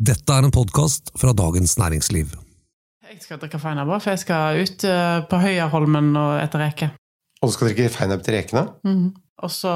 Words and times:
Dette 0.00 0.32
er 0.32 0.46
en 0.46 0.52
podkast 0.54 1.10
fra 1.20 1.32
Dagens 1.36 1.74
Næringsliv. 1.80 2.30
Jeg 3.10 3.18
skal 3.24 3.40
drikke 3.42 3.58
Feinab, 3.60 3.90
for 4.00 4.10
jeg 4.14 4.20
skal 4.22 4.60
ut 4.62 4.84
eh, 4.88 5.18
på 5.28 5.36
Høyerholmen 5.42 6.12
og 6.16 6.38
etter 6.40 6.62
reker. 6.62 6.88
Og 7.40 7.50
du 7.50 7.54
skal 7.56 7.70
drikke 7.70 7.90
feinab 7.92 8.20
til 8.24 8.34
rekene, 8.38 8.62
Mhm. 8.86 9.10
Og 9.40 9.48
så 9.48 9.70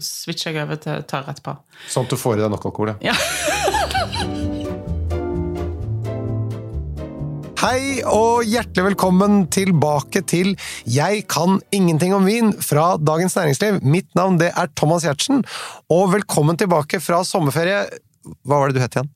switcher 0.00 0.54
jeg 0.56 0.62
over 0.64 0.76
til 0.80 1.02
tørr 1.04 1.26
etterpå. 1.28 1.52
sånn 1.92 2.04
at 2.06 2.10
du 2.10 2.16
får 2.16 2.38
i 2.38 2.40
deg 2.40 2.50
nok 2.54 2.64
alkohol. 2.64 2.94
Ja. 3.04 3.12
Hei 7.60 8.00
og 8.08 8.44
hjertelig 8.48 8.84
velkommen 8.86 9.46
tilbake 9.52 10.22
til 10.24 10.54
Jeg 10.86 11.26
kan 11.28 11.60
ingenting 11.70 12.14
om 12.16 12.24
vin 12.24 12.52
fra 12.54 12.96
Dagens 12.96 13.36
Næringsliv. 13.36 13.82
Mitt 13.84 14.08
navn 14.16 14.38
det 14.40 14.52
er 14.56 14.66
Thomas 14.74 15.04
Giertsen, 15.04 15.44
og 15.92 16.12
velkommen 16.14 16.56
tilbake 16.56 16.96
fra 17.04 17.20
sommerferie. 17.28 17.84
Hva 18.46 18.56
var 18.62 18.68
det 18.72 18.76
du 18.78 18.80
het 18.86 18.96
igjen? 18.96 19.10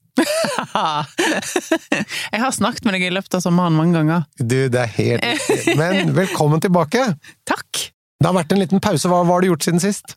Jeg 2.33 2.41
har 2.43 2.53
snakket 2.55 2.85
med 2.87 2.97
deg 2.97 3.07
i 3.09 3.13
løpet 3.15 3.39
av 3.39 3.45
sommeren 3.45 3.77
mange 3.77 3.97
ganger. 3.97 4.27
Du, 4.39 4.59
det 4.73 4.83
er 4.85 4.93
helt 4.99 5.25
riktig. 5.25 5.77
Men 5.81 6.13
velkommen 6.17 6.61
tilbake! 6.63 7.07
Takk! 7.49 7.89
Det 8.23 8.29
har 8.29 8.37
vært 8.37 8.53
en 8.55 8.63
liten 8.63 8.83
pause. 8.83 9.09
Hva 9.11 9.25
har 9.27 9.43
du 9.43 9.49
gjort 9.51 9.67
siden 9.67 9.83
sist? 9.83 10.17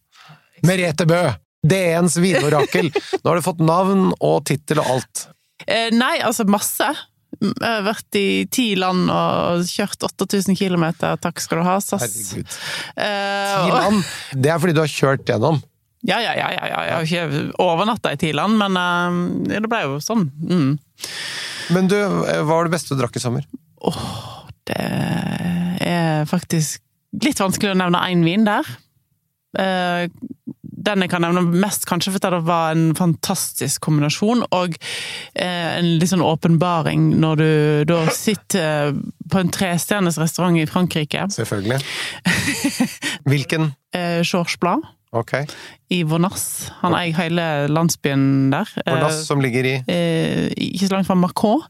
Merete 0.65 1.07
Bø! 1.09 1.23
DNs 1.65 2.19
vinorakel. 2.21 2.91
Nå 2.93 3.25
har 3.31 3.39
du 3.39 3.45
fått 3.45 3.63
navn 3.65 4.11
og 4.19 4.43
tittel 4.45 4.83
og 4.83 4.91
alt. 4.97 5.23
Eh, 5.65 5.89
nei, 5.95 6.19
altså 6.21 6.45
masse. 6.45 6.91
Jeg 7.41 7.55
har 7.65 7.81
vært 7.87 8.15
i 8.19 8.45
ti 8.53 8.67
land 8.79 9.09
og 9.11 9.65
kjørt 9.67 10.05
8000 10.07 10.55
km. 10.59 10.85
Takk 11.23 11.41
skal 11.43 11.63
du 11.63 11.65
ha, 11.67 11.79
SAS. 11.83 12.05
Herregud. 12.05 12.59
Eh, 13.01 13.55
Ti 13.65 13.73
land. 13.73 14.11
Det 14.45 14.53
er 14.53 14.61
fordi 14.61 14.75
du 14.77 14.83
har 14.83 14.93
kjørt 14.93 15.25
gjennom. 15.33 15.57
Ja, 16.05 16.19
ja, 16.21 16.35
ja, 16.37 16.49
ja, 16.53 16.65
ja. 16.69 16.81
Jeg 16.85 16.95
har 16.95 17.05
ikke 17.09 17.53
overnatta 17.65 18.11
i 18.13 18.19
Tiland, 18.21 18.59
men 18.61 18.77
uh, 18.77 19.49
det 19.49 19.65
ble 19.71 19.79
jo 19.87 19.95
sånn. 20.03 20.27
Mm. 20.37 20.75
Men 21.73 21.89
du, 21.89 21.95
hva 21.97 22.43
var 22.45 22.67
det 22.69 22.75
beste 22.75 22.93
du 22.93 23.01
drakk 23.01 23.17
i 23.17 23.23
sommer? 23.23 23.45
Åh, 23.85 24.01
Det 24.69 24.81
er 25.85 26.25
faktisk 26.29 26.81
litt 27.23 27.39
vanskelig 27.41 27.73
å 27.73 27.79
nevne 27.79 28.01
én 28.11 28.21
vin 28.25 28.45
der. 28.47 28.67
Uh, 29.57 30.05
Den 30.85 31.01
jeg 31.01 31.09
kan 31.09 31.23
nevne 31.25 31.41
mest, 31.63 31.87
kanskje 31.89 32.11
fordi 32.13 32.29
det 32.35 32.41
var 32.45 32.75
en 32.75 32.91
fantastisk 32.97 33.81
kombinasjon, 33.87 34.43
og 34.53 34.75
eh, 35.33 35.69
en 35.79 35.87
litt 35.97 36.11
sånn 36.11 36.21
åpenbaring 36.21 37.07
når 37.23 37.39
du 37.39 37.47
da 37.89 38.03
sitter 38.13 38.91
på 39.31 39.39
en 39.41 39.49
trestjerners 39.55 40.19
restaurant 40.21 40.59
i 40.61 40.67
Frankrike, 40.69 41.23
Selvfølgelig. 41.33 41.79
Hvilken? 43.31 43.71
eh, 43.97 44.21
Georges 44.21 44.59
Blad 44.61 44.85
Ok. 45.15 45.33
i 45.93 45.99
Vonas. 46.03 46.71
Han 46.81 46.95
eier 46.97 47.13
hele 47.15 47.43
landsbyen 47.69 48.49
der. 48.51 48.69
Vonas 48.87 49.21
som 49.27 49.41
ligger 49.43 49.67
i 49.69 49.73
Eh, 49.91 50.49
ikke 50.57 50.87
så 50.87 50.95
langt 50.95 51.07
fra 51.07 51.15
Macron, 51.15 51.61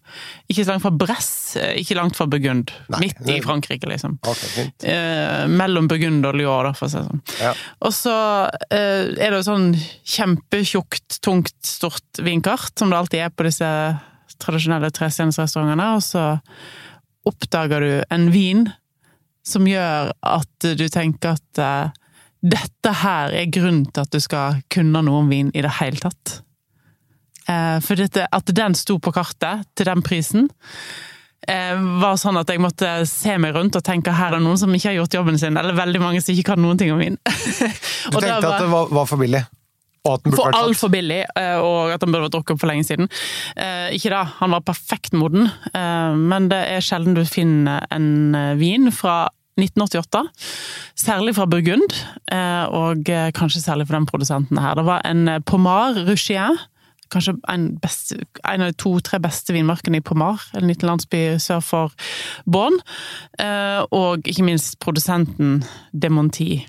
ikke 0.49 0.63
så 0.63 0.71
langt 0.71 0.85
fra 0.85 0.91
Bresse, 0.95 1.59
eh, 1.61 1.81
ikke 1.81 1.97
langt 1.99 2.15
fra 2.15 2.25
Burgund. 2.31 2.71
Nei, 2.89 3.01
Midt 3.03 3.19
i 3.29 3.41
Frankrike, 3.43 3.89
liksom. 3.91 4.17
Okay. 4.23 4.69
Eh, 4.87 5.45
mellom 5.51 5.89
Burgund 5.91 6.25
og 6.25 6.37
Lyon, 6.39 6.69
da, 6.69 6.71
for 6.77 6.87
å 6.87 6.91
si 6.93 7.01
det 7.01 7.09
sånn. 7.09 7.21
Ja. 7.41 7.51
Og 7.81 7.93
så 7.93 8.15
eh, 8.71 9.11
er 9.19 9.29
det 9.29 9.41
jo 9.41 9.43
sånn 9.49 9.67
kjempetjukt, 10.15 11.19
tungt, 11.21 11.53
stort 11.65 12.23
vinkart, 12.23 12.73
som 12.79 12.89
det 12.89 12.97
alltid 12.97 13.27
er 13.27 13.35
på 13.35 13.45
disse 13.47 13.69
tradisjonelle 14.41 14.89
trestjernersrestaurantene, 14.95 15.91
og 15.99 16.03
så 16.03 16.25
oppdager 17.27 17.83
du 17.83 17.93
en 18.15 18.31
vin 18.33 18.65
som 19.45 19.67
gjør 19.69 20.11
at 20.25 20.71
du 20.79 20.87
tenker 20.89 21.35
at 21.35 21.93
dette 22.45 22.91
her 23.01 23.33
er 23.33 23.49
grunnen 23.49 23.87
til 23.89 24.03
at 24.05 24.13
du 24.13 24.19
skal 24.21 24.59
kunne 24.73 25.01
noe 25.05 25.23
om 25.23 25.31
vin 25.31 25.49
i 25.57 25.63
det 25.65 25.71
hele 25.79 25.97
tatt. 26.03 26.39
Eh, 27.49 27.79
for 27.85 27.97
dette, 27.99 28.27
at 28.33 28.53
den 28.57 28.75
sto 28.77 28.97
på 29.01 29.13
kartet 29.15 29.65
til 29.77 29.85
den 29.89 30.01
prisen, 30.05 30.47
eh, 31.47 31.75
var 32.01 32.17
sånn 32.21 32.37
at 32.41 32.49
jeg 32.49 32.61
måtte 32.61 32.91
se 33.09 33.35
meg 33.41 33.53
rundt 33.57 33.77
og 33.77 33.85
tenke 33.85 34.13
her 34.13 34.33
er 34.33 34.39
det 34.39 34.45
noen 34.45 34.57
som 34.61 34.73
ikke 34.73 34.91
har 34.91 34.99
gjort 35.01 35.17
jobben 35.19 35.37
sin, 35.41 35.57
eller 35.57 35.77
veldig 35.77 36.01
mange 36.01 36.21
som 36.21 36.33
ikke 36.33 36.51
kan 36.53 36.61
noen 36.61 36.77
ting 36.81 36.93
om 36.93 37.01
vin. 37.01 37.17
Du 37.25 38.19
tenkte 38.19 38.41
var- 38.41 38.53
at 38.55 38.61
det 38.65 38.71
var, 38.71 38.89
var 38.93 39.05
for 39.09 39.21
billig? 39.21 39.45
Den 40.05 40.35
for 40.37 40.53
altfor 40.53 40.91
billig, 40.93 41.23
eh, 41.33 41.55
og 41.57 41.89
at 41.95 42.03
han 42.05 42.11
burde 42.13 42.27
vært 42.27 42.35
drukket 42.35 42.53
opp 42.53 42.59
for 42.61 42.69
lenge 42.69 42.85
siden. 42.85 43.07
Eh, 43.57 43.87
Ikke 43.97 44.11
da, 44.13 44.19
han 44.37 44.53
var 44.53 44.61
perfekt 44.61 45.15
moden, 45.17 45.47
eh, 45.73 46.11
men 46.13 46.45
det 46.51 46.59
er 46.75 46.83
sjelden 46.85 47.15
du 47.17 47.23
finner 47.25 47.87
en 47.89 48.37
vin 48.59 48.91
fra 48.93 49.23
1988. 49.55 50.27
Særlig 50.99 51.35
fra 51.35 51.45
Burgund, 51.47 51.93
eh, 52.31 52.65
og 52.75 53.09
eh, 53.09 53.31
kanskje 53.31 53.61
særlig 53.63 53.87
for 53.87 53.95
den 53.95 54.05
produsenten 54.05 54.57
her. 54.59 54.75
Det 54.75 54.85
var 54.85 55.01
en 55.07 55.27
eh, 55.27 55.39
Pomar 55.45 55.95
Ruchien. 56.09 56.57
Kanskje 57.11 57.37
en, 57.49 57.77
best, 57.79 58.13
en 58.51 58.61
av 58.61 58.71
de 58.71 58.77
to-tre 58.81 59.19
beste 59.23 59.53
vinmarkene 59.53 60.01
i 60.01 60.03
Pomar, 60.03 60.41
en 60.57 60.67
liten 60.67 60.89
landsby 60.89 61.37
sør 61.39 61.61
for 61.63 61.93
Bonn. 62.49 62.79
Og 63.93 64.25
ikke 64.25 64.43
minst 64.43 64.79
produsenten 64.81 65.59
Demonti. 65.93 66.65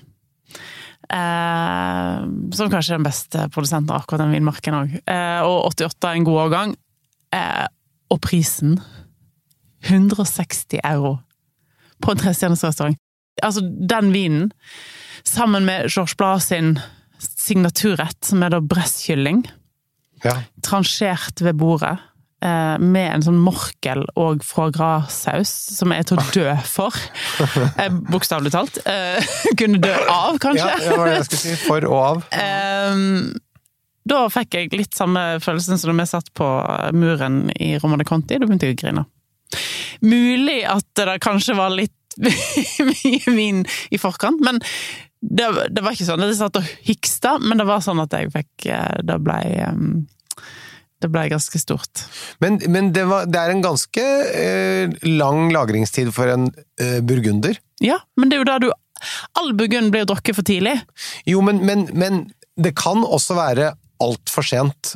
Som 1.09 2.69
kanskje 2.69 2.93
er 2.93 2.99
den 2.99 3.09
beste 3.09 3.47
produsenten 3.49 3.95
av 3.95 4.03
akkurat 4.03 4.27
den 4.27 4.37
vinmarken 4.37 4.77
òg. 4.77 4.95
Og 5.49 5.71
88 5.73 6.05
er 6.05 6.19
en 6.21 6.29
god 6.29 6.41
årgang. 6.45 6.77
Og 8.13 8.21
prisen 8.21 8.77
160 9.89 10.77
euro 10.83 11.17
på 12.03 12.11
en 12.13 12.17
trestjerners 12.21 12.63
restaurant. 12.67 12.97
Altså, 13.45 13.61
den 13.61 14.11
vinen, 14.15 14.51
sammen 15.27 15.65
med 15.67 15.89
Georges 15.91 16.15
Blad 16.17 16.41
sin 16.45 16.75
signaturrett, 17.21 18.17
som 18.25 18.43
er 18.43 18.49
da 18.55 18.59
bresskylling, 18.61 19.45
Ja. 20.23 20.33
transjert 20.65 21.41
ved 21.45 21.55
bordet, 21.59 21.97
eh, 22.41 22.77
med 22.77 23.13
en 23.13 23.21
sånn 23.21 23.37
morkel 23.41 24.05
og 24.17 24.41
foie 24.45 24.71
gras-saus, 24.73 25.49
som 25.77 25.91
jeg 25.93 25.99
er 25.99 26.03
til 26.09 26.17
å 26.17 26.31
dø 26.33 26.55
for. 26.65 26.93
Eh, 27.77 27.89
Bokstavelig 28.09 28.51
talt. 28.51 28.79
Eh, 28.85 29.21
kunne 29.59 29.77
dø 29.81 29.93
av, 30.09 30.37
kanskje. 30.41 30.65
Ja, 30.65 30.77
det 30.81 30.97
var 30.97 31.05
det 31.11 31.15
jeg 31.19 31.25
skulle 31.29 31.43
si. 31.43 31.55
For 31.67 31.85
og 31.85 31.99
av. 32.01 32.23
Ehm, 32.41 33.35
da 34.07 34.23
fikk 34.31 34.53
jeg 34.55 34.71
litt 34.73 34.95
samme 34.95 35.39
følelsen 35.43 35.77
som 35.77 35.91
da 35.91 36.01
vi 36.01 36.07
satt 36.09 36.29
på 36.33 36.47
muren 36.95 37.51
i 37.59 37.73
Romane 37.81 38.05
Conti. 38.07 38.37
Da 38.39 38.45
begynte 38.47 38.69
jeg 38.69 38.77
å 38.77 38.81
grine. 38.81 39.05
Mulig 40.05 40.61
at 40.67 40.87
det 40.99 41.19
kanskje 41.23 41.57
var 41.57 41.73
litt 41.73 41.93
mye 42.89 43.33
vin 43.35 43.61
i 43.93 43.99
forkant, 44.01 44.41
men 44.43 44.61
det, 45.21 45.47
det 45.73 45.81
var 45.81 45.95
ikke 45.95 46.07
sånn 46.07 46.23
at 46.23 46.31
jeg 46.31 46.39
satt 46.39 46.59
og 46.59 46.69
hiksta, 46.85 47.37
men 47.41 47.59
det 47.59 47.65
var 47.67 47.81
sånn 47.85 48.01
at 48.03 48.13
jeg 48.13 48.29
fikk 48.33 48.67
eh, 48.69 48.99
Det 49.05 49.17
ble 49.25 49.37
ehm, 49.65 49.87
Det 51.01 51.09
ble 51.09 51.23
ganske 51.31 51.61
stort. 51.61 52.03
Men, 52.43 52.59
men 52.69 52.91
det, 52.93 53.07
var, 53.09 53.25
det 53.29 53.41
er 53.41 53.53
en 53.53 53.63
ganske 53.65 54.05
eh, 54.43 54.93
lang 55.09 55.49
lagringstid 55.53 56.13
for 56.13 56.29
en 56.33 56.51
eh, 56.81 56.99
burgunder. 57.01 57.57
Ja, 57.83 57.97
men 58.17 58.29
det 58.29 58.37
er 58.37 58.43
jo 58.43 58.51
da 58.51 58.59
du 58.61 58.69
All 59.37 59.51
burgund 59.53 59.91
blir 59.93 60.05
jo 60.05 60.13
drukket 60.13 60.39
for 60.39 60.45
tidlig. 60.47 60.73
Jo, 61.29 61.43
men, 61.45 61.59
men, 61.65 61.85
men 61.93 62.23
det 62.57 62.73
kan 62.79 63.03
også 63.05 63.35
være 63.37 63.75
altfor 64.01 64.45
sent. 64.45 64.95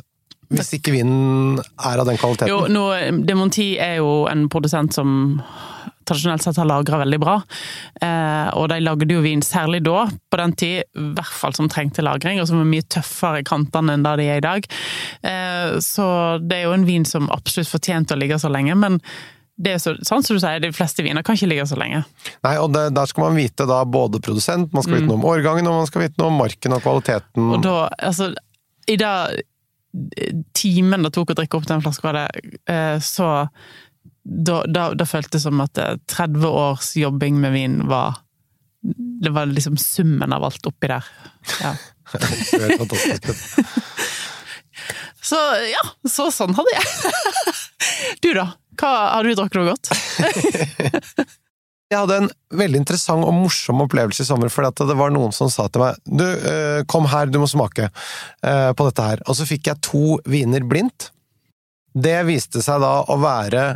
Hvis 0.52 0.74
ikke 0.78 0.94
vinen 0.94 1.60
er 1.60 2.02
av 2.02 2.08
den 2.08 2.20
kvaliteten. 2.20 2.50
Jo, 2.52 2.66
nå, 2.70 2.86
Demonti 3.26 3.74
er 3.80 4.00
jo 4.00 4.22
en 4.30 4.48
produsent 4.52 4.94
som 4.96 5.14
tradisjonelt 6.04 6.42
sett 6.42 6.56
har 6.56 6.66
lagra 6.66 6.98
veldig 6.98 7.18
bra. 7.20 7.36
Eh, 8.02 8.48
og 8.58 8.68
de 8.72 8.80
lagde 8.82 9.14
jo 9.14 9.22
vin, 9.24 9.42
særlig 9.44 9.82
da, 9.86 10.06
på 10.30 10.40
den 10.40 10.54
tid, 10.58 10.88
i 10.98 11.04
hvert 11.16 11.36
fall 11.42 11.54
som 11.56 11.70
trengte 11.70 12.04
lagring, 12.04 12.40
og 12.42 12.48
som 12.50 12.60
var 12.60 12.70
mye 12.70 12.86
tøffere 12.90 13.42
i 13.42 13.46
kantene 13.46 13.96
enn 13.96 14.06
det 14.06 14.16
de 14.20 14.30
er 14.30 14.40
i 14.40 14.46
dag. 14.46 14.66
Eh, 15.22 15.76
så 15.84 16.08
det 16.42 16.58
er 16.58 16.66
jo 16.68 16.74
en 16.76 16.88
vin 16.88 17.06
som 17.08 17.30
absolutt 17.34 17.70
fortjente 17.70 18.16
å 18.16 18.20
ligge 18.20 18.40
så 18.42 18.50
lenge, 18.52 18.76
men 18.78 18.98
det 19.62 19.76
er 19.76 19.82
så, 19.82 19.92
sånn 20.02 20.24
som 20.24 20.36
du 20.36 20.42
sier, 20.42 20.62
de 20.62 20.72
fleste 20.74 21.04
viner 21.04 21.22
kan 21.22 21.36
ikke 21.36 21.50
ligge 21.50 21.68
så 21.70 21.76
lenge. 21.78 22.02
Nei, 22.42 22.54
og 22.58 22.72
det, 22.74 22.88
Der 22.96 23.06
skal 23.06 23.28
man 23.28 23.38
vite 23.38 23.66
da 23.68 23.82
både 23.84 24.18
produsent, 24.24 24.72
man 24.74 24.82
skal 24.82 24.98
vite 24.98 25.10
noe 25.10 25.20
om 25.20 25.28
årgangen, 25.28 25.68
og 25.70 25.82
man 25.82 25.90
skal 25.90 26.06
vite 26.06 26.18
noe 26.18 26.32
om 26.32 26.40
marken 26.40 26.74
og 26.74 26.82
kvaliteten. 26.82 27.50
Og 27.58 27.62
da, 27.62 27.76
altså, 28.02 28.32
i 28.90 28.96
det 28.98 29.12
timen 30.56 31.04
det 31.04 31.12
tok 31.14 31.32
å 31.32 31.36
drikke 31.36 31.58
opp 31.58 31.68
den 31.68 31.82
flaska, 31.84 32.08
var 32.08 32.18
det, 32.18 32.52
eh, 32.72 32.98
så 33.04 33.28
da, 34.22 34.62
da, 34.66 34.92
da 34.94 35.06
føltes 35.08 35.34
det 35.34 35.42
som 35.44 35.60
at 35.64 35.78
eh, 35.82 35.96
30 36.10 36.46
års 36.48 36.92
jobbing 36.96 37.40
med 37.42 37.52
vin 37.56 37.80
var 37.90 38.20
Det 38.82 39.30
var 39.30 39.46
liksom 39.46 39.76
summen 39.78 40.32
av 40.32 40.44
alt 40.44 40.66
oppi 40.66 40.88
der. 40.90 41.06
Ja. 41.62 41.74
Det 42.12 42.58
er 42.58 42.78
fantastisk. 42.78 43.28
Så 45.22 45.38
ja, 45.70 45.82
så 46.10 46.26
sånn 46.34 46.54
hadde 46.58 46.74
jeg. 46.74 47.12
Du 48.24 48.32
da? 48.34 48.48
Hva, 48.80 48.90
har 49.14 49.26
du 49.26 49.34
drukket 49.36 49.60
noe 49.60 49.70
godt? 49.70 49.92
Jeg 51.92 52.00
hadde 52.00 52.16
en 52.22 52.30
veldig 52.56 52.78
interessant 52.80 53.24
og 53.28 53.34
morsom 53.36 53.82
opplevelse 53.84 54.24
i 54.24 54.28
sommer, 54.28 54.48
for 54.52 54.64
det 54.64 54.96
var 54.96 55.12
noen 55.12 55.32
som 55.36 55.50
sa 55.52 55.66
til 55.68 55.82
meg 55.84 55.98
Du, 56.08 56.24
eh, 56.24 56.80
kom 56.88 57.04
her, 57.12 57.28
du 57.28 57.36
må 57.42 57.48
smake 57.50 57.90
eh, 57.90 58.70
på 58.72 58.86
dette 58.88 59.08
her. 59.10 59.20
Og 59.28 59.36
så 59.36 59.44
fikk 59.48 59.68
jeg 59.68 59.82
to 59.84 60.16
viner 60.24 60.64
blindt. 60.64 61.10
Det 61.92 62.16
viste 62.24 62.62
seg 62.64 62.80
da 62.80 62.94
å 63.12 63.18
være 63.20 63.66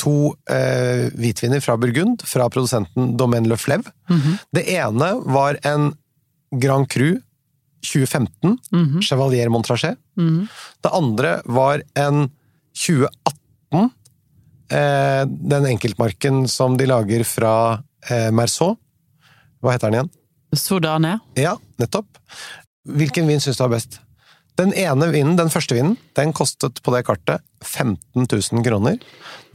to 0.00 0.32
eh, 0.50 1.06
hvitviner 1.14 1.60
fra 1.62 1.76
Burgund, 1.78 2.24
fra 2.26 2.48
produsenten 2.50 3.12
Domaine 3.20 3.46
Le 3.50 3.58
Fleuve. 3.60 3.92
Det 4.56 4.64
ene 4.74 5.12
var 5.30 5.58
en 5.68 5.92
Grand 6.58 6.88
Cru 6.90 7.20
2015, 7.86 8.56
Mhm. 8.72 9.00
Chevalier 9.06 9.48
Montrachet. 9.52 9.96
Mhm. 10.18 10.48
Det 10.82 10.90
andre 10.92 11.36
var 11.46 11.82
en 11.94 12.30
2018, 12.74 13.90
eh, 14.70 15.22
den 15.26 15.66
enkeltmarken 15.74 16.44
som 16.48 16.76
de 16.78 16.88
lager 16.88 17.24
fra 17.28 17.54
eh, 18.08 18.30
Merceau. 18.34 18.76
Hva 19.60 19.74
heter 19.74 19.90
den 19.90 20.00
igjen? 20.00 20.12
Sodane. 20.56 21.18
Ja, 21.38 21.56
nettopp. 21.78 22.18
Hvilken 22.88 23.28
vin 23.28 23.42
syns 23.42 23.60
du 23.60 23.64
var 23.66 23.74
best? 23.76 24.00
Den 24.58 24.72
ene 24.76 25.06
vinen, 25.12 25.36
den 25.38 25.50
første 25.52 25.76
vinen, 25.76 25.94
den 26.18 26.34
kostet 26.36 26.82
på 26.84 26.92
det 26.92 27.04
kartet 27.08 27.44
15 27.64 28.26
000 28.26 28.64
kroner. 28.66 28.98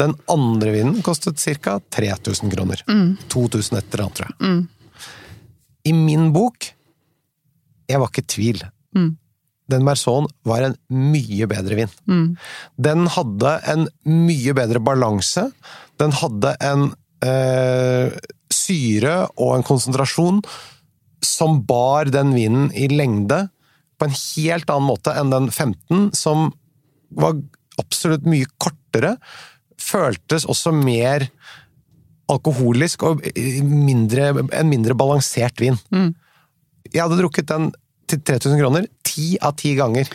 Den 0.02 0.16
andre 0.32 0.72
vinen 0.74 1.02
kostet 1.06 1.42
ca. 1.42 1.78
3000 1.94 2.54
kroner. 2.54 2.82
2000 3.30 3.78
et 3.78 3.94
eller 3.94 4.06
annet, 4.06 4.18
tror 4.18 4.32
jeg. 4.32 4.64
I 5.86 5.94
min 5.94 6.32
bok 6.34 6.72
Jeg 7.86 8.02
var 8.02 8.10
ikke 8.10 8.24
i 8.24 8.32
tvil. 8.34 8.62
Mm. 8.98 9.12
Den 9.72 9.86
Merceauen 9.88 10.28
var 10.46 10.66
en 10.66 10.78
mye 10.94 11.48
bedre 11.50 11.80
vin. 11.80 11.96
Mm. 12.06 12.28
Den 12.78 13.08
hadde 13.16 13.56
en 13.72 13.88
mye 14.06 14.54
bedre 14.58 14.82
balanse. 14.84 15.48
Den 16.02 16.14
hadde 16.14 16.54
en 16.64 16.88
eh, 17.26 18.14
syre 18.54 19.18
og 19.34 19.56
en 19.58 19.66
konsentrasjon 19.66 20.42
som 21.26 21.62
bar 21.66 22.12
den 22.14 22.36
vinen 22.36 22.70
i 22.78 22.88
lengde 22.92 23.48
på 23.98 24.08
en 24.08 24.16
helt 24.16 24.70
annen 24.70 24.90
måte 24.90 25.14
enn 25.18 25.32
den 25.34 25.50
15, 25.50 26.12
som 26.18 26.50
var 27.16 27.38
absolutt 27.82 28.28
mye 28.28 28.48
kortere. 28.62 29.16
Føltes 29.82 30.48
også 30.50 30.74
mer 30.76 31.28
alkoholisk 32.32 33.06
og 33.06 33.24
mindre, 33.66 34.32
en 34.34 34.70
mindre 34.70 34.98
balansert 34.98 35.62
vin. 35.62 35.78
Mm. 35.94 36.14
Jeg 36.92 37.04
hadde 37.04 37.20
drukket 37.20 37.50
den 37.50 37.72
til 38.12 38.22
3000 38.22 38.60
kroner 38.62 38.88
ti 39.08 39.36
av 39.42 39.56
ti 39.60 39.76
ganger. 39.78 40.10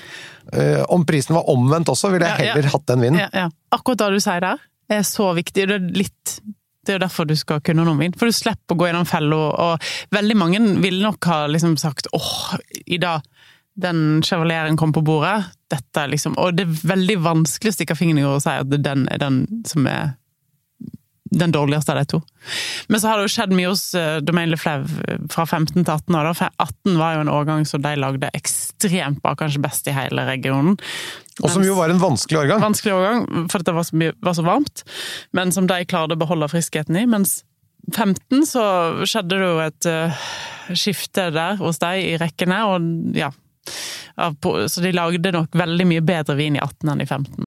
Uh, 0.50 0.82
om 0.90 1.04
prisen 1.06 1.36
var 1.36 1.50
omvendt 1.52 1.90
også, 1.92 2.10
ville 2.14 2.26
jeg 2.26 2.38
Ja, 2.40 2.46
ja. 2.50 2.54
heller 2.56 2.72
hatt 2.74 2.86
den 2.90 3.04
vinen. 3.04 3.20
Ja, 3.22 3.28
ja. 3.44 3.50
Akkurat 3.74 4.02
det 4.02 4.18
du 4.18 4.24
sier 4.24 4.42
der, 4.44 4.64
er 4.90 5.04
så 5.06 5.30
viktig. 5.36 5.68
Det 5.70 5.76
er 5.78 5.92
litt 5.94 6.40
det 6.88 6.94
er 6.94 7.02
derfor 7.02 7.26
du 7.28 7.34
skal 7.36 7.60
kunne 7.60 7.84
noe 7.84 7.92
om 7.92 8.00
vin. 8.00 8.14
For 8.16 8.30
du 8.30 8.34
slipper 8.34 8.74
å 8.74 8.78
gå 8.80 8.88
gjennom 8.88 9.06
fella, 9.06 9.36
og 9.36 9.90
veldig 10.16 10.36
mange 10.40 10.60
ville 10.80 11.04
nok 11.04 11.28
ha 11.28 11.42
liksom 11.50 11.76
sagt 11.80 12.08
åh, 12.16 12.56
i 12.86 12.98
dag 12.98 13.20
den 13.80 14.22
chevalieren 14.26 14.76
kom 14.80 14.92
på 14.92 15.02
bordet, 15.06 15.44
dette 15.70 16.02
liksom 16.10 16.34
Og 16.42 16.56
det 16.58 16.66
er 16.66 16.80
veldig 16.90 17.16
vanskelig 17.22 17.70
å 17.70 17.76
stikke 17.76 17.96
fingeren 17.96 18.18
i 18.18 18.24
jorda 18.24 18.40
og 18.40 18.42
si 18.44 18.56
at 18.64 18.72
den 18.88 19.04
er 19.12 19.20
den 19.22 19.38
som 19.68 19.86
er 19.88 20.16
den 21.30 21.52
dårligste 21.54 21.92
av 21.92 22.00
de 22.00 22.04
to. 22.10 22.20
Men 22.88 23.00
så 23.00 23.08
har 23.08 23.18
det 23.18 23.28
jo 23.28 23.32
skjedd 23.34 23.54
mye 23.54 23.70
hos 23.70 23.84
uh, 23.94 24.18
Domaine 24.24 24.50
Le 24.52 24.58
fra 24.60 25.46
15 25.46 25.72
til 25.76 25.92
18 25.92 26.16
år. 26.18 26.28
da. 26.28 26.36
For 26.36 26.62
18 26.64 26.98
var 26.98 27.16
jo 27.16 27.24
en 27.24 27.32
årgang 27.32 27.66
som 27.68 27.82
de 27.84 27.94
lagde 27.98 28.30
ekstremt 28.36 29.22
bra, 29.22 29.36
kanskje 29.38 29.62
best 29.62 29.90
i 29.90 29.94
hele 29.94 30.26
regionen. 30.28 30.78
Og 31.40 31.52
som 31.54 31.64
jo 31.64 31.76
var 31.78 31.92
en 31.92 32.02
vanskelig 32.02 32.42
årgang. 32.42 32.62
Vanskelig 32.62 32.96
årgang, 32.96 33.28
for 33.52 33.64
det 33.64 33.76
var 33.76 33.86
så, 33.88 33.96
mye, 33.96 34.16
var 34.20 34.36
så 34.36 34.44
varmt, 34.44 34.82
men 35.36 35.54
som 35.54 35.68
de 35.70 35.78
klarte 35.88 36.18
å 36.18 36.20
beholde 36.20 36.50
friskheten 36.52 36.98
i. 37.00 37.06
Mens 37.08 37.40
15 37.94 38.44
så 38.48 38.64
skjedde 39.08 39.38
det 39.38 39.46
jo 39.46 39.62
et 39.64 39.88
uh, 39.88 40.24
skifte 40.76 41.30
der 41.34 41.60
hos 41.62 41.80
de 41.82 41.94
i 42.10 42.16
rekkene, 42.20 42.64
og 42.70 43.16
ja 43.18 43.30
Så 44.42 44.82
de 44.82 44.90
lagde 44.92 45.32
nok 45.32 45.54
veldig 45.56 45.86
mye 45.86 46.02
bedre 46.04 46.34
vin 46.36 46.58
i 46.58 46.60
18 46.60 46.90
enn 46.92 47.04
i 47.04 47.06
15. 47.06 47.46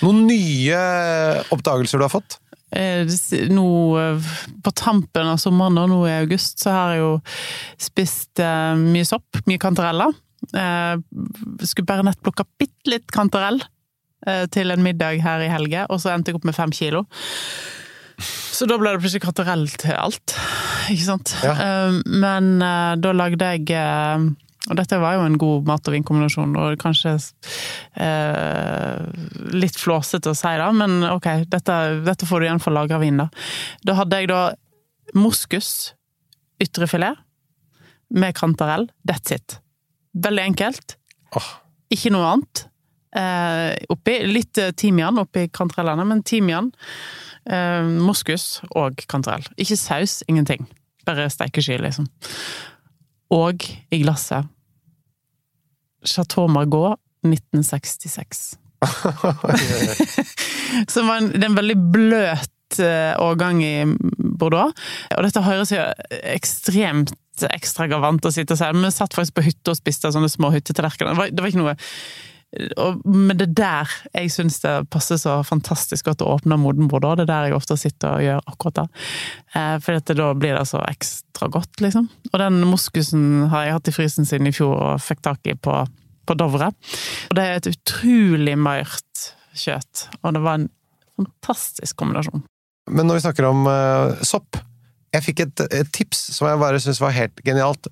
Noen 0.00 0.24
nye 0.28 0.78
oppdagelser 1.52 2.00
du 2.00 2.06
har 2.06 2.12
fått? 2.12 2.38
Eh, 2.70 3.06
Nå 3.50 3.66
eh, 3.98 4.30
på 4.62 4.72
tampen 4.78 5.26
av 5.26 5.40
sommeren, 5.42 5.78
og 5.82 5.90
nå 5.90 5.98
i 6.06 6.18
august, 6.20 6.60
så 6.62 6.74
har 6.74 6.94
jeg 6.94 7.02
jo 7.02 7.12
spist 7.82 8.42
eh, 8.42 8.74
mye 8.78 9.08
sopp, 9.08 9.42
mye 9.50 9.60
kantareller. 9.60 10.14
Skulle 10.50 11.88
bare 11.88 12.06
nett 12.06 12.22
plukka 12.24 12.46
bitte 12.58 12.94
litt 12.94 13.10
kantarell 13.12 13.60
til 14.52 14.72
en 14.72 14.82
middag 14.84 15.20
her 15.24 15.40
i 15.44 15.50
helge, 15.52 15.82
og 15.92 16.00
så 16.00 16.10
endte 16.14 16.32
jeg 16.32 16.38
opp 16.38 16.46
med 16.48 16.56
fem 16.56 16.72
kilo. 16.72 17.02
Så 18.20 18.66
da 18.68 18.76
ble 18.80 18.94
det 18.94 19.02
plutselig 19.02 19.22
kantarell 19.24 19.66
til 19.80 19.94
alt, 19.96 20.34
ikke 20.92 21.06
sant? 21.06 21.34
Ja. 21.44 21.54
Men 22.08 22.58
da 23.04 23.12
lagde 23.16 23.52
jeg 23.52 23.68
Og 24.68 24.76
dette 24.76 24.98
var 25.00 25.16
jo 25.16 25.24
en 25.24 25.38
god 25.40 25.68
mat- 25.68 25.88
og 25.88 25.94
vinkombinasjon, 25.94 26.52
og 26.60 26.76
kanskje 26.82 27.14
eh, 27.96 28.98
litt 29.56 29.78
flåsete 29.80 30.34
å 30.34 30.36
si 30.36 30.52
det, 30.60 30.68
men 30.76 31.06
ok, 31.08 31.30
dette, 31.48 31.78
dette 32.04 32.28
får 32.28 32.42
du 32.42 32.48
igjen 32.48 32.60
for 32.60 32.76
lagra 32.76 33.00
vin, 33.00 33.22
da. 33.22 33.30
Da 33.88 33.96
hadde 34.02 34.20
jeg 34.20 34.28
da 34.28 34.42
moskus, 35.16 35.94
ytrefilet, 36.60 37.16
med 38.10 38.34
kantarell. 38.36 38.88
That's 39.08 39.32
it. 39.32 39.60
Veldig 40.12 40.44
enkelt. 40.50 40.96
Oh. 41.38 41.48
Ikke 41.94 42.12
noe 42.12 42.26
annet. 42.34 42.66
Eh, 43.16 43.74
oppi. 43.90 44.16
Litt 44.26 44.58
eh, 44.58 44.74
timian 44.76 45.18
oppi 45.22 45.46
kantarellene, 45.54 46.04
men 46.06 46.24
timian, 46.26 46.70
eh, 47.46 47.86
moskus 48.02 48.60
og 48.74 49.02
kantarell. 49.10 49.46
Ikke 49.56 49.78
saus, 49.78 50.20
ingenting. 50.28 50.66
Bare 51.06 51.30
steikesky, 51.32 51.78
liksom. 51.80 52.10
Og 53.34 53.66
i 53.90 54.02
glasset 54.02 54.48
Chateau 56.06 56.46
Margaux 56.48 56.96
1966. 57.26 58.56
Som 60.92 61.10
var 61.10 61.20
en, 61.20 61.28
det 61.34 61.44
er 61.44 61.50
en 61.50 61.58
veldig 61.58 61.76
bløt 61.92 62.78
eh, 62.80 63.12
årgang 63.20 63.60
i 63.60 63.74
Bordeaux. 64.40 64.72
Og 65.16 65.26
dette 65.26 65.42
høres 65.44 65.74
jo 65.74 65.82
ekstremt 66.32 67.12
ekstravagant 67.48 68.26
å 68.28 68.32
sitte 68.34 68.52
og 68.52 68.60
si, 68.60 68.66
men 68.74 68.84
vi 68.84 68.90
satt 68.92 69.14
faktisk 69.16 69.38
på 69.38 69.44
hytte 69.46 69.72
og 69.72 69.78
spiste 69.78 70.10
sånne 70.12 70.28
små 70.28 70.50
hyttetallerkener. 70.52 71.16
Det, 71.16 71.36
det 71.36 71.44
var 71.44 71.52
ikke 71.52 71.62
noe 71.62 71.76
Men 72.50 73.36
det 73.38 73.46
er 73.46 73.54
der 73.60 73.92
jeg 74.10 74.32
syns 74.34 74.58
det 74.64 74.72
passer 74.90 75.20
så 75.20 75.36
fantastisk 75.46 76.08
godt 76.08 76.24
å 76.24 76.32
åpne 76.34 76.58
Moden 76.58 76.88
Bordeaux. 76.90 77.14
Det 77.18 77.28
er 77.28 77.30
der 77.30 77.48
jeg 77.48 77.58
ofte 77.60 77.76
sitter 77.78 78.16
og 78.16 78.24
gjør 78.24 78.40
akkurat 78.50 78.80
det. 78.80 78.86
Eh, 79.54 79.76
for 79.84 80.14
da 80.18 80.30
blir 80.34 80.58
det 80.58 80.64
så 80.66 80.80
ekstra 80.82 81.46
godt, 81.52 81.78
liksom. 81.84 82.08
Og 82.32 82.36
den 82.42 82.58
moskusen 82.66 83.46
har 83.52 83.68
jeg 83.68 83.76
hatt 83.78 83.90
i 83.92 83.94
frysen 83.94 84.26
siden 84.26 84.50
i 84.50 84.54
fjor 84.54 84.74
og 84.74 85.04
fikk 85.04 85.22
tak 85.28 85.46
i 85.46 85.54
på, 85.54 85.76
på 86.26 86.38
Dovre. 86.38 86.72
Og 87.30 87.38
det 87.38 87.46
er 87.46 87.60
et 87.60 87.70
utrolig 87.70 88.56
mørt 88.58 89.30
kjøtt, 89.54 90.08
og 90.22 90.34
det 90.34 90.42
var 90.42 90.58
en 90.58 90.68
fantastisk 91.20 91.98
kombinasjon. 92.02 92.42
Men 92.90 93.06
når 93.06 93.20
vi 93.20 93.24
snakker 93.28 93.46
om 93.46 93.66
uh, 93.68 94.18
sopp 94.26 94.58
Jeg 95.14 95.22
fikk 95.26 95.40
et, 95.44 95.62
et 95.74 95.88
tips 95.94 96.18
som 96.36 96.48
jeg 96.48 96.58
bare 96.58 96.78
syns 96.82 97.00
var 97.02 97.14
helt 97.14 97.40
genialt. 97.46 97.88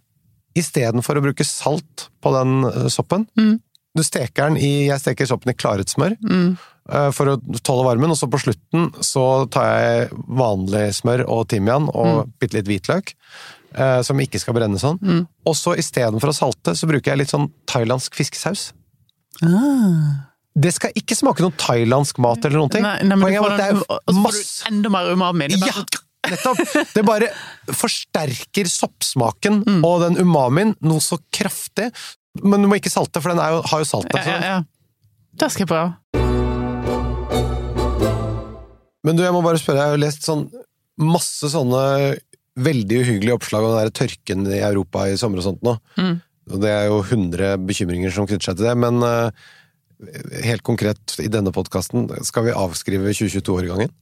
Istedenfor 0.58 1.18
å 1.18 1.22
bruke 1.22 1.46
salt 1.46 2.08
på 2.22 2.30
den 2.34 2.62
eh, 2.66 2.86
soppen 2.90 3.26
Mm. 3.38 3.58
Du 3.98 4.04
steker 4.06 4.48
den 4.48 4.56
i 4.62 4.70
Jeg 4.88 5.02
steker 5.02 5.26
soppen 5.28 5.50
i 5.52 5.56
klaret 5.58 5.90
smør 5.90 6.14
Mm. 6.22 6.56
eh, 6.88 7.10
for 7.16 7.34
å 7.34 7.36
tåle 7.66 7.84
varmen, 7.84 8.10
og 8.14 8.16
så 8.20 8.28
på 8.30 8.38
slutten 8.40 8.92
så 9.04 9.26
tar 9.50 9.66
jeg 9.74 10.10
vanlig 10.28 10.86
smør 11.02 11.26
og 11.28 11.48
timian 11.50 11.90
og 11.92 12.30
bitte 12.40 12.54
litt 12.60 12.70
hvitløk. 12.70 13.14
eh, 13.74 14.00
Som 14.02 14.18
ikke 14.22 14.38
skal 14.40 14.54
brenne 14.56 14.78
sånn. 14.80 14.98
Mm. 15.02 15.26
Og 15.46 15.54
så 15.54 15.74
istedenfor 15.76 16.30
å 16.32 16.36
salte, 16.38 16.72
så 16.78 16.86
bruker 16.88 17.12
jeg 17.12 17.18
litt 17.18 17.34
sånn 17.34 17.50
thailandsk 17.68 18.14
fiskesaus. 18.16 18.70
Ah. 19.42 20.24
Det 20.58 20.72
skal 20.74 20.90
ikke 20.98 21.14
smake 21.14 21.44
noe 21.44 21.54
thailandsk 21.60 22.18
mat 22.18 22.42
eller 22.44 22.58
noen 22.58 22.72
ting. 22.72 22.82
Nei, 22.82 22.96
nei, 23.06 23.14
men 23.14 23.28
Poenget 23.28 23.44
er 23.44 23.52
at 23.52 23.58
det 23.60 23.98
er 24.08 24.18
masse 24.24 24.64
enda 24.70 24.90
mer 24.90 25.12
umami. 25.14 25.46
Det 25.52 25.60
Ja, 25.60 25.72
sånn- 25.76 26.04
nettopp! 26.32 26.92
Det 26.94 27.04
bare 27.06 27.28
forsterker 27.82 28.66
soppsmaken 28.66 29.62
Mm. 29.64 29.84
og 29.86 30.00
den 30.02 30.16
umamien 30.24 30.74
noe 30.82 30.98
så 31.04 31.18
kraftig. 31.32 31.92
Men 32.44 32.62
du 32.62 32.68
må 32.70 32.78
ikke 32.78 32.92
salte, 32.92 33.22
for 33.22 33.32
den 33.32 33.40
jo, 33.40 33.62
har 33.66 33.82
jo 33.82 33.88
salt. 33.88 34.10
Ja, 34.12 34.20
Altså. 34.20 34.30
ja, 34.30 34.40
ja. 34.56 34.58
Det 35.38 35.50
skal 35.54 35.64
jeg 35.64 35.70
prøve. 35.70 35.90
Men 39.06 39.16
du, 39.16 39.22
jeg 39.22 39.34
må 39.34 39.42
bare 39.44 39.60
spørre, 39.60 39.78
jeg 39.78 39.92
har 39.92 39.96
jo 39.96 40.02
lest 40.02 40.26
sånn 40.26 40.48
masse 40.98 41.46
sånne 41.52 41.82
veldig 42.58 43.02
uhyggelige 43.04 43.36
oppslag 43.38 43.62
om 43.64 43.76
den 43.76 43.86
der 43.86 43.94
tørken 43.94 44.48
i 44.50 44.58
Europa 44.58 45.06
i 45.06 45.18
sommer 45.20 45.38
og 45.40 45.46
sånt 45.46 45.62
nå. 45.66 45.76
Mm. 45.98 46.16
Og 46.48 46.62
det 46.64 46.72
er 46.72 46.88
jo 46.88 46.98
100 47.04 47.62
bekymringer 47.68 48.14
som 48.14 48.26
knytter 48.26 48.50
seg 48.50 48.58
til 48.58 48.66
det, 48.66 48.74
men 48.82 48.98
uh, 49.04 49.30
helt 50.46 50.64
konkret 50.66 51.18
i 51.22 51.28
denne 51.30 51.52
podkasten, 51.54 52.08
skal 52.26 52.48
vi 52.48 52.56
avskrive 52.56 53.12
2022-årgangen? 53.14 53.92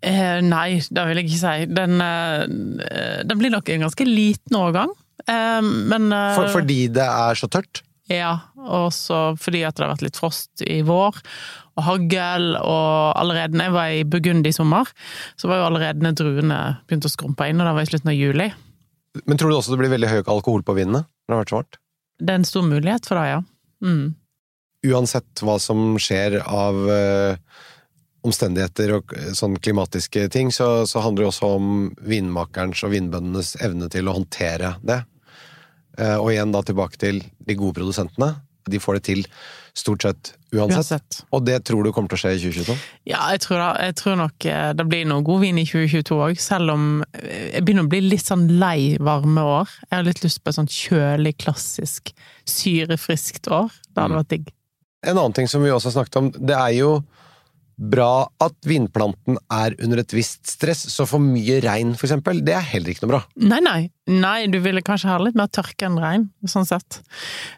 Eh, 0.00 0.38
nei, 0.44 0.80
det 0.80 1.02
vil 1.08 1.20
jeg 1.20 1.28
ikke 1.28 1.40
si. 1.42 1.68
Den, 1.76 2.00
eh, 2.00 3.20
den 3.26 3.40
blir 3.40 3.52
nok 3.52 3.68
en 3.68 3.84
ganske 3.84 4.06
liten 4.08 4.56
årgang. 4.56 4.94
Eh, 5.26 5.60
men 5.62 6.10
eh, 6.12 6.34
For, 6.38 6.52
fordi 6.60 6.84
det 6.94 7.06
er 7.06 7.38
så 7.38 7.48
tørt? 7.50 7.82
Ja, 8.10 8.32
og 8.58 8.88
så 8.94 9.36
fordi 9.38 9.62
at 9.66 9.76
det 9.78 9.84
har 9.84 9.92
vært 9.92 10.02
litt 10.08 10.18
frost 10.18 10.64
i 10.66 10.80
vår, 10.86 11.20
og 11.78 11.84
hagl, 11.86 12.56
og 12.58 13.12
allerede 13.20 13.54
når 13.54 13.68
jeg 13.68 13.74
var 13.76 13.92
i 13.94 14.06
Burgund 14.08 14.48
i 14.50 14.54
sommer, 14.54 14.90
så 15.38 15.50
var 15.50 15.60
jo 15.60 15.68
allerede 15.68 16.10
druene 16.18 16.58
begynt 16.90 17.06
å 17.06 17.12
skrumpe 17.12 17.46
inn, 17.46 17.62
og 17.62 17.68
det 17.68 17.76
var 17.76 17.86
i 17.86 17.92
slutten 17.92 18.10
av 18.10 18.18
juli. 18.18 18.48
Men 19.26 19.38
tror 19.38 19.50
du 19.50 19.58
også 19.58 19.74
det 19.74 19.80
blir 19.82 19.94
veldig 19.94 20.10
høy 20.10 20.18
alkohol 20.22 20.66
på 20.66 20.74
vinene 20.78 21.04
når 21.04 21.30
det 21.30 21.36
har 21.36 21.42
vært 21.44 21.52
så 21.52 21.60
varmt? 21.60 21.78
Det 22.20 22.34
er 22.34 22.40
en 22.40 22.50
stor 22.50 22.66
mulighet 22.66 23.06
for 23.08 23.18
det, 23.18 23.28
ja. 23.30 23.40
Mm. 23.86 24.04
Uansett 24.90 25.42
hva 25.44 25.56
som 25.62 25.94
skjer 26.00 26.40
av 26.42 26.82
eh, 26.90 27.62
omstendigheter 28.26 28.94
og 28.98 29.14
eh, 29.16 29.32
sånn 29.36 29.56
klimatiske 29.62 30.26
ting, 30.32 30.52
så, 30.52 30.86
så 30.88 31.04
handler 31.04 31.26
det 31.26 31.32
også 31.32 31.54
om 31.56 31.70
vinmakerens 32.00 32.84
og 32.86 32.94
vinbøndenes 32.94 33.56
evne 33.64 33.90
til 33.92 34.10
å 34.10 34.16
håndtere 34.18 34.74
det. 34.84 35.02
Eh, 35.98 36.16
og 36.18 36.30
igjen 36.34 36.54
da 36.54 36.62
tilbake 36.66 37.00
til 37.00 37.24
de 37.38 37.58
gode 37.58 37.80
produsentene. 37.80 38.34
De 38.70 38.78
får 38.78 38.98
det 38.98 39.06
til 39.08 39.22
stort 39.74 40.04
sett 40.04 40.32
uansett. 40.52 40.76
Uansett. 40.76 41.18
Og 41.32 41.44
det 41.46 41.56
tror 41.64 41.86
du 41.86 41.92
kommer 41.94 42.12
til 42.12 42.18
å 42.18 42.22
skje 42.24 42.34
i 42.36 42.40
2022? 42.42 42.76
Ja, 43.08 43.22
jeg 43.32 43.40
tror, 43.46 43.56
da, 43.62 43.70
jeg 43.86 43.96
tror 44.00 44.18
nok 44.20 44.46
eh, 44.50 44.70
det 44.76 44.86
blir 44.90 45.08
noe 45.08 45.24
god 45.26 45.44
vin 45.46 45.60
i 45.62 45.66
2022 45.66 46.20
òg, 46.26 46.42
selv 46.42 46.74
om 46.74 46.86
jeg 47.22 47.64
begynner 47.64 47.88
å 47.88 47.92
bli 47.92 48.02
litt 48.04 48.26
sånn 48.26 48.46
lei 48.60 48.98
varme 49.00 49.46
år. 49.56 49.72
Jeg 49.88 49.96
har 49.96 50.06
litt 50.06 50.24
lyst 50.26 50.42
på 50.44 50.52
et 50.52 50.60
sånt 50.60 50.74
kjølig, 50.74 51.38
klassisk, 51.40 52.12
syrefriskt 52.48 53.48
år. 53.48 53.72
Det 53.88 54.04
hadde 54.04 54.20
vært 54.20 54.34
digg. 54.36 54.52
En 55.00 55.16
annen 55.16 55.32
ting 55.32 55.48
som 55.48 55.64
vi 55.64 55.72
også 55.72 55.88
har 55.88 56.02
snakket 56.02 56.20
om, 56.20 56.28
det 56.36 56.58
er 56.58 56.74
jo 56.76 56.98
bra 57.80 58.28
at 58.44 58.56
vinplanten 58.68 59.38
er 59.48 59.74
under 59.80 60.02
et 60.02 60.12
visst 60.12 60.44
stress, 60.52 60.82
så 60.92 61.06
for 61.08 61.22
mye 61.22 61.60
regn, 61.64 61.94
for 61.96 62.08
eksempel, 62.08 62.42
det 62.44 62.52
er 62.58 62.66
heller 62.74 62.92
ikke 62.92 63.06
noe 63.06 63.12
bra. 63.14 63.20
Nei, 63.40 63.60
nei. 63.64 63.80
Nei, 64.10 64.50
du 64.52 64.58
ville 64.60 64.82
kanskje 64.84 65.08
ha 65.08 65.16
litt 65.22 65.38
mer 65.38 65.48
tørke 65.54 65.88
enn 65.88 65.96
regn, 66.02 66.28
sånn 66.50 66.68
sett. 66.68 67.00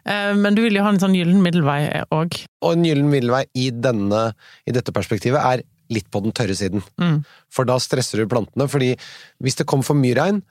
Eh, 0.05 0.31
Men 0.37 0.55
du 0.55 0.63
vil 0.63 0.77
jo 0.79 0.85
ha 0.85 0.93
en 0.93 1.01
sånn 1.01 1.17
gyllen 1.17 1.43
middelvei 1.43 2.05
òg. 2.13 2.39
Og 2.63 2.75
en 2.77 2.87
gyllen 2.87 3.11
middelvei 3.11 3.43
i, 3.59 3.69
denne, 3.75 4.29
i 4.69 4.75
dette 4.75 4.95
perspektivet 4.95 5.43
er 5.43 5.65
litt 5.93 6.07
på 6.13 6.23
den 6.23 6.35
tørre 6.35 6.55
siden. 6.55 6.85
Mm. 7.01 7.23
For 7.51 7.67
da 7.67 7.75
stresser 7.83 8.21
du 8.21 8.29
plantene, 8.31 8.69
fordi 8.71 8.93
hvis 9.43 9.59
det 9.59 9.67
kommer 9.67 9.87
for 9.87 9.99
mye 9.99 10.17
regn, 10.17 10.43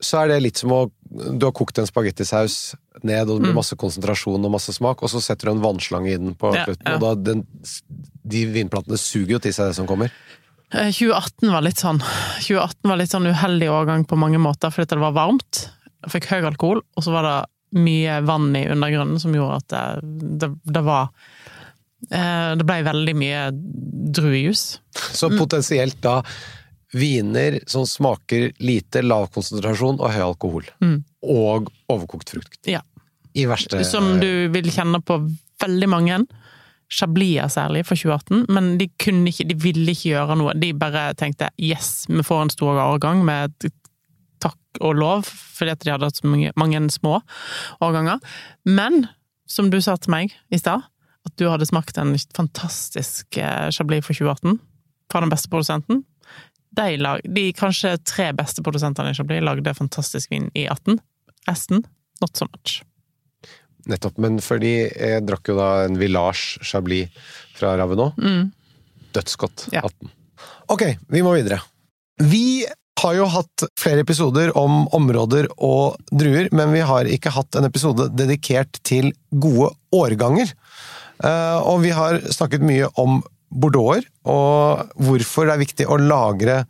så 0.00 0.22
er 0.22 0.30
det 0.30 0.42
litt 0.46 0.60
som 0.60 0.72
å 0.72 0.86
Du 1.10 1.42
har 1.44 1.52
kokt 1.52 1.76
en 1.82 1.88
spagettisaus 1.88 2.76
ned, 3.06 3.28
og 3.28 3.38
det 3.38 3.48
blir 3.48 3.56
masse 3.56 3.76
konsentrasjon 3.78 4.44
og 4.44 4.52
masse 4.52 4.72
smak, 4.76 5.02
og 5.02 5.10
så 5.12 5.20
setter 5.22 5.48
du 5.48 5.54
en 5.56 5.62
vannslange 5.64 6.12
i 6.12 6.18
den 6.18 6.34
på 6.34 6.50
Mm. 6.50 6.64
Slutten, 6.66 6.92
og 6.94 7.00
da 7.00 7.14
den, 7.14 7.44
de 8.24 8.44
vinplantene 8.46 8.98
suger 8.98 9.36
jo 9.36 9.38
til 9.38 9.54
seg 9.54 9.70
det 9.70 9.76
som 9.78 9.86
kommer. 9.86 10.10
Eh, 10.72 10.90
2018 10.90 11.50
var 11.50 11.62
litt 11.66 11.80
sånn 11.82 11.98
2018 11.98 12.90
var 12.90 12.96
litt 13.00 13.10
sånn 13.10 13.26
uheldig 13.26 13.70
årgang 13.70 14.04
på 14.06 14.18
mange 14.18 14.38
måter, 14.38 14.70
fordi 14.70 14.94
det 14.94 15.00
var 15.02 15.16
varmt. 15.16 15.70
Jeg 16.04 16.14
fikk 16.14 16.30
høy 16.30 16.42
alkohol, 16.44 16.82
og 16.96 17.04
så 17.04 17.12
var 17.12 17.26
det 17.26 17.38
mye 17.80 18.20
vann 18.26 18.54
i 18.56 18.66
undergrunnen 18.68 19.20
som 19.22 19.34
gjorde 19.34 19.60
at 19.60 19.68
det, 19.70 20.38
det, 20.42 20.48
det 20.74 20.80
var 20.82 21.10
eh, 22.10 22.56
Det 22.58 22.66
ble 22.66 22.80
veldig 22.82 23.14
mye 23.14 23.42
druejus. 24.10 24.80
Så 25.14 25.30
potensielt 25.38 26.00
da 26.02 26.20
viner 26.92 27.60
som 27.70 27.86
smaker 27.86 28.50
lite, 28.58 29.02
lav 29.02 29.28
konsentrasjon 29.34 30.00
og 30.00 30.10
høy 30.10 30.22
alkohol. 30.24 30.70
Mm. 30.82 30.96
Og 31.22 31.70
overkokt 31.92 32.32
frukt. 32.34 32.58
Ja. 32.66 32.82
Verste 33.34 33.84
Som 33.86 34.18
du 34.22 34.48
vil 34.52 34.70
kjenne 34.72 35.00
på 35.04 35.20
veldig 35.62 35.88
mange. 35.90 36.22
Chablis 36.90 37.54
særlig, 37.54 37.84
for 37.86 37.94
2018. 37.94 38.46
Men 38.50 38.72
de 38.78 38.88
kunne 38.98 39.30
ikke, 39.30 39.46
de 39.46 39.56
ville 39.62 39.92
ikke 39.94 40.10
gjøre 40.14 40.36
noe. 40.40 40.56
De 40.58 40.72
bare 40.74 41.12
tenkte 41.18 41.52
yes, 41.62 42.08
vi 42.10 42.24
får 42.26 42.42
en 42.46 42.52
stor 42.56 42.80
årgang 42.82 43.22
med 43.26 43.54
takk 44.42 44.80
og 44.80 44.96
lov, 44.98 45.28
fordi 45.28 45.74
at 45.74 45.84
de 45.84 45.92
hadde 45.92 46.08
hatt 46.08 46.18
så 46.18 46.30
mange, 46.30 46.52
mange 46.58 46.82
små 46.90 47.20
årganger. 47.84 48.18
Men, 48.66 49.04
som 49.46 49.70
du 49.70 49.78
sa 49.84 49.96
til 50.00 50.14
meg 50.16 50.34
i 50.50 50.58
stad, 50.58 50.86
at 51.26 51.36
du 51.38 51.46
hadde 51.50 51.68
smakt 51.68 51.98
en 52.00 52.14
fantastisk 52.34 53.36
eh, 53.38 53.68
Chablis 53.70 54.06
for 54.06 54.16
2018 54.16 54.58
fra 55.12 55.20
den 55.20 55.32
beste 55.32 55.50
produsenten. 55.52 56.04
De, 56.76 56.96
lag, 56.96 57.20
de 57.26 57.50
kanskje 57.52 57.96
tre 58.06 58.30
beste 58.36 58.62
produsentene 58.64 59.12
i 59.12 59.18
Chablis 59.18 59.44
lagde 59.44 59.74
fantastisk 59.76 60.30
vin 60.32 60.48
i 60.54 60.66
18. 60.70 61.00
Resten, 61.50 61.84
not 62.22 62.36
so 62.36 62.48
much. 62.48 62.80
Nettopp, 63.90 64.18
men 64.22 64.38
fordi 64.44 64.74
jeg 64.88 65.24
drakk 65.28 65.50
jo 65.52 65.56
da 65.58 65.68
en 65.86 65.98
Village 66.00 66.62
Chablis 66.66 67.10
fra 67.58 67.74
Ravenot. 67.80 68.16
Mm. 68.18 68.50
Dødsgodt. 69.16 69.68
Ja. 69.74 69.82
18. 69.86 70.10
Ok, 70.70 70.84
vi 71.10 71.22
må 71.26 71.34
videre. 71.34 71.60
Vi 72.22 72.64
har 73.00 73.16
jo 73.16 73.26
hatt 73.32 73.64
flere 73.80 74.02
episoder 74.04 74.52
om 74.60 74.84
områder 74.96 75.48
og 75.56 75.96
druer, 76.12 76.50
men 76.52 76.72
vi 76.74 76.82
har 76.84 77.08
ikke 77.08 77.32
hatt 77.32 77.56
en 77.56 77.66
episode 77.68 78.10
dedikert 78.12 78.78
til 78.86 79.10
gode 79.32 79.72
årganger. 79.96 80.52
Eh, 81.24 81.58
Og 81.64 81.80
vi 81.84 81.90
har 81.96 82.20
snakket 82.32 82.62
mye 82.64 82.90
om 83.00 83.22
bordeauxer, 83.50 84.04
og 84.30 84.92
hvorfor 85.00 85.48
det 85.48 85.54
er 85.56 85.64
viktig 85.64 85.86
å 85.90 85.96
lagre 85.98 86.60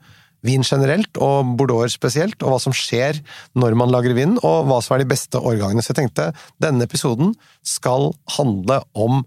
vin 0.47 0.65
generelt, 0.65 1.21
og 1.21 1.55
bordeauxer 1.59 1.95
spesielt, 1.95 2.41
og 2.43 2.55
hva 2.55 2.61
som 2.63 2.75
skjer 2.77 3.21
når 3.59 3.77
man 3.79 3.93
lagrer 3.93 4.17
vin, 4.17 4.39
og 4.41 4.69
hva 4.69 4.81
som 4.85 4.97
er 4.97 5.05
de 5.05 5.11
beste 5.13 5.41
årgangene. 5.41 5.85
Så 5.85 5.93
jeg 5.93 6.03
tenkte 6.03 6.31
denne 6.63 6.87
episoden 6.89 7.35
skal 7.67 8.11
handle 8.37 8.81
om 8.95 9.23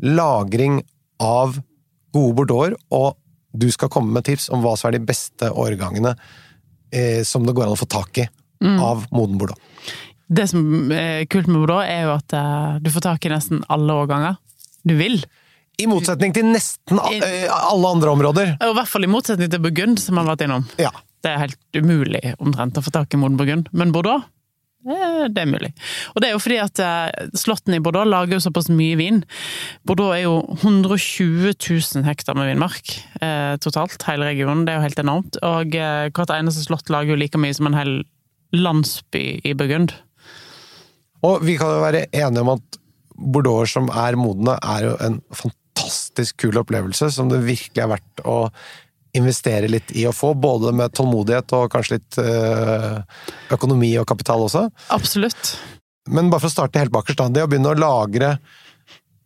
lagring 0.00 0.82
av 1.22 1.60
gode 2.14 2.36
bordeauxer, 2.40 2.78
og 2.90 3.16
du 3.50 3.66
skal 3.74 3.90
komme 3.90 4.14
med 4.14 4.26
tips 4.28 4.48
om 4.54 4.62
hva 4.62 4.76
som 4.78 4.90
er 4.90 4.98
de 4.98 5.06
beste 5.08 5.48
årgangene 5.50 6.14
eh, 6.94 7.22
som 7.26 7.46
det 7.46 7.54
går 7.56 7.66
an 7.66 7.74
å 7.74 7.80
få 7.80 7.90
tak 7.90 8.22
i 8.22 8.28
av 8.60 9.06
moden 9.10 9.38
bordeaux. 9.40 9.58
Det 10.30 10.46
som 10.46 10.92
er 10.94 11.24
kult 11.30 11.48
med 11.50 11.58
Bordeaux, 11.64 11.82
er 11.82 12.06
jo 12.06 12.14
at 12.14 12.34
eh, 12.38 12.78
du 12.84 12.90
får 12.94 13.06
tak 13.08 13.26
i 13.26 13.32
nesten 13.32 13.64
alle 13.72 13.96
årganger 14.04 14.36
du 14.86 14.94
vil. 14.96 15.18
I 15.80 15.86
motsetning 15.90 16.34
til 16.36 16.50
nesten 16.50 17.00
alle 17.00 17.94
andre 17.94 18.12
områder. 18.16 18.56
I 18.60 18.74
hvert 18.76 18.90
fall 18.90 19.06
i 19.06 19.10
motsetning 19.10 19.52
til 19.52 19.62
Burgund, 19.64 20.02
som 20.02 20.18
man 20.18 20.28
har 20.28 20.36
vært 20.36 20.48
innom. 20.48 20.66
Ja. 20.80 20.92
Det 21.20 21.32
er 21.32 21.42
helt 21.42 21.76
umulig 21.76 22.34
omtrent 22.40 22.78
å 22.80 22.84
få 22.84 22.92
tak 22.94 23.12
i 23.12 23.20
moden 23.20 23.38
Burgund. 23.40 23.68
Men 23.76 23.92
Bordeaux, 23.92 24.24
det 24.80 25.42
er 25.42 25.48
mulig. 25.50 25.68
Og 26.14 26.22
det 26.22 26.30
er 26.30 26.32
jo 26.32 26.40
fordi 26.40 26.56
at 26.62 26.80
eh, 26.80 27.74
i 27.76 27.82
Bordeaux 27.84 28.08
lager 28.08 28.38
jo 28.38 28.44
såpass 28.46 28.70
mye 28.72 28.96
vin. 28.96 29.20
Bordeaux 29.84 30.14
er 30.16 30.24
jo 30.24 30.38
120 30.62 31.52
000 31.52 32.06
hektar 32.08 32.38
med 32.38 32.48
vinmark 32.48 32.94
eh, 33.20 33.58
totalt, 33.60 34.00
hele 34.08 34.30
regionen. 34.30 34.64
Det 34.64 34.72
er 34.72 34.80
jo 34.80 34.86
helt 34.88 35.02
enormt. 35.04 35.40
Og 35.44 35.76
eh, 35.76 36.08
hvert 36.08 36.32
eneste 36.32 36.64
slott 36.64 36.88
lager 36.92 37.12
jo 37.12 37.20
like 37.20 37.40
mye 37.40 37.56
som 37.56 37.68
en 37.68 37.76
hel 37.76 37.94
landsby 38.56 39.42
i 39.44 39.54
Burgund. 39.54 39.92
Og 41.28 41.44
vi 41.44 41.58
kan 41.60 41.76
jo 41.76 41.84
være 41.84 42.06
enige 42.16 42.46
om 42.46 42.54
at 42.56 42.80
bordeauxer 43.20 43.76
som 43.76 43.90
er 43.92 44.16
modne, 44.16 44.56
er 44.64 44.86
jo 44.88 44.96
en 45.04 45.20
fantastisk 45.28 45.59
kul 46.40 46.60
opplevelse 46.60 47.10
som 47.14 47.30
det 47.30 47.42
virkelig 47.46 47.82
er 47.84 47.92
verdt 47.94 48.24
å 48.28 48.38
investere 49.16 49.68
litt 49.70 49.90
i 49.98 50.04
å 50.06 50.14
få, 50.14 50.32
både 50.38 50.72
med 50.76 50.94
tålmodighet 50.94 51.54
og 51.58 51.70
kanskje 51.72 51.96
litt 51.96 52.18
eh, 52.22 53.00
økonomi 53.54 53.90
og 53.98 54.06
kapital 54.06 54.44
også. 54.46 54.68
Absolutt. 54.94 55.56
Men 56.10 56.30
bare 56.30 56.44
for 56.44 56.50
å 56.50 56.54
starte 56.54 56.80
helt 56.82 56.94
bakerst. 56.94 57.22
Det 57.34 57.42
å 57.42 57.50
begynne 57.50 57.72
å 57.72 57.78
lagre 57.78 58.36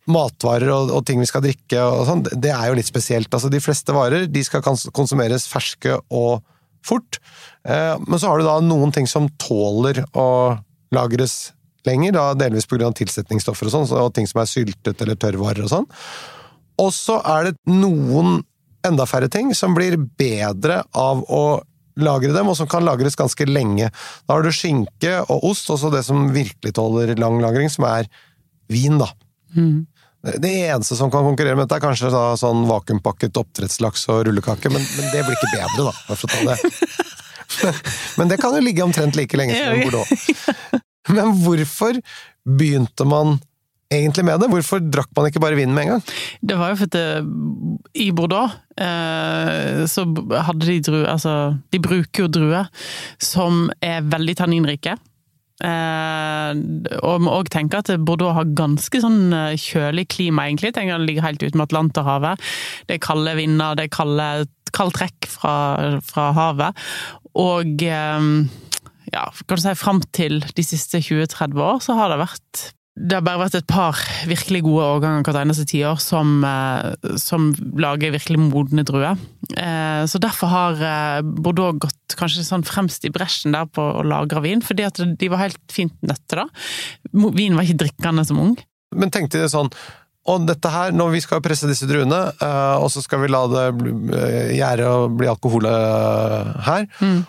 matvarer 0.09 0.69
og, 0.73 0.91
og 0.93 1.05
ting 1.05 1.21
vi 1.21 1.29
skal 1.29 1.43
drikke 1.45 1.81
og 1.81 2.03
sånn, 2.09 2.25
det 2.25 2.51
er 2.53 2.69
jo 2.69 2.77
litt 2.77 2.89
spesielt. 2.89 3.29
Altså, 3.33 3.49
de 3.53 3.61
fleste 3.61 3.93
varer 3.95 4.27
de 4.29 4.43
skal 4.45 4.65
konsumeres 4.65 5.47
ferske 5.49 5.97
og 6.13 6.43
fort. 6.85 7.19
Eh, 7.65 7.93
men 8.05 8.21
så 8.21 8.29
har 8.29 8.41
du 8.41 8.47
da 8.47 8.59
noen 8.63 8.93
ting 8.93 9.09
som 9.09 9.29
tåler 9.41 10.03
å 10.13 10.27
lagres 10.93 11.55
lenger, 11.85 12.15
da 12.15 12.29
delvis 12.37 12.67
pga. 12.69 12.89
tilsetningsstoffer 12.97 13.69
og 13.69 13.73
sånn, 13.73 13.89
og 13.97 14.13
ting 14.13 14.29
som 14.29 14.41
er 14.41 14.49
syltet 14.49 15.01
eller 15.01 15.17
tørrvarer 15.21 15.65
og 15.65 15.73
sånn. 15.73 15.89
Og 16.81 16.91
så 16.93 17.19
er 17.23 17.49
det 17.49 17.55
noen 17.69 18.41
enda 18.85 19.07
færre 19.09 19.29
ting 19.31 19.53
som 19.57 19.73
blir 19.77 19.97
bedre 20.19 20.83
av 20.93 21.23
å 21.31 21.45
lagre 21.95 22.33
dem, 22.35 22.49
og 22.51 22.57
som 22.59 22.67
kan 22.69 22.83
lagres 22.85 23.15
ganske 23.15 23.47
lenge. 23.47 23.89
Da 24.27 24.35
har 24.35 24.43
du 24.43 24.51
skinke 24.53 25.17
og 25.23 25.45
ost, 25.51 25.69
og 25.71 25.79
så 25.79 25.91
det 25.93 26.03
som 26.07 26.27
virkelig 26.35 26.75
tåler 26.75 27.15
lang 27.19 27.39
lagring, 27.43 27.71
som 27.71 27.87
er 27.87 28.09
vin, 28.71 28.99
da. 28.99 29.07
Det 30.25 30.51
eneste 30.67 30.97
som 30.97 31.11
kan 31.13 31.23
konkurrere 31.23 31.55
med 31.55 31.67
dette, 31.67 31.77
er 31.79 31.85
kanskje 31.85 32.11
da 32.13 32.33
sånn 32.39 32.65
vakuumpakket 32.69 33.37
oppdrettslaks 33.39 34.07
og 34.11 34.25
rullekake, 34.27 34.71
men, 34.73 34.83
men 34.97 35.11
det 35.13 35.23
blir 35.23 35.37
ikke 35.37 35.53
bedre, 35.53 35.91
da. 35.91 35.93
Det. 36.49 36.57
Men 38.17 38.27
det 38.31 38.39
kan 38.41 38.55
jo 38.57 38.61
ligge 38.65 38.81
omtrent 38.83 39.15
like 39.15 39.37
lenge 39.37 39.53
som 39.53 39.77
Bordeaux. 39.85 40.09
Men 41.13 41.35
hvorfor 41.43 41.99
begynte 42.41 43.05
man 43.05 43.37
egentlig 43.93 44.25
med 44.25 44.41
det? 44.41 44.49
Hvorfor 44.51 44.83
drakk 44.83 45.11
man 45.17 45.29
ikke 45.29 45.41
bare 45.43 45.57
vin 45.59 45.73
med 45.73 45.85
en 45.85 45.95
gang? 45.95 46.05
Det 46.41 46.57
var 46.59 46.73
jo 46.73 46.79
fordi 46.83 47.03
i 48.05 48.11
Bordeaux 48.15 48.53
eh, 48.81 49.83
så 49.89 50.05
hadde 50.47 50.67
de 50.67 50.79
druer 50.83 51.09
Altså, 51.11 51.55
de 51.71 51.81
bruker 51.81 52.25
jo 52.25 52.31
druer 52.31 52.71
som 53.21 53.67
er 53.83 54.05
veldig 54.05 54.37
tanninrike. 54.41 54.97
Eh, 55.63 56.51
og 56.99 57.23
må 57.23 57.31
òg 57.37 57.49
tenke 57.53 57.79
at 57.79 57.93
Bordeaux 58.03 58.35
har 58.35 58.51
ganske 58.57 58.99
sånn 58.99 59.31
eh, 59.31 59.55
kjølig 59.59 60.07
klima, 60.11 60.49
egentlig. 60.49 60.73
Tenk 60.75 60.91
at 60.91 61.03
Det 61.03 61.09
ligger 61.09 61.29
helt 61.29 61.45
ute 61.45 61.55
med 61.55 61.67
Atlanterhavet. 61.69 62.43
Det 62.89 62.97
er 62.97 63.05
kalde 63.05 63.37
vinder, 63.39 63.77
det 63.77 63.87
er 63.87 63.95
kalde, 63.95 64.29
kald 64.75 64.95
trekk 64.97 65.29
fra, 65.31 65.55
fra 66.03 66.29
havet. 66.35 66.85
Og 67.39 67.85
eh, 67.87 68.31
ja, 69.13 69.27
kan 69.45 69.61
du 69.61 69.63
si 69.63 69.75
fram 69.79 70.01
til 70.15 70.41
de 70.57 70.65
siste 70.65 70.99
20-30 71.03 71.61
år 71.61 71.79
så 71.83 71.95
har 71.99 72.11
det 72.11 72.23
vært 72.25 72.65
det 72.95 73.17
har 73.17 73.23
bare 73.25 73.41
vært 73.41 73.57
et 73.59 73.67
par 73.67 73.97
virkelig 74.23 74.61
gode 74.63 74.83
årganger 74.95 75.25
hvert 75.27 75.39
eneste 75.41 75.65
tiår 75.67 75.99
som, 75.99 76.37
eh, 76.47 77.09
som 77.19 77.49
lager 77.75 78.13
virkelig 78.15 78.39
modne 78.39 78.85
druer. 78.87 79.19
Eh, 79.51 80.05
så 80.07 80.21
derfor 80.23 80.47
har 80.47 80.79
eh, 80.79 81.19
Bordeaux 81.21 81.75
gått 81.75 82.15
kanskje 82.15 82.45
sånn 82.47 82.63
fremst 82.63 83.03
i 83.03 83.11
bresjen 83.11 83.51
der 83.51 83.67
på 83.67 83.83
å 83.83 84.05
lagre 84.07 84.39
vin, 84.45 84.63
fordi 84.63 84.87
at 84.87 85.03
de 85.03 85.31
var 85.31 85.43
helt 85.43 85.59
fint 85.71 85.95
nøtte 86.07 86.39
da. 86.39 86.47
Vin 87.11 87.59
var 87.59 87.67
ikke 87.67 87.83
drikkende 87.83 88.25
som 88.27 88.39
ung. 88.39 88.55
Men 88.95 89.11
tenkte 89.11 89.43
de 89.43 89.51
sånn 89.51 89.73
og 90.25 90.47
dette 90.47 90.71
her, 90.73 90.89
når 90.95 91.11
vi 91.13 91.19
skal 91.21 91.41
presse 91.45 91.67
disse 91.69 91.85
druene, 91.85 92.17
og 92.81 92.87
så 92.89 93.03
skal 93.03 93.19
vi 93.21 93.27
la 93.29 93.43
det 93.45 93.65
gjære 94.57 94.87
og 94.89 95.19
bli 95.19 95.27
alkohol 95.29 95.67
her, 95.69 96.87
mm 96.97 97.19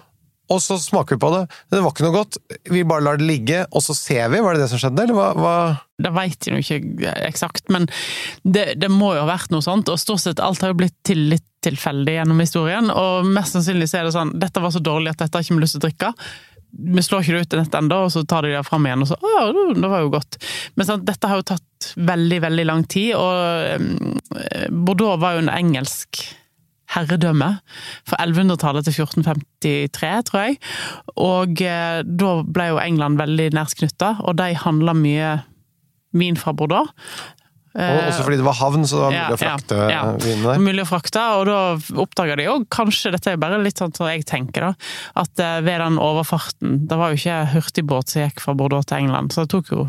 og 0.52 0.62
så 0.62 0.76
smaker 0.78 1.16
vi 1.16 1.22
på 1.24 1.30
det. 1.34 1.42
Det 1.74 1.80
var 1.82 1.92
ikke 1.92 2.04
noe 2.06 2.14
godt. 2.14 2.38
Vi 2.70 2.84
bare 2.86 3.02
lar 3.02 3.18
det 3.18 3.26
ligge, 3.26 3.64
og 3.70 3.82
så 3.82 3.96
ser 3.98 4.30
vi. 4.30 4.42
Var 4.44 4.54
det 4.54 4.62
det 4.62 4.70
som 4.70 4.80
skjedde, 4.82 5.06
eller 5.06 5.18
hva? 5.18 5.28
hva? 5.34 5.56
Det 6.02 6.12
veit 6.14 6.46
jeg 6.46 6.54
jo 6.54 6.62
ikke 6.62 7.14
eksakt, 7.26 7.66
men 7.72 7.88
det, 8.44 8.76
det, 8.78 8.90
må 8.92 9.14
jo 9.16 9.24
ha 9.24 9.30
vært 9.32 9.50
noe 9.54 9.64
sånt. 9.64 9.90
Og 9.90 9.98
stort 10.00 10.22
sett 10.22 10.42
alt 10.42 10.62
har 10.62 10.74
jo 10.74 10.80
blitt 10.84 10.98
til 11.06 11.26
litt 11.32 11.46
tilfeldig 11.66 12.18
gjennom 12.20 12.42
historien, 12.44 12.92
og 12.94 13.26
mest 13.26 13.56
sannsynlig 13.56 13.88
så 13.90 14.00
er 14.00 14.06
det 14.06 14.14
sånn 14.14 14.36
dette 14.38 14.62
var 14.62 14.70
så 14.70 14.82
dårlig 14.84 15.14
at 15.14 15.24
dette 15.24 15.34
har 15.34 15.42
ikke 15.42 15.56
vi 15.56 15.64
lyst 15.64 15.74
til 15.74 15.82
å 15.82 15.86
drikke. 15.88 16.12
Vi 16.76 17.02
slår 17.02 17.24
ikke 17.24 17.34
det 17.34 17.42
ut 17.42 17.56
i 17.56 17.60
nettet 17.62 17.78
ennå, 17.80 18.00
og 18.06 18.12
så 18.14 18.22
tar 18.28 18.46
de 18.46 18.54
det 18.54 18.62
fram 18.68 18.86
igjen, 18.86 19.02
og 19.02 19.10
så 19.10 19.18
å 19.18 19.32
ja, 19.32 19.44
det 19.74 19.90
var 19.90 20.04
jo 20.04 20.12
godt. 20.14 20.38
Men 20.78 20.86
sånn, 20.86 21.06
dette 21.08 21.30
har 21.30 21.40
jo 21.40 21.50
tatt 21.50 21.92
veldig, 21.96 22.42
veldig 22.46 22.66
lang 22.68 22.86
tid, 22.86 23.16
og 23.18 23.80
um, 23.80 24.18
Bordeaux 24.86 25.18
var 25.22 25.34
jo 25.34 25.46
en 25.46 25.54
engelsk 25.56 26.22
herredømme 26.96 27.52
fra 28.08 28.18
1100-tallet 28.24 28.88
til 28.88 29.04
1453, 29.04 30.12
tror 30.30 30.42
jeg. 30.42 30.58
Og 31.20 31.62
eh, 31.64 32.02
da 32.02 32.34
ble 32.44 32.70
jo 32.72 32.82
England 32.82 33.20
veldig 33.22 33.52
nært 33.56 33.78
knytta, 33.78 34.16
og 34.24 34.38
de 34.40 34.52
handla 34.64 34.96
mye 34.96 35.36
vin 36.16 36.38
fra 36.40 36.54
Bordeaux. 36.56 36.92
Og 37.76 38.06
også 38.08 38.24
fordi 38.24 38.38
det 38.40 38.46
var 38.46 38.56
havn, 38.56 38.86
så 38.88 38.96
det 38.96 39.02
var 39.04 39.12
mulig 39.12 39.36
å 39.36 39.40
frakte 39.40 39.76
ja, 39.76 39.88
ja. 39.92 40.12
vinene 40.22 40.46
der. 40.48 40.62
Mulig 40.64 40.84
å 40.86 40.88
frakte, 40.88 41.24
og 41.36 41.42
da 41.48 41.58
oppdaga 42.00 42.38
de 42.40 42.46
jo 42.46 42.54
kanskje, 42.72 43.12
dette 43.12 43.34
er 43.34 43.42
bare 43.42 43.58
litt 43.60 43.82
sånn 43.82 43.92
som 43.96 44.08
jeg 44.08 44.24
tenker, 44.28 44.70
da, 44.70 44.88
at 45.20 45.42
eh, 45.44 45.58
ved 45.66 45.82
den 45.84 46.00
overfarten 46.00 46.78
Det 46.88 46.96
var 46.96 47.12
jo 47.12 47.20
ikke 47.20 47.42
hurtigbåt 47.52 48.14
som 48.14 48.24
gikk 48.24 48.40
fra 48.44 48.56
Bordeaux 48.56 48.88
til 48.88 49.04
England, 49.04 49.34
så 49.34 49.44
det 49.44 49.52
tok 49.52 49.72
jo 49.74 49.84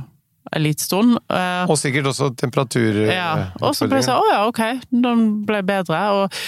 en 0.52 0.64
liten 0.64 0.84
stund. 0.84 1.16
Eh, 1.32 1.64
og 1.64 1.80
sikkert 1.80 2.12
også 2.12 2.34
temperatur... 2.40 3.06
Ja, 3.08 3.54
og 3.62 3.76
så 3.76 3.88
ble 3.88 4.02
det 4.02 4.10
sånn, 4.10 4.20
å 4.20 4.34
ja, 4.34 4.44
ok, 4.52 4.62
den 4.92 5.26
ble 5.48 5.64
bedre. 5.68 6.04
Og 6.18 6.42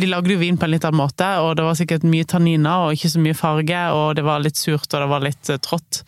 de 0.00 0.08
lagde 0.08 0.34
jo 0.34 0.40
vin 0.40 0.58
på 0.58 0.66
en 0.66 0.72
litt 0.74 0.84
annen 0.86 1.00
måte, 1.00 1.26
og 1.42 1.54
det 1.58 1.64
var 1.66 1.76
sikkert 1.78 2.06
mye 2.08 2.26
tanniner 2.28 2.86
og 2.86 2.96
ikke 2.96 3.10
så 3.12 3.22
mye 3.22 3.36
farge, 3.36 3.82
og 3.96 4.16
det 4.18 4.24
var 4.26 4.44
litt 4.44 4.60
surt 4.60 4.86
og 4.86 5.02
det 5.02 5.08
var 5.10 5.24
litt 5.24 5.50
uh, 5.52 5.58
trått. 5.62 6.02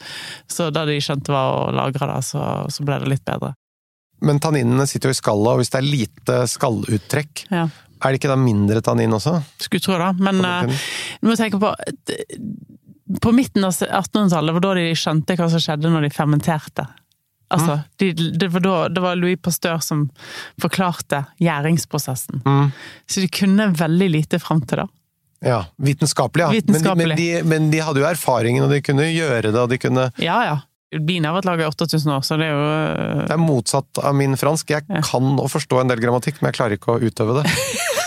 Så 0.50 0.68
da 0.74 0.84
de 0.88 0.98
skjønte 1.02 1.34
hva 1.34 1.44
å 1.54 1.64
lagre 1.74 2.10
det, 2.10 2.20
så, 2.26 2.44
så, 2.72 2.86
ble 2.86 3.00
det 3.02 3.12
litt 3.14 3.24
bedre. 3.28 3.54
Men 4.24 4.40
tanninene 4.42 4.86
sitter 4.90 5.12
jo 5.12 5.16
i 5.16 5.20
skallet, 5.20 5.50
og 5.52 5.62
hvis 5.62 5.72
det 5.74 5.80
er 5.80 5.88
lite 5.88 6.38
skalluttrekk, 6.50 7.44
ja. 7.54 7.66
er 7.68 8.08
det 8.10 8.20
ikke 8.20 8.32
da 8.32 8.38
mindre 8.40 8.82
tannin 8.84 9.14
også? 9.14 9.36
Skulle 9.62 9.84
tro 9.84 9.98
det, 10.00 10.12
men 10.22 10.42
uh, 10.44 10.86
du 11.20 11.30
må 11.30 11.38
tenke 11.38 11.60
på 11.62 11.74
På 13.24 13.30
midten 13.32 13.64
av 13.64 13.72
1800-tallet 13.72 14.56
var 14.56 14.64
da 14.66 14.72
de 14.76 14.88
skjønte 14.98 15.38
hva 15.38 15.46
som 15.48 15.62
skjedde 15.64 15.92
når 15.92 16.08
de 16.08 16.16
fermenterte. 16.16 16.84
Altså, 17.48 17.78
mm. 17.78 17.84
de, 17.96 18.12
det, 18.38 18.48
var 18.52 18.60
da, 18.60 18.76
det, 18.92 19.02
var 19.02 19.16
Louis 19.16 19.40
Pasteur 19.40 19.80
som 19.84 20.06
forklarte 20.60 21.22
gjæringsprosessen. 21.40 22.42
Mm. 22.44 22.70
Så 23.08 23.24
de 23.24 23.28
kunne 23.32 23.70
veldig 23.78 24.08
lite 24.12 24.40
fram 24.42 24.60
til 24.68 24.82
da. 24.82 24.88
Ja, 25.44 25.64
vitenskapelig, 25.76 26.44
ja. 26.44 26.50
Vitenskapelig. 26.50 27.08
Men, 27.08 27.16
de, 27.16 27.28
men, 27.32 27.44
de, 27.44 27.48
men, 27.48 27.70
de, 27.70 27.82
hadde 27.86 28.02
jo 28.02 28.08
erfaringen, 28.08 28.64
og 28.66 28.72
de 28.74 28.82
kunne 28.84 29.06
gjøre 29.06 29.52
det, 29.52 29.54
og 29.56 29.70
de 29.70 29.78
kunne 29.80 30.10
Ja, 30.18 30.40
ja. 30.44 30.56
Bin 31.04 31.26
har 31.28 31.34
vært 31.36 31.44
laga 31.44 31.66
i 31.66 31.68
8000 31.68 32.14
år, 32.14 32.22
så 32.24 32.38
det 32.40 32.46
er 32.48 32.54
jo 32.54 32.64
øh, 32.64 33.24
Det 33.28 33.34
er 33.34 33.42
motsatt 33.42 34.00
av 34.00 34.14
min 34.16 34.38
fransk. 34.40 34.70
Jeg 34.72 34.86
ja. 34.88 35.02
kan 35.04 35.34
å 35.36 35.44
forstå 35.52 35.82
en 35.82 35.92
del 35.92 36.00
grammatikk, 36.00 36.40
men 36.40 36.48
jeg 36.48 36.56
klarer 36.56 36.78
ikke 36.78 36.96
å 36.96 37.02
utøve 37.02 37.42
det. 37.42 37.52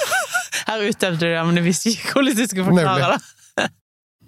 Her 0.71 0.81
utøvde 0.87 1.19
du 1.21 1.27
det, 1.27 1.43
men 1.45 1.59
du 1.59 1.61
visste 1.65 1.91
ikke 1.91 2.15
hvordan 2.15 2.39
du 2.39 2.43
skulle 2.47 2.71
forklare 2.71 3.13
det. 3.13 3.19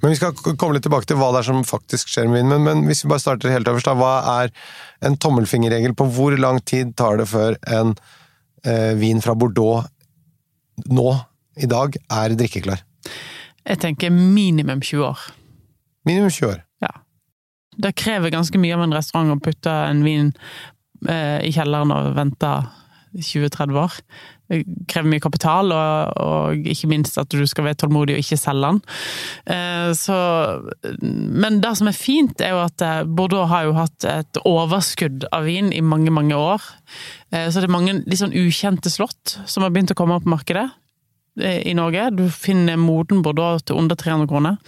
Men 0.03 0.11
Vi 0.11 0.19
skal 0.19 0.35
komme 0.35 0.75
litt 0.75 0.83
tilbake 0.83 1.07
til 1.07 1.15
hva 1.15 1.29
det 1.31 1.39
er 1.39 1.47
som 1.47 1.61
faktisk 1.63 2.09
skjer 2.11 2.27
med 2.27 2.41
vinen, 2.41 2.51
men, 2.51 2.65
men 2.67 2.89
hvis 2.89 3.05
vi 3.05 3.11
bare 3.13 3.23
starter 3.23 3.53
helt 3.53 3.69
øverst, 3.71 3.87
da, 3.87 3.95
hva 3.95 4.41
er 4.43 4.51
en 5.07 5.15
tommelfingerregel 5.15 5.95
på 5.95 6.09
hvor 6.11 6.35
lang 6.35 6.59
tid 6.67 6.91
tar 6.99 7.21
det 7.21 7.29
før 7.31 7.55
en 7.71 7.93
eh, 8.67 8.91
vin 8.99 9.23
fra 9.23 9.37
Bordeaux 9.39 9.87
nå, 10.91 11.07
i 11.55 11.69
dag, 11.71 11.95
er 12.11 12.35
drikkeklar? 12.35 12.83
Jeg 13.63 13.79
tenker 13.79 14.11
minimum 14.11 14.83
20 14.83 15.07
år. 15.07 15.23
Minimum 16.03 16.35
20 16.35 16.49
år? 16.51 16.61
Ja. 16.83 16.91
Det 17.79 17.95
krever 17.95 18.33
ganske 18.33 18.59
mye 18.59 18.75
av 18.75 18.83
en 18.83 18.95
restaurant 18.97 19.37
å 19.37 19.39
putte 19.39 19.71
en 19.71 20.03
vin 20.03 20.33
eh, 21.07 21.39
i 21.47 21.53
kjelleren 21.55 21.95
og 21.95 22.11
vente 22.17 22.51
20-30 23.15 23.79
år. 23.79 23.95
Krever 24.89 25.09
mye 25.09 25.23
kapital, 25.23 25.71
og, 25.73 26.13
og, 26.21 26.67
ikke 26.73 26.89
minst 26.91 27.17
at 27.21 27.31
du 27.33 27.43
skal 27.49 27.67
være 27.67 27.79
tålmodig 27.83 28.17
og 28.17 28.23
ikke 28.23 28.39
selge 28.39 28.69
den. 28.69 28.81
Eh, 29.55 29.89
så, 29.97 30.17
men 31.01 31.61
det 31.63 31.73
som 31.79 31.89
er 31.89 31.97
fint, 31.97 32.43
er 32.43 32.55
jo 32.55 32.61
at 32.63 32.85
eh, 32.85 33.01
Bordeaux 33.07 33.49
har 33.51 33.67
jo 33.67 33.75
hatt 33.77 34.07
et 34.09 34.41
overskudd 34.49 35.27
av 35.33 35.47
vin 35.49 35.73
i 35.75 35.83
mange, 35.85 36.13
mange 36.13 36.37
år. 36.37 36.63
Eh, 37.33 37.49
så 37.49 37.61
det 37.61 37.69
er 37.69 37.75
mange 37.75 37.97
litt 38.03 38.21
sånn 38.21 38.35
ukjente 38.37 38.93
slott 38.93 39.37
som 39.45 39.65
har 39.65 39.73
begynt 39.73 39.93
å 39.95 39.99
komme 39.99 40.17
opp 40.17 40.27
på 40.27 40.33
markedet 40.35 40.69
i 41.41 41.73
Norge. 41.73 42.11
Du 42.13 42.27
finner 42.29 42.77
moden 42.77 43.23
Bordeaux 43.25 43.63
til 43.65 43.79
under 43.81 43.97
300 43.97 44.29
kroner. 44.29 44.59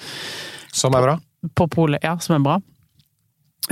Som 0.74 0.98
er 0.98 1.06
bra? 1.06 1.20
På 1.54 1.68
polet, 1.70 2.02
ja. 2.04 2.16
Som 2.20 2.40
er 2.40 2.48
bra. 2.48 2.56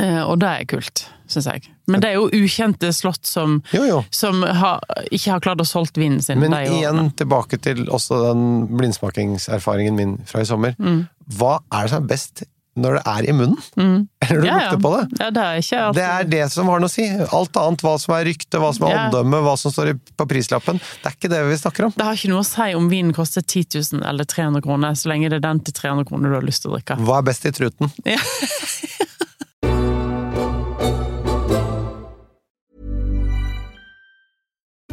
Og 0.01 0.39
det 0.41 0.49
er 0.49 0.69
kult 0.71 1.03
syns 1.33 1.49
jeg. 1.49 1.73
Men 1.89 2.03
det 2.03 2.13
er 2.13 2.19
jo 2.19 2.29
ukjente 2.43 2.93
slott 2.95 3.27
som, 3.27 3.59
jo, 3.73 3.83
jo. 3.87 3.99
som 4.13 4.43
har, 4.43 4.83
ikke 5.11 5.35
har 5.35 5.43
klart 5.43 5.63
å 5.63 5.67
solgt 5.67 5.99
vinen 5.99 6.21
sin. 6.23 6.41
Men 6.41 6.55
igjen 6.61 7.11
tilbake 7.19 7.59
til 7.63 7.85
også 7.89 8.23
den 8.29 8.47
blindsmakingserfaringen 8.71 9.99
min 9.99 10.17
fra 10.29 10.43
i 10.43 10.49
sommer. 10.49 10.77
Mm. 10.79 11.05
Hva 11.37 11.59
er 11.73 11.85
det 11.85 11.95
som 11.95 12.03
er 12.03 12.11
best 12.15 12.47
når 12.73 12.95
det 12.97 13.01
er 13.05 13.25
i 13.29 13.33
munnen? 13.37 13.59
Mm. 13.77 13.97
Eller 14.25 14.39
du 14.39 14.47
ja, 14.47 14.55
lukter 14.57 14.79
på 14.81 14.93
det? 14.95 15.03
Ja, 15.19 15.27
det, 15.29 15.43
er 15.43 15.93
det 15.93 16.05
er 16.07 16.29
det 16.31 16.45
som 16.55 16.71
har 16.71 16.81
noe 16.81 16.89
å 16.89 16.93
si. 16.93 17.05
Alt 17.37 17.59
annet, 17.61 17.83
hva 17.85 17.93
som 18.01 18.15
er 18.17 18.25
rykte, 18.29 18.61
hva 18.63 18.71
som 18.73 18.87
er 18.87 18.95
ja. 18.95 19.03
omdømme, 19.05 19.43
hva 19.45 19.55
som 19.59 19.75
står 19.75 19.93
på 20.17 20.29
prislappen, 20.31 20.81
det 20.81 21.11
er 21.11 21.17
ikke 21.19 21.33
det 21.35 21.43
vi 21.51 21.59
snakker 21.61 21.89
om. 21.89 21.95
Det 21.97 22.07
har 22.07 22.17
ikke 22.17 22.33
noe 22.33 22.41
å 22.41 22.49
si 22.49 22.69
om 22.79 22.89
vinen 22.91 23.13
koster 23.15 23.45
10 23.45 23.67
000 23.99 24.07
eller 24.09 24.29
300 24.29 24.65
kroner, 24.65 24.97
så 24.97 25.11
lenge 25.13 25.29
det 25.29 25.41
er 25.41 25.47
den 25.49 25.61
til 25.67 25.77
300 25.83 26.09
kroner 26.09 26.33
du 26.33 26.39
har 26.39 26.47
lyst 26.47 26.65
til 26.65 26.73
å 26.73 26.79
drikke. 26.79 26.97
Hva 27.03 27.19
er 27.19 27.29
best 27.29 27.49
i 27.49 27.53
truten? 27.53 27.93
Ja. 28.07 28.21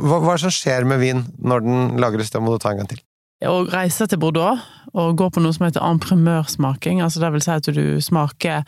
Hva, 0.00 0.18
hva 0.18 0.34
er 0.34 0.38
det 0.40 0.44
som 0.48 0.54
skjer 0.54 0.86
med 0.90 1.02
vin 1.02 1.24
når 1.38 1.64
den 1.66 2.00
lagres? 2.02 2.32
Det 2.34 2.42
må 2.42 2.54
du 2.54 2.62
ta 2.62 2.72
en 2.74 2.82
gang 2.82 2.90
til. 2.90 3.02
Å 3.44 3.58
reise 3.68 4.06
til 4.08 4.20
Bordeaux 4.22 4.62
og 4.94 5.16
gå 5.18 5.26
på 5.34 5.42
noe 5.42 5.52
som 5.54 5.66
heter 5.66 5.82
entreprenørsmaking, 5.84 7.00
altså 7.02 7.20
det 7.20 7.32
vil 7.34 7.42
si 7.44 7.50
at 7.52 7.66
du 7.76 7.86
smaker 8.02 8.62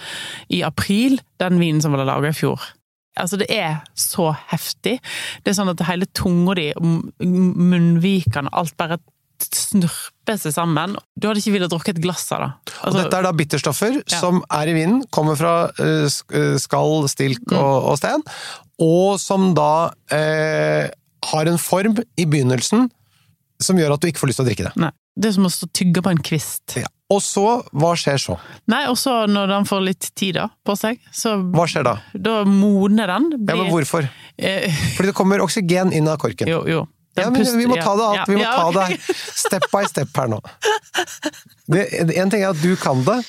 i 0.52 0.60
april 0.66 1.20
den 1.40 1.60
vinen 1.62 1.80
som 1.84 1.94
ble 1.94 2.04
laga 2.06 2.32
i 2.32 2.36
fjor. 2.36 2.60
Altså, 3.16 3.38
det 3.40 3.46
er 3.48 3.78
så 3.96 4.28
heftig. 4.50 4.98
Det 5.40 5.52
er 5.52 5.56
sånn 5.56 5.70
at 5.72 5.80
hele 5.88 6.04
tunga 6.18 6.56
di, 6.58 6.66
munnvikene, 7.24 8.52
alt 8.52 8.74
bare 8.76 8.98
snurper 9.40 10.36
seg 10.40 10.52
sammen. 10.56 10.96
Du 11.16 11.28
hadde 11.28 11.40
ikke 11.40 11.54
villet 11.54 11.72
drukke 11.72 11.94
et 11.94 12.02
glass 12.02 12.26
av 12.34 12.42
det. 12.42 12.50
Og 12.88 12.98
dette 12.98 13.16
er 13.18 13.26
da 13.26 13.32
bitterstoffer 13.36 13.98
som 14.10 14.42
er 14.52 14.72
i 14.72 14.76
vinen, 14.76 15.02
kommer 15.14 15.38
fra 15.38 15.54
eh, 15.80 16.06
eh, 16.36 16.54
skall, 16.60 17.06
stilk 17.12 17.44
Mm. 17.46 17.58
og, 17.60 17.90
og 17.92 17.98
sten, 18.00 18.24
og 18.82 19.20
som 19.22 19.52
da 19.56 19.92
eh, 20.12 20.88
har 21.32 21.50
en 21.50 21.58
form 21.60 21.96
i 22.16 22.26
begynnelsen 22.26 22.88
som 23.62 23.78
gjør 23.80 23.94
at 23.96 24.02
du 24.02 24.10
ikke 24.10 24.20
får 24.20 24.30
lyst 24.32 24.40
til 24.42 24.46
å 24.46 24.50
drikke 24.50 24.68
det. 24.68 24.74
Nei. 24.80 24.92
Det 25.16 25.30
er 25.30 25.36
som 25.38 25.46
å 25.48 25.52
stå 25.52 25.68
tygge 25.72 26.02
på 26.04 26.12
en 26.12 26.18
kvist. 26.20 26.74
Ja. 26.76 26.90
Og 27.12 27.22
så, 27.24 27.44
hva 27.72 27.92
skjer 27.96 28.18
så? 28.20 28.34
Nei, 28.68 28.82
og 28.90 28.98
så 29.00 29.14
når 29.30 29.48
den 29.54 29.68
får 29.68 29.84
litt 29.86 30.08
tid 30.18 30.36
da, 30.36 30.48
på 30.66 30.74
seg, 30.76 30.98
så 31.14 31.36
Hva 31.54 31.64
skjer 31.70 31.86
da? 31.86 31.94
da 32.12 32.40
modner 32.48 33.14
den. 33.14 33.30
Ja, 33.38 33.56
men 33.56 33.70
hvorfor? 33.70 34.08
Eh, 34.36 34.66
Fordi 34.98 35.12
det 35.12 35.16
kommer 35.16 35.44
oksygen 35.44 35.94
inn 35.96 36.10
av 36.10 36.20
korken. 36.20 36.50
jo, 36.50 36.64
jo. 36.68 36.84
Ja, 37.16 37.30
vi 37.32 37.64
må 37.64 37.78
ta 37.80 37.94
det 37.96 38.06
alt. 38.06 38.28
Vi 38.28 38.36
må 38.36 38.44
ta 38.44 38.66
det 38.76 38.98
step 39.46 39.70
by 39.72 39.86
step 39.88 40.18
her 40.20 40.28
nå. 40.28 40.36
Det, 41.64 41.86
en 42.12 42.28
ting 42.28 42.42
er 42.42 42.50
at 42.50 42.60
du 42.60 42.74
kan 42.76 43.00
det, 43.06 43.22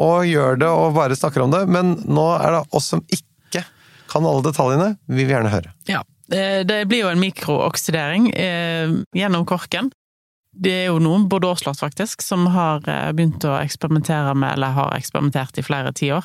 og 0.00 0.24
gjør 0.24 0.56
det 0.60 0.70
og 0.72 0.96
bare 0.96 1.16
snakker 1.18 1.44
om 1.44 1.52
det, 1.52 1.66
men 1.68 1.98
nå 2.08 2.24
er 2.38 2.56
det 2.56 2.62
oss 2.76 2.88
som 2.94 3.04
ikke 3.12 3.66
kan 4.08 4.24
alle 4.24 4.44
detaljene, 4.46 4.88
vi 5.10 5.24
vil 5.24 5.34
gjerne 5.36 5.52
høre. 5.52 5.74
Ja. 5.90 6.00
Eh, 6.32 6.64
Det 6.66 6.86
blir 6.88 7.04
jo 7.04 7.08
en 7.12 7.20
mikrooksidering 7.22 8.30
eh, 8.34 8.90
gjennom 9.14 9.46
korken. 9.46 9.90
Det 10.56 10.72
er 10.72 10.86
jo 10.88 10.98
noen 11.04 11.26
Bordeaux-slott, 11.28 11.78
faktisk, 11.78 12.22
som 12.24 12.46
har 12.54 12.80
eh, 12.88 13.10
begynt 13.12 13.44
å 13.44 13.58
eksperimentere 13.60 14.32
med, 14.34 14.54
eller 14.56 14.72
har 14.72 14.94
eksperimentert 14.96 15.58
i 15.60 15.62
flere 15.66 15.92
tiår, 15.92 16.24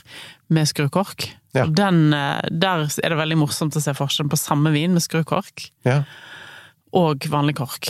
med 0.50 0.68
skrukork. 0.72 1.30
Ja. 1.54 1.66
Den, 1.68 2.12
der 2.12 2.86
er 2.88 3.10
det 3.12 3.18
veldig 3.20 3.38
morsomt 3.42 3.76
å 3.76 3.82
se 3.84 3.92
forskjellen 3.98 4.30
på 4.32 4.40
samme 4.40 4.72
vin 4.72 4.94
med 4.96 5.04
skrukork 5.04 5.66
Ja. 5.84 6.04
og 6.96 7.26
vanlig 7.28 7.58
kork. 7.60 7.90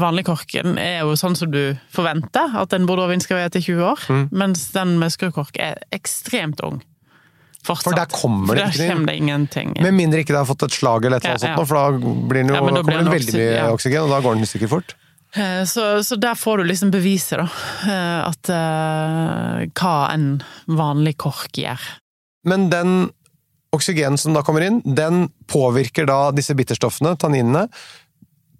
Vanlig 0.00 0.24
korken 0.24 0.78
er 0.80 1.02
jo 1.04 1.12
sånn 1.20 1.36
som 1.36 1.50
du 1.52 1.76
forventer 1.92 2.56
at 2.56 2.72
en 2.72 2.86
Bordeaux-vin 2.88 3.20
skal 3.20 3.36
være 3.36 3.50
etter 3.52 3.60
20 3.64 3.84
år, 3.84 4.00
Mm. 4.08 4.28
mens 4.32 4.64
den 4.72 4.98
med 4.98 5.12
skrukork 5.12 5.56
er 5.60 5.76
ekstremt 5.92 6.60
ung. 6.64 6.80
Fortsatt. 7.62 7.92
For 7.92 7.94
der 7.94 8.10
kommer 8.10 8.58
det 8.58 8.64
ikke 8.72 8.88
kommer 8.90 9.06
det 9.12 9.16
ingenting. 9.20 9.72
Med 9.84 9.94
mindre 9.94 10.18
ikke 10.24 10.34
det 10.34 10.40
har 10.40 10.48
fått 10.48 10.64
et 10.66 10.74
slag 10.74 11.04
eller 11.06 11.20
et 11.20 11.24
eller 11.28 11.36
annet 11.36 11.46
Ja, 11.46 11.52
sånt, 11.54 11.62
ja. 11.62 11.66
for 11.70 11.78
da 11.78 12.10
blir 12.32 12.40
den 12.42 12.50
jo, 12.50 12.56
Ja, 12.58 12.62
men 12.66 12.74
da 12.74 12.82
kommer 12.82 13.06
det 13.06 13.14
veldig 13.14 13.34
mye 13.36 13.46
oksygen, 13.46 13.56
ja. 13.60 13.70
oksygen, 13.76 14.02
og 14.02 14.10
da 14.16 14.20
går 14.24 14.34
den 14.40 14.50
sikkert 14.50 14.72
fort. 14.74 14.94
Eh, 15.36 15.62
Så, 15.70 15.84
så 16.04 16.18
der 16.20 16.34
får 16.36 16.58
du 16.58 16.64
liksom 16.72 16.90
beviset, 16.92 17.38
da. 17.38 17.46
eh, 17.86 18.20
At 18.26 18.50
uh, 18.52 19.62
hva 19.78 19.96
en 20.12 20.26
vanlig 20.66 21.14
kork 21.22 21.54
gjør. 21.56 21.80
Men 22.50 22.66
den 22.72 23.10
oksygenen 23.72 24.18
som 24.20 24.34
da 24.36 24.42
kommer 24.44 24.66
inn, 24.66 24.82
den 24.84 25.28
påvirker 25.48 26.04
da 26.10 26.18
disse 26.34 26.52
bitterstoffene, 26.58 27.14
tanninene, 27.16 27.68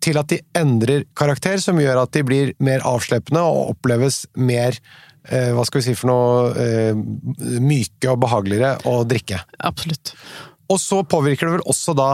til 0.02 0.16
at 0.18 0.30
de 0.32 0.38
endrer 0.58 1.04
karakter, 1.18 1.60
som 1.62 1.78
gjør 1.78 2.00
at 2.06 2.14
de 2.16 2.22
blir 2.26 2.54
mer 2.64 2.82
avsleppende 2.88 3.42
og 3.44 3.74
oppleves 3.76 4.22
mer 4.34 4.78
eh, 5.28 5.50
hva 5.54 5.64
skal 5.68 5.82
vi 5.82 5.86
si 5.90 5.96
for 5.98 6.12
noe 6.12 6.52
eh, 6.58 7.60
myke 7.62 8.12
og 8.12 8.20
behageligere 8.24 8.76
å 8.90 9.02
drikke. 9.08 9.42
Absolutt. 9.58 10.14
Og 10.72 10.80
så 10.80 11.02
påvirker 11.04 11.48
det 11.48 11.58
vel 11.58 11.66
også 11.68 11.96
da 11.96 12.10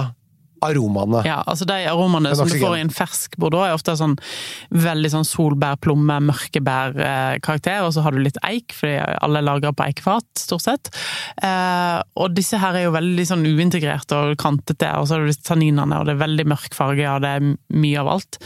aromaene. 0.65 1.23
Ja, 1.27 1.41
altså 1.47 1.67
De 1.69 1.77
aromaene 1.89 2.33
som 2.37 2.49
du 2.49 2.57
får 2.59 2.77
i 2.79 2.83
en 2.83 2.93
fersk 2.95 3.37
bordeaux, 3.41 3.67
er 3.67 3.77
ofte 3.77 3.95
sånn 3.99 4.17
veldig 4.75 5.11
sånn 5.13 5.27
solbær, 5.27 5.79
plomme, 5.83 6.19
mørkebær-karakter, 6.29 7.85
og 7.87 7.93
så 7.95 8.05
har 8.05 8.15
du 8.15 8.23
litt 8.23 8.39
eik, 8.47 8.75
fordi 8.77 8.97
alle 9.25 9.43
lager 9.45 9.75
på 9.77 9.87
eikefat, 9.89 10.27
stort 10.41 10.67
sett. 10.67 10.93
Eh, 11.43 11.99
og 12.19 12.35
disse 12.37 12.61
her 12.61 12.79
er 12.79 12.89
jo 12.89 12.97
veldig 12.97 13.29
sånn 13.31 13.47
uintegrerte 13.47 14.19
og 14.19 14.39
kantete, 14.41 14.91
og 14.99 15.09
så 15.09 15.17
har 15.17 15.25
du 15.25 15.33
disse 15.33 15.47
tanninene, 15.47 16.01
og 16.01 16.09
det 16.09 16.17
er 16.17 16.25
veldig 16.25 16.49
mørk 16.55 16.77
farge, 16.77 17.07
og 17.13 17.25
det 17.25 17.35
er 17.39 17.49
mye 17.79 18.03
av 18.03 18.13
alt. 18.17 18.41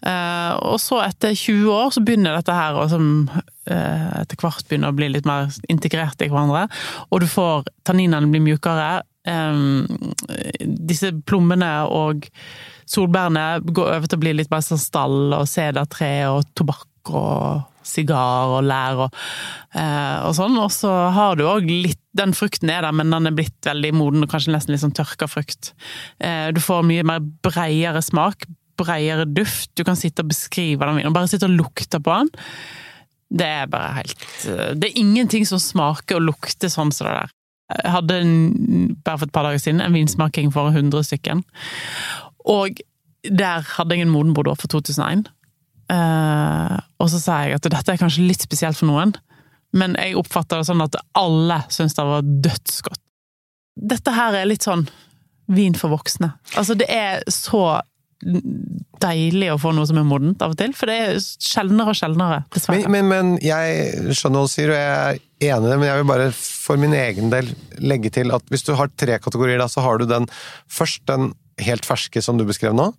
Eh, 0.00 0.52
og 0.72 0.80
så 0.82 1.02
etter 1.04 1.36
20 1.36 1.72
år 1.74 1.94
så 1.94 2.04
begynner 2.04 2.38
dette 2.38 2.56
her 2.56 2.78
å 2.78 2.88
som 2.88 3.08
etter 3.68 4.40
hvert 4.40 4.66
begynner 4.68 4.92
å 4.92 4.96
bli 4.96 5.10
litt 5.12 5.28
mer 5.28 5.52
integrert 5.68 6.20
i 6.24 6.30
hverandre, 6.32 6.66
og 7.10 7.22
du 7.22 7.28
får 7.30 7.68
tanninene 7.88 8.30
blir 8.32 8.44
mjukere. 8.44 9.02
Em, 9.28 9.84
disse 10.88 11.12
plommene 11.28 11.70
og 11.92 12.28
solbærene 12.88 13.60
går 13.68 13.90
over 13.96 14.08
til 14.08 14.18
å 14.18 14.22
bli 14.22 14.36
litt 14.38 14.52
mer 14.52 14.64
sånn 14.64 14.80
stall 14.80 15.34
og 15.36 15.48
sedertre 15.50 16.12
og 16.30 16.46
tobakk 16.56 17.12
og 17.16 17.66
sigar 17.88 18.52
og 18.58 18.66
lær 18.68 19.04
og, 19.06 19.16
eh, 19.74 20.18
og 20.26 20.34
sånn. 20.36 20.58
Og 20.60 20.70
så 20.74 20.92
har 21.14 21.38
du 21.38 21.46
òg 21.48 21.68
litt 21.68 22.00
Den 22.18 22.32
frukten 22.34 22.66
er 22.72 22.82
der, 22.82 22.90
men 22.90 23.12
den 23.12 23.28
er 23.28 23.34
blitt 23.36 23.62
veldig 23.62 23.92
moden 23.94 24.24
og 24.24 24.30
kanskje 24.32 24.50
nesten 24.50 24.72
litt 24.72 24.82
sånn 24.82 24.94
tørka 24.96 25.28
frukt. 25.30 25.68
Eh, 26.18 26.48
du 26.50 26.58
får 26.58 26.82
mye 26.82 27.04
mer 27.06 27.20
breiere 27.20 28.00
smak, 28.02 28.42
breiere 28.80 29.22
duft. 29.22 29.70
Du 29.78 29.84
kan 29.86 29.94
sitte 29.94 30.24
og 30.24 30.32
beskrive 30.32 30.82
den 30.82 30.98
vinen, 30.98 31.14
bare 31.14 31.30
sitte 31.30 31.46
og 31.46 31.54
lukte 31.54 32.00
på 32.02 32.16
den. 32.16 32.32
Det 33.28 33.44
er 33.44 33.66
bare 33.68 33.98
helt 33.98 34.22
eh, 34.48 34.70
Det 34.72 34.88
er 34.88 35.00
ingenting 35.00 35.44
som 35.48 35.60
smaker 35.60 36.16
og 36.18 36.30
lukter 36.30 36.72
sånn 36.72 36.92
som 36.94 37.08
det 37.08 37.16
der. 37.16 37.34
Jeg 37.68 37.92
hadde 37.92 38.20
en, 38.22 38.36
bare 39.04 39.20
for 39.20 39.28
et 39.28 39.34
par 39.34 39.44
dager 39.44 39.60
siden 39.60 39.82
en 39.84 39.92
vinsmaking 39.92 40.52
for 40.54 40.70
100 40.72 41.04
stykken. 41.04 41.42
Og 42.48 42.80
der 43.28 43.66
hadde 43.74 43.96
jeg 43.96 44.06
en 44.06 44.14
moden 44.14 44.32
Bordeaux 44.36 44.56
for 44.56 44.72
2001. 44.72 45.26
Uh, 45.88 46.76
og 47.00 47.10
så 47.12 47.20
sa 47.20 47.42
jeg 47.44 47.58
at 47.58 47.68
dette 47.68 47.92
er 47.92 48.00
kanskje 48.00 48.24
litt 48.24 48.44
spesielt 48.44 48.76
for 48.76 48.88
noen, 48.90 49.14
men 49.76 49.96
jeg 50.00 50.16
oppfatta 50.20 50.60
det 50.60 50.68
sånn 50.68 50.84
at 50.84 50.96
alle 51.16 51.62
syntes 51.72 51.96
det 51.96 52.06
var 52.08 52.32
dødsgodt. 52.48 53.04
Dette 53.92 54.12
her 54.16 54.36
er 54.36 54.48
litt 54.48 54.64
sånn 54.64 54.86
vin 55.52 55.76
for 55.78 55.92
voksne. 55.92 56.32
Altså, 56.60 56.76
det 56.76 56.88
er 56.92 57.22
så 57.32 57.80
deilig 58.18 59.52
å 59.52 59.58
få 59.62 59.70
noe 59.76 59.86
som 59.86 59.98
er 60.00 60.06
modent 60.06 60.42
av 60.42 60.54
og 60.54 60.58
til, 60.58 60.72
for 60.76 60.90
det 60.90 60.96
er 61.04 61.18
sjeldnere 61.22 61.92
og 61.94 61.98
sjeldnere, 61.98 62.40
dessverre. 62.54 62.90
Men, 62.90 63.06
men, 63.06 63.10
men 63.12 63.42
jeg 63.44 64.14
skjønner 64.18 64.42
hva 64.42 64.48
du 64.48 64.52
sier, 64.52 64.72
og 64.72 64.78
jeg 64.80 64.94
er 64.94 65.52
enig 65.52 65.68
i 65.68 65.70
det, 65.70 65.76
men 65.76 65.86
jeg 65.86 66.00
vil 66.00 66.08
bare 66.10 66.30
for 66.34 66.80
min 66.82 66.96
egen 66.98 67.30
del 67.34 67.52
legge 67.78 68.10
til 68.14 68.34
at 68.34 68.50
hvis 68.50 68.66
du 68.66 68.72
har 68.78 68.90
tre 68.98 69.20
kategorier, 69.22 69.60
da, 69.62 69.68
så 69.70 69.84
har 69.86 70.00
du 70.00 70.08
den 70.10 70.26
først 70.66 71.06
den 71.10 71.30
helt 71.62 71.86
ferske 71.86 72.22
som 72.22 72.38
du 72.38 72.44
beskrev 72.46 72.74
nå, 72.76 72.90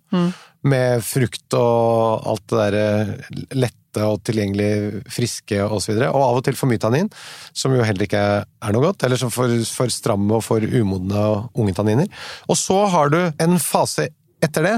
med 0.68 1.04
frukt 1.04 1.56
og 1.56 2.26
alt 2.28 2.48
det 2.52 2.58
derre 2.60 3.52
lette 3.56 4.04
og 4.06 4.20
tilgjengelig 4.22 5.02
friske 5.10 5.56
og 5.64 5.80
så 5.82 5.90
videre, 5.90 6.10
og 6.14 6.22
av 6.22 6.38
og 6.38 6.44
til 6.46 6.56
for 6.56 6.70
mye 6.70 6.80
tannin, 6.80 7.08
som 7.56 7.72
jo 7.74 7.84
heller 7.84 8.06
ikke 8.06 8.22
er 8.44 8.76
noe 8.76 8.84
godt, 8.84 9.04
eller 9.08 9.20
som 9.20 9.32
for, 9.34 9.52
for 9.66 9.92
stramme 9.92 10.36
og 10.36 10.44
for 10.46 10.64
umodne 10.64 11.24
og 11.32 11.60
unge 11.60 11.74
tanniner. 11.76 12.08
Og 12.48 12.60
så 12.60 12.78
har 12.92 13.12
du 13.12 13.18
en 13.20 13.58
fase 13.60 14.10
etter 14.44 14.66
det, 14.66 14.76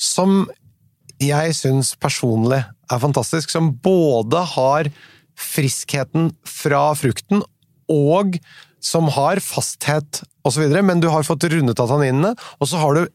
som 0.00 0.44
jeg 1.22 1.54
syns 1.56 1.94
personlig 2.00 2.60
er 2.64 3.02
fantastisk, 3.02 3.52
som 3.52 3.72
både 3.84 4.42
har 4.54 4.90
friskheten 5.38 6.32
fra 6.46 6.86
frukten, 6.98 7.42
og 7.90 8.38
som 8.84 9.08
har 9.12 9.40
fasthet 9.42 10.22
osv., 10.46 10.66
men 10.84 11.00
du 11.02 11.08
har 11.12 11.26
fått 11.26 11.46
rundet 11.50 11.80
av 11.80 11.90
tanninene, 11.90 12.34
og 12.60 12.70
så 12.70 12.80
har 12.82 12.98
du 12.98 13.06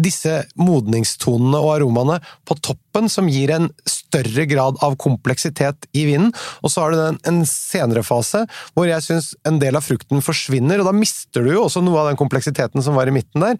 disse 0.00 0.32
modningstonene 0.60 1.60
og 1.60 1.74
aromaene 1.76 2.18
på 2.48 2.56
toppen 2.64 3.10
som 3.12 3.28
gir 3.30 3.52
en 3.54 3.68
større 3.88 4.46
grad 4.50 4.80
av 4.84 4.96
kompleksitet 5.00 5.88
i 5.96 6.06
vinen. 6.08 6.32
Og 6.64 6.72
så 6.72 6.84
har 6.84 6.94
du 6.94 7.00
den, 7.00 7.20
en 7.28 7.42
senere 7.48 8.04
fase 8.06 8.44
hvor 8.74 8.88
jeg 8.88 9.06
syns 9.06 9.32
en 9.48 9.60
del 9.62 9.78
av 9.78 9.86
frukten 9.86 10.24
forsvinner, 10.24 10.80
og 10.80 10.90
da 10.90 10.96
mister 10.96 11.46
du 11.46 11.54
jo 11.54 11.66
også 11.66 11.84
noe 11.84 12.02
av 12.02 12.10
den 12.10 12.20
kompleksiteten 12.20 12.84
som 12.84 12.98
var 12.98 13.10
i 13.10 13.14
midten 13.14 13.44
der. 13.44 13.58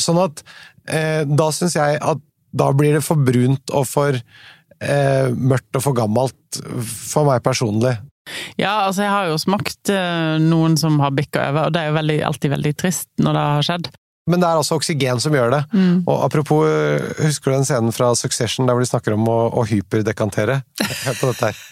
Sånn 0.00 0.20
at 0.22 0.44
eh, 0.88 1.22
da 1.28 1.50
syns 1.54 1.76
jeg 1.78 2.00
at 2.00 2.22
da 2.52 2.68
blir 2.76 2.98
det 2.98 3.04
for 3.04 3.20
brunt 3.20 3.72
og 3.72 3.86
for 3.88 4.16
eh, 4.16 5.28
mørkt 5.32 5.78
og 5.78 5.86
for 5.86 5.96
gammelt 5.96 6.62
for 6.82 7.28
meg 7.28 7.44
personlig. 7.44 7.96
Ja, 8.60 8.84
altså 8.86 9.02
jeg 9.02 9.10
har 9.10 9.30
jo 9.30 9.40
smakt 9.40 9.90
eh, 9.90 10.36
noen 10.42 10.76
som 10.78 11.00
har 11.02 11.14
bikka 11.16 11.48
over, 11.50 11.68
og 11.68 11.74
det 11.74 11.82
er 11.82 11.90
jo 11.90 11.98
veldig, 11.98 12.18
alltid 12.28 12.54
veldig 12.54 12.72
trist 12.78 13.08
når 13.22 13.38
det 13.38 13.46
har 13.48 13.68
skjedd. 13.68 13.90
Men 14.26 14.40
det 14.40 14.46
er 14.46 14.58
altså 14.60 14.76
oksygen 14.78 15.20
som 15.20 15.34
gjør 15.34 15.50
det. 15.50 15.62
Og 16.06 16.24
apropos, 16.24 16.66
husker 17.18 17.50
du 17.50 17.56
den 17.56 17.64
scenen 17.66 17.92
fra 17.92 18.14
Succession 18.14 18.68
der 18.68 18.74
hvor 18.76 18.84
de 18.84 18.86
snakker 18.90 19.16
om 19.16 19.26
å, 19.28 19.38
å 19.50 19.64
hyperdekantere? 19.66 20.60
Hør 20.78 21.18
på 21.20 21.30
dette 21.32 21.50
her. 21.50 21.62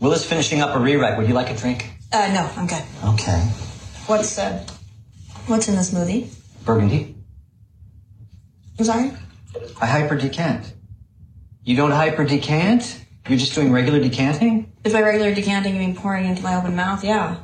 Will 0.00 0.12
is 0.14 0.24
finishing 0.24 0.62
up 0.62 0.76
a 0.76 0.78
rewrite. 0.78 1.18
Would 1.18 1.28
you 1.28 1.34
like 1.34 1.50
a 1.50 1.56
drink? 1.56 1.90
Uh, 2.12 2.30
no, 2.32 2.48
I'm 2.56 2.66
good. 2.66 2.84
Okay. 3.14 3.40
What's 4.06 4.38
uh, 4.38 4.64
what's 5.48 5.68
in 5.68 5.74
the 5.74 5.82
smoothie? 5.82 6.28
Burgundy. 6.64 7.14
I'm 8.78 8.84
sorry. 8.84 9.10
I 9.80 9.86
hyper 9.86 10.16
decant. 10.16 10.72
You 11.64 11.76
don't 11.76 11.90
hyper 11.90 12.24
decant? 12.24 13.04
You're 13.28 13.38
just 13.38 13.54
doing 13.54 13.72
regular 13.72 14.00
decanting? 14.00 14.72
If 14.84 14.92
by 14.92 15.02
regular 15.02 15.34
decanting 15.34 15.74
you 15.74 15.80
mean 15.80 15.96
pouring 15.96 16.26
into 16.26 16.42
my 16.42 16.54
open 16.54 16.76
mouth, 16.76 17.04
yeah. 17.04 17.36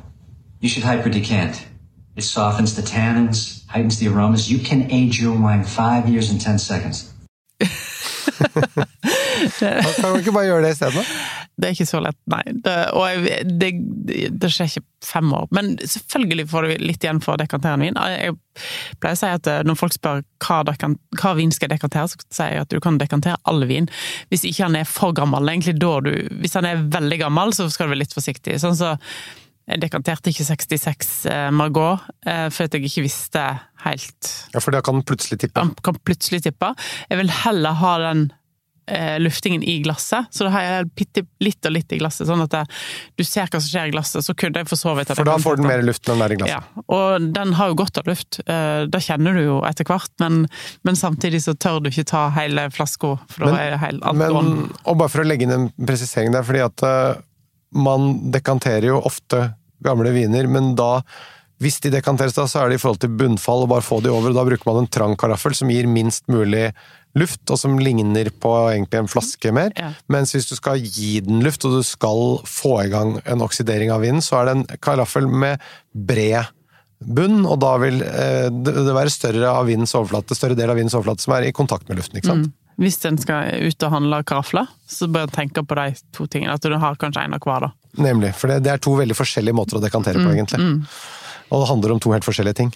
You 0.61 0.69
should 0.69 0.83
hyper 0.83 1.09
decant. 1.09 1.67
It 2.15 2.23
softens 2.23 2.75
the 2.75 2.81
tannins, 2.81 3.64
heightens 3.75 3.99
the 3.99 4.07
aromas. 4.07 4.49
You 4.49 4.59
can 4.59 4.87
age 4.91 5.19
your 5.21 5.35
wine 5.35 5.63
five 5.63 6.09
years 6.09 6.31
and 6.31 6.41
ten 6.41 6.59
seconds. 6.59 7.11
Kan 9.59 10.11
man 10.11 10.19
ikke 10.19 10.31
bare 10.31 10.45
gjøre 10.45 10.63
det 10.65 10.71
isteden? 10.75 11.03
Det 11.55 11.67
er 11.69 11.75
ikke 11.75 11.87
så 11.87 11.99
lett, 12.03 12.17
nei. 12.27 12.41
Det, 12.65 12.73
og 12.91 13.05
jeg, 13.07 13.43
det, 13.61 13.69
det 14.41 14.49
skjer 14.51 14.67
ikke 14.67 14.83
fem 15.07 15.29
år. 15.37 15.45
Men 15.55 15.75
selvfølgelig 15.79 16.47
får 16.51 16.67
du 16.67 16.83
litt 16.83 17.05
igjen 17.05 17.21
for 17.23 17.35
å 17.35 17.39
dekantere 17.39 17.77
en 17.77 17.85
vin. 17.85 17.99
Jeg 18.11 18.35
pleier 18.99 19.15
å 19.15 19.21
si 19.21 19.29
at 19.37 19.47
eh, 19.51 19.61
når 19.67 19.79
folk 19.79 19.95
spør 19.95 20.25
hva, 20.43 20.57
dekan, 20.67 20.97
hva 21.21 21.31
vin 21.39 21.53
skal 21.55 21.71
dekantere, 21.71 22.11
så 22.11 22.19
sier 22.27 22.57
jeg 22.57 22.65
at 22.65 22.75
du 22.75 22.81
kan 22.83 22.99
dekantere 22.99 23.39
all 23.47 23.63
vin. 23.69 23.87
Hvis 24.33 24.43
ikke 24.49 24.67
han 24.67 24.75
er 24.81 24.89
for 24.89 25.15
gammel. 25.15 25.47
Egentlig 25.47 25.77
da 25.79 25.93
du 26.03 26.11
Hvis 26.41 26.57
han 26.59 26.67
er 26.67 26.83
veldig 26.91 27.21
gammel, 27.23 27.55
så 27.55 27.69
skal 27.71 27.87
du 27.87 27.95
være 27.95 28.03
litt 28.03 28.17
forsiktig. 28.17 28.59
Sånn 28.59 28.75
så 28.75 28.97
jeg 29.65 29.81
dekanterte 29.81 30.29
ikke 30.29 30.45
66 30.45 31.11
eh, 31.31 31.49
Margot, 31.55 32.03
for 32.21 32.53
fordi 32.53 32.81
jeg 32.81 32.91
ikke 32.91 33.05
visste 33.07 33.43
helt 33.85 34.31
Ja, 34.53 34.61
for 34.61 34.73
da 34.75 34.81
kan 34.85 34.99
den 34.99 35.05
plutselig 35.07 35.41
tippe. 35.41 35.61
Den 35.61 35.75
kan 35.85 36.01
plutselig 36.05 36.43
tippe. 36.45 36.73
Jeg 37.09 37.21
vil 37.21 37.31
heller 37.43 37.77
ha 37.79 37.93
den 38.03 38.27
eh, 38.89 39.17
luftingen 39.21 39.63
i 39.63 39.79
glasset, 39.85 40.29
så 40.29 40.47
da 40.47 40.53
har 40.55 40.65
jeg 40.65 41.07
litt 41.41 41.67
og 41.67 41.73
litt 41.73 41.93
i 41.95 41.99
glasset, 42.01 42.27
sånn 42.29 42.43
at 42.45 42.55
jeg, 42.59 42.79
du 43.17 43.25
ser 43.25 43.49
hva 43.49 43.61
som 43.61 43.69
skjer 43.71 43.89
i 43.89 43.93
glasset. 43.95 44.25
Så 44.25 44.37
kunne 44.37 44.61
jeg 44.61 44.69
for 44.69 44.79
så 44.79 44.95
vidt 44.97 45.13
For 45.17 45.27
da 45.27 45.37
får 45.41 45.61
den 45.61 45.69
mer 45.69 45.85
luft 45.85 46.05
når 46.05 46.17
den 46.17 46.25
er 46.25 46.35
i 46.35 46.39
glasset. 46.41 46.71
ja, 46.77 46.85
og 46.99 47.29
den 47.37 47.53
har 47.59 47.73
jo 47.73 47.79
godt 47.81 48.01
av 48.01 48.09
luft. 48.09 48.41
Da 48.45 49.01
kjenner 49.01 49.37
du 49.37 49.43
jo 49.45 49.59
etter 49.67 49.87
hvert, 49.89 50.11
men, 50.23 50.43
men 50.87 50.99
samtidig 50.99 51.43
så 51.45 51.57
tør 51.57 51.81
du 51.81 51.91
ikke 51.91 52.07
ta 52.13 52.27
hele 52.37 52.69
flaska, 52.73 53.15
for 53.31 53.47
da 53.49 53.55
er 53.61 53.75
det 53.75 53.85
helt 53.85 54.05
alt 54.05 54.21
Men, 54.21 54.67
og 54.83 54.99
bare 55.01 55.13
for 55.13 55.25
å 55.25 55.29
legge 55.29 55.47
inn 55.47 55.55
en 55.55 55.71
presisering 55.85 56.35
der, 56.35 56.45
fordi 56.45 56.65
at 56.65 56.85
eh, 56.85 57.23
man 57.73 58.31
dekanterer 58.33 58.91
jo 58.91 58.99
ofte 59.05 59.53
gamle 59.85 60.11
viner, 60.15 60.47
men 60.49 60.73
da 60.77 60.99
hvis 61.63 61.79
de 61.85 61.93
dekanteres 61.93 62.35
da, 62.35 62.43
så 62.51 62.61
er 62.61 62.71
det 62.71 62.79
i 62.79 62.83
forhold 62.83 62.99
til 62.99 63.13
bunnfall, 63.15 63.63
og 63.63 63.71
bare 63.71 63.85
få 63.85 64.01
de 64.03 64.11
over. 64.11 64.33
og 64.33 64.35
Da 64.35 64.43
bruker 64.43 64.67
man 64.67 64.83
en 64.83 64.91
trang 64.91 65.15
karaffel 65.19 65.55
som 65.55 65.71
gir 65.71 65.87
minst 65.87 66.27
mulig 66.31 66.67
luft, 67.15 67.45
og 67.47 67.59
som 67.61 67.77
ligner 67.79 68.27
på 68.43 68.51
egentlig 68.73 68.99
en 68.99 69.07
flaske 69.11 69.53
mer. 69.55 69.71
Ja. 69.79 69.93
Mens 70.11 70.35
hvis 70.35 70.49
du 70.49 70.57
skal 70.57 70.83
gi 70.83 71.21
den 71.23 71.39
luft, 71.45 71.63
og 71.63 71.77
du 71.77 71.85
skal 71.87 72.41
få 72.49 72.75
i 72.83 72.91
gang 72.91 73.15
en 73.23 73.45
oksidering 73.45 73.93
av 73.95 74.03
vinen, 74.03 74.23
så 74.25 74.41
er 74.41 74.49
det 74.49 74.57
en 74.57 74.67
karaffel 74.83 75.31
med 75.31 75.63
bred 75.95 76.51
bunn, 76.99 77.45
og 77.47 77.59
da 77.63 77.71
vil 77.79 78.03
eh, 78.03 78.49
det 78.51 78.91
være 78.91 79.13
større, 79.13 79.47
av 79.51 79.67
vinens 79.69 79.95
overflate, 79.95 80.35
større 80.35 80.59
del 80.59 80.71
av 80.71 80.79
vinens 80.79 80.95
overflate 80.97 81.23
som 81.23 81.37
er 81.37 81.47
i 81.47 81.55
kontakt 81.55 81.87
med 81.87 82.01
luften. 82.01 82.19
ikke 82.19 82.33
sant? 82.33 82.51
Hvis 82.81 82.97
en 83.07 83.17
skal 83.21 83.67
ut 83.69 83.83
og 83.87 83.93
handle 83.93 84.19
karafler, 84.27 84.67
så 84.89 85.07
bør 85.07 85.29
en 85.29 85.35
tenke 85.37 85.63
på 85.63 85.77
de 85.79 85.93
to 86.15 86.25
tingene. 86.27 86.57
At 86.57 86.65
du 86.65 86.75
har 86.75 86.97
kanskje 86.99 87.23
en 87.23 87.37
av 87.37 87.45
hver, 87.45 87.69
da. 87.69 87.71
Nemlig, 88.03 88.33
for 88.35 88.51
det, 88.51 88.63
det 88.65 88.73
er 88.73 88.81
to 88.83 88.97
veldig 88.99 89.15
forskjellige 89.15 89.55
måter 89.55 89.79
å 89.79 89.83
dekantere 89.83 90.19
på, 90.19 90.33
egentlig. 90.33 90.59
Og 91.53 91.61
det 91.61 91.69
handler 91.71 91.95
om 91.95 92.03
to 92.03 92.11
helt 92.11 92.27
forskjellige 92.27 92.59
ting. 92.59 92.73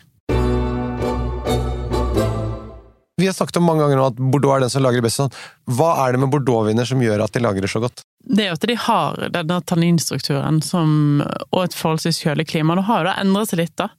Vi 3.19 3.25
har 3.27 3.33
snakket 3.35 3.57
om 3.59 3.65
mange 3.67 3.83
ganger 3.83 3.99
nå 3.99 4.03
at 4.13 4.19
Bordeaux 4.31 4.55
er 4.55 4.61
den 4.63 4.71
som 4.71 4.83
lagrer 4.85 5.03
best. 5.03 5.19
Sånn. 5.19 5.33
Hva 5.75 5.89
er 6.05 6.15
det 6.15 6.21
med 6.23 6.31
Bordeaux-viner 6.31 6.87
som 6.87 7.01
gjør 7.03 7.25
at 7.25 7.33
de 7.35 7.41
lagrer 7.43 7.67
så 7.67 7.81
godt? 7.83 8.05
Det 8.23 8.45
er 8.45 8.53
at 8.55 8.63
de 8.63 8.77
har 8.79 9.19
denne 9.35 9.57
tanninstrukturen 9.67 10.61
som, 10.63 11.19
og 11.49 11.65
et 11.65 11.75
forholdsvis 11.75 12.21
kjølig 12.23 12.45
klima. 12.53 12.77
Nå 12.79 12.85
har 12.87 13.09
det 13.09 13.17
endret 13.19 13.51
seg 13.51 13.59
litt, 13.65 13.75
da. 13.79 13.89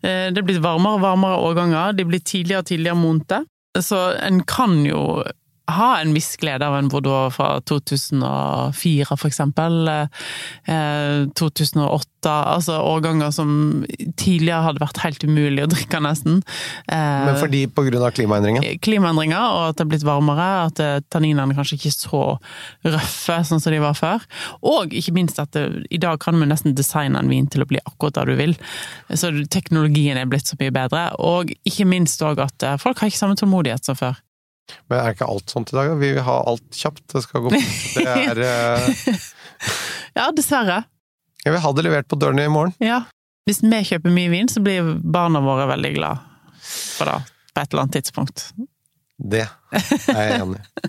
Eh, 0.00 0.30
Det 0.32 0.40
er 0.40 0.48
blitt 0.48 0.64
varmere 0.64 0.96
og 0.96 1.04
varmere 1.04 1.42
årganger, 1.44 1.92
de 1.98 2.08
blir 2.08 2.24
tidligere 2.24 2.64
og 2.64 2.70
tidligere 2.72 2.96
modne. 2.96 3.42
Så 3.80 4.14
en 4.22 4.42
kan 4.46 4.84
jo 4.86 5.24
ha 5.70 5.98
en 6.00 6.12
viss 6.14 6.34
glede 6.36 6.66
av 6.66 6.74
en 6.76 6.88
Bordeaux 6.92 7.32
fra 7.34 7.60
2004, 7.64 9.16
for 9.16 9.28
eksempel. 9.30 9.88
Eh, 9.88 11.24
2008, 11.40 12.28
altså 12.28 12.76
årganger 12.84 13.30
som 13.32 13.84
tidligere 14.20 14.62
hadde 14.66 14.82
vært 14.82 15.00
helt 15.04 15.24
umulig 15.24 15.64
å 15.64 15.70
drikke, 15.72 16.00
nesten. 16.04 16.42
Eh, 16.88 17.24
Men 17.28 17.38
fordi 17.40 17.64
av 17.68 18.10
klimaendringen? 18.16 18.64
klimaendringer, 18.84 19.40
og 19.40 19.68
at 19.70 19.76
det 19.78 19.86
er 19.86 19.90
blitt 19.94 20.06
varmere, 20.08 20.48
at 20.66 20.80
eh, 20.84 21.00
tanninene 21.12 21.56
kanskje 21.56 21.78
ikke 21.78 21.92
er 21.92 21.96
så 21.96 22.22
røffe 22.84 23.38
sånn 23.48 23.62
som 23.64 23.72
de 23.72 23.80
var 23.80 23.96
før. 23.98 24.24
Og 24.62 24.92
ikke 24.92 25.16
minst 25.16 25.40
at 25.40 25.52
det, 25.56 25.64
i 25.90 26.00
dag 26.02 26.20
kan 26.20 26.38
vi 26.40 26.48
nesten 26.50 26.76
designe 26.76 27.18
en 27.20 27.32
vin 27.32 27.48
til 27.48 27.64
å 27.64 27.68
bli 27.70 27.80
akkurat 27.84 28.20
der 28.20 28.32
du 28.32 28.36
vil. 28.40 28.54
Så 29.14 29.32
teknologien 29.48 30.20
er 30.20 30.28
blitt 30.28 30.48
så 30.50 30.56
mye 30.60 30.72
bedre. 30.74 31.08
Og 31.24 31.52
ikke 31.64 31.88
minst 31.88 32.20
òg 32.24 32.40
at 32.44 32.62
eh, 32.62 32.76
folk 32.80 33.00
har 33.00 33.08
ikke 33.12 33.22
samme 33.24 33.36
tålmodighet 33.40 33.84
som 33.88 33.96
før. 33.96 34.20
Men 34.88 35.00
er 35.00 35.14
ikke 35.14 35.28
alt 35.28 35.52
sånt 35.52 35.72
i 35.72 35.76
dag? 35.76 35.92
Vi 36.00 36.12
vil 36.16 36.24
ha 36.26 36.36
alt 36.50 36.64
kjapt. 36.76 37.04
Det 37.12 37.22
skal 37.24 37.44
gå 37.44 37.52
fort. 37.54 37.98
Det 37.98 38.06
er 38.08 38.40
eh, 38.48 39.18
Ja, 40.18 40.28
dessverre. 40.34 40.82
Jeg 41.44 41.52
vil 41.52 41.60
ha 41.64 41.72
det 41.76 41.84
levert 41.84 42.08
på 42.08 42.16
døren 42.20 42.40
i 42.40 42.48
morgen. 42.48 42.72
Ja. 42.82 43.02
Hvis 43.44 43.60
vi 43.64 43.80
kjøper 43.84 44.12
mye 44.14 44.30
vin, 44.32 44.48
så 44.48 44.62
blir 44.64 44.94
barna 45.04 45.42
våre 45.44 45.66
veldig 45.68 45.90
glad 45.98 46.22
for 46.64 47.10
det 47.10 47.18
på 47.54 47.60
et 47.60 47.74
eller 47.74 47.82
annet 47.84 47.96
tidspunkt. 47.98 48.46
Det 49.20 49.44
er 49.44 50.22
jeg 50.30 50.38
enig 50.40 50.62
i. 50.62 50.88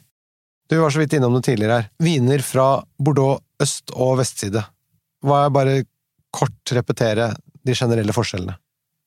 Du 0.72 0.78
var 0.80 0.90
så 0.90 1.02
vidt 1.04 1.14
innom 1.14 1.36
det 1.36 1.44
tidligere 1.46 1.82
her. 1.82 1.90
Viner 2.02 2.42
fra 2.42 2.68
Bordeaux 2.98 3.44
øst- 3.62 3.94
og 3.94 4.16
vestside. 4.18 4.64
Hva 5.26 5.44
er 5.46 5.54
bare 5.54 5.76
kort 6.34 6.74
repetere 6.74 7.28
de 7.66 7.76
generelle 7.78 8.16
forskjellene? 8.16 8.56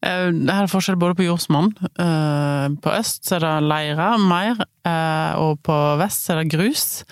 Eh, 0.05 0.31
Det 0.31 0.55
er 0.55 0.71
forskjell 0.71 0.99
både 1.01 1.17
på 1.19 1.27
jordsmonn. 1.27 1.73
Eh, 1.99 2.69
På 2.83 2.93
øst 2.95 3.33
er 3.35 3.41
det 3.43 3.55
leire 3.67 4.09
mer, 4.23 4.57
eh, 4.87 5.33
og 5.37 5.59
på 5.63 5.99
vest 5.99 6.31
er 6.31 6.43
det 6.43 6.53
grus, 6.53 7.05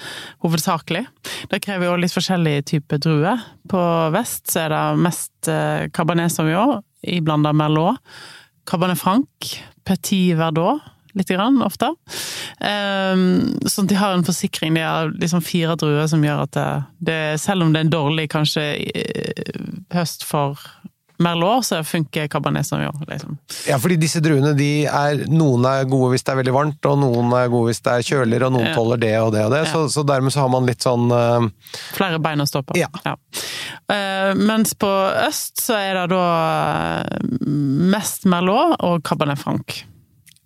hovedsakelig. 0.45 1.07
Det 1.51 1.63
krever 1.63 1.87
jo 1.91 1.97
litt 1.97 2.15
forskjellige 2.15 2.65
typer 2.73 2.99
druer. 3.03 3.43
På 3.69 4.11
vest 4.15 4.55
er 4.57 4.69
det 4.71 4.99
mest 4.99 5.33
Cabernet 5.93 6.31
Sauvignon 6.31 6.83
iblanda 7.07 7.53
Merlot, 7.53 7.99
Cabernet 8.67 8.99
Franc, 8.99 9.27
Petit 9.85 10.35
Verdot, 10.37 10.81
lite 11.15 11.35
grann, 11.35 11.63
ofte. 11.63 11.93
Sånn 12.61 13.85
at 13.85 13.89
de 13.89 13.95
har 13.95 14.13
en 14.15 14.25
forsikring. 14.27 14.75
De 14.75 14.81
har 14.81 15.11
liksom 15.15 15.41
fire 15.43 15.77
druer 15.77 16.07
som 16.11 16.23
gjør 16.23 16.43
at 16.43 16.59
det, 17.01 17.41
Selv 17.41 17.63
om 17.63 17.73
det 17.73 17.81
er 17.81 17.85
en 17.87 17.91
dårlig 17.95 18.29
kanskje 18.29 18.67
høst 19.95 20.25
for 20.25 20.59
Merlot, 21.23 21.65
så 21.65 21.79
funker 21.87 22.29
Cabernet 22.29 22.67
Sauvignon, 22.67 23.05
liksom. 23.09 23.39
Ja, 23.69 23.79
fordi 23.81 23.97
disse 24.01 24.21
druene, 24.25 24.53
de 24.59 24.85
er, 24.85 25.23
noen 25.33 25.65
er 25.71 25.87
gode 25.89 26.13
hvis 26.13 26.25
det 26.27 26.35
er 26.35 26.41
veldig 26.43 26.55
varmt, 26.57 26.89
og 26.91 26.99
noen 27.01 27.33
er 27.39 27.49
gode 27.53 27.71
hvis 27.71 27.83
det 27.87 27.95
er 27.95 28.07
kjøligere, 28.11 28.51
og 28.51 28.57
noen 28.59 28.69
Ja. 28.71 28.75
tåler 28.77 29.01
det 29.01 29.15
og 29.23 29.33
det 29.33 29.45
og 29.47 29.53
det, 29.55 29.65
Ja. 29.65 29.73
så, 29.73 29.87
så 29.93 30.05
dermed 30.07 30.33
så 30.35 30.45
har 30.45 30.53
man 30.53 30.67
litt 30.69 30.85
sånn 30.85 31.09
uh... 31.13 31.49
Flere 31.97 32.21
bein 32.23 32.41
å 32.45 32.49
stå 32.49 32.63
på. 32.67 32.77
Ja. 32.77 32.89
Eh, 33.07 34.35
mens 34.35 34.75
på 34.75 34.93
øst 35.27 35.61
så 35.63 35.77
er 35.79 35.95
det 36.03 36.07
da 36.15 36.25
eh, 37.03 37.37
mest 37.97 38.27
Merlot 38.29 38.77
og 38.85 39.03
Cabernet 39.07 39.39
Franc. 39.41 39.85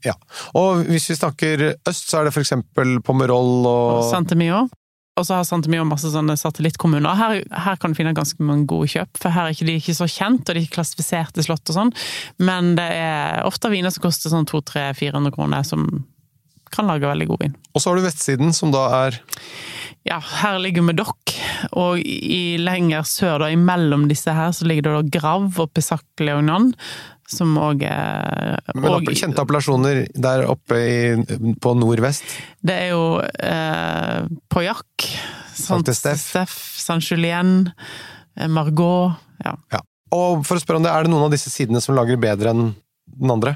Ja. 0.04 0.14
Og 0.56 0.86
hvis 0.88 1.10
vi 1.10 1.16
snakker 1.18 1.64
øst, 1.88 2.08
så 2.08 2.20
er 2.20 2.28
det 2.28 2.36
eksempel 2.40 3.00
Pomerol 3.04 3.66
Og 3.66 3.98
og 3.98 4.04
Saint-Emilion. 4.08 4.70
Og 5.20 5.26
så 5.28 5.36
har 5.36 5.46
Saint-Emilion 5.46 5.88
masse 5.90 6.10
sånne 6.12 6.36
satellittkommuner. 6.40 7.18
Her, 7.18 7.42
her 7.66 7.80
kan 7.80 7.92
du 7.92 7.98
finne 7.98 8.16
ganske 8.16 8.40
mange 8.44 8.64
gode 8.70 8.88
kjøp, 8.94 9.20
for 9.20 9.34
her 9.34 9.48
er 9.48 9.56
ikke 9.56 9.68
de 9.68 9.76
ikke 9.80 9.96
så 9.98 10.08
kjent, 10.08 10.46
og 10.46 10.54
de 10.54 10.62
er 10.62 10.64
ikke 10.64 10.78
klassifisert 10.78 11.36
i 11.36 11.44
slott 11.44 11.72
og 11.72 11.76
sånn. 11.76 11.92
Men 12.40 12.72
det 12.78 12.88
er 12.96 13.44
ofte 13.48 13.72
viner 13.72 13.92
som 13.92 14.06
koster 14.06 14.32
sånn 14.32 14.48
200-400 14.48 15.36
kroner, 15.36 15.66
som 15.68 15.84
kan 16.70 16.86
lage 16.86 17.08
veldig 17.10 17.28
god 17.28 17.44
vin. 17.44 17.54
Og 17.74 17.82
så 17.82 17.90
har 17.90 17.98
du 17.98 18.06
vestsiden, 18.06 18.54
som 18.56 18.72
da 18.74 18.86
er 19.04 19.20
Ja, 20.06 20.16
her 20.40 20.56
ligger 20.62 20.86
Medoc, 20.86 21.34
og 21.76 22.00
i 22.00 22.56
lenger 22.62 23.04
sør, 23.04 23.42
da, 23.42 23.50
imellom 23.52 24.06
disse 24.08 24.32
her, 24.32 24.54
så 24.56 24.64
ligger 24.64 24.86
det 24.86 24.94
da 24.94 25.18
Grav 25.18 25.58
og 25.60 25.74
Pessac 25.76 26.06
Leognan, 26.24 26.70
som 27.30 27.54
òg 27.60 27.84
er 27.86 28.58
men 28.74 29.08
kjente 29.14 29.42
appellasjoner 29.42 30.02
der 30.18 30.44
oppe 30.50 30.78
i, 30.80 31.38
på 31.62 31.74
nordvest. 31.78 32.26
Det 32.66 32.76
er 32.86 32.92
jo 32.92 33.04
eh, 33.20 34.26
Pauillac, 34.50 35.06
Saint-Steff, 35.60 36.56
Saint-Julien, 36.80 37.70
eh, 38.36 38.50
Margot 38.50 39.16
ja. 39.44 39.54
Ja. 39.72 39.80
Og 40.14 40.44
for 40.46 40.58
å 40.58 40.62
spørre 40.62 40.80
om 40.80 40.86
det, 40.86 40.92
er 40.92 41.06
det 41.06 41.12
noen 41.12 41.28
av 41.28 41.34
disse 41.34 41.52
sidene 41.52 41.80
som 41.82 41.94
lager 41.96 42.18
bedre 42.20 42.52
enn 42.52 42.72
den 43.20 43.32
andre? 43.32 43.54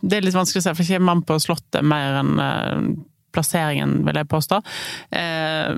Det 0.00 0.18
er 0.18 0.24
litt 0.24 0.36
vanskelig 0.36 0.62
å 0.62 0.66
se, 0.66 0.74
for 0.74 0.88
jeg 0.88 0.98
kommer 0.98 1.18
an 1.18 1.26
på 1.28 1.36
slottet 1.42 1.84
mer 1.86 2.22
enn 2.22 2.32
eh, 2.42 2.86
plasseringen, 3.32 4.00
vil 4.06 4.20
jeg 4.22 4.30
påstå. 4.32 4.60
Eh, 5.20 5.76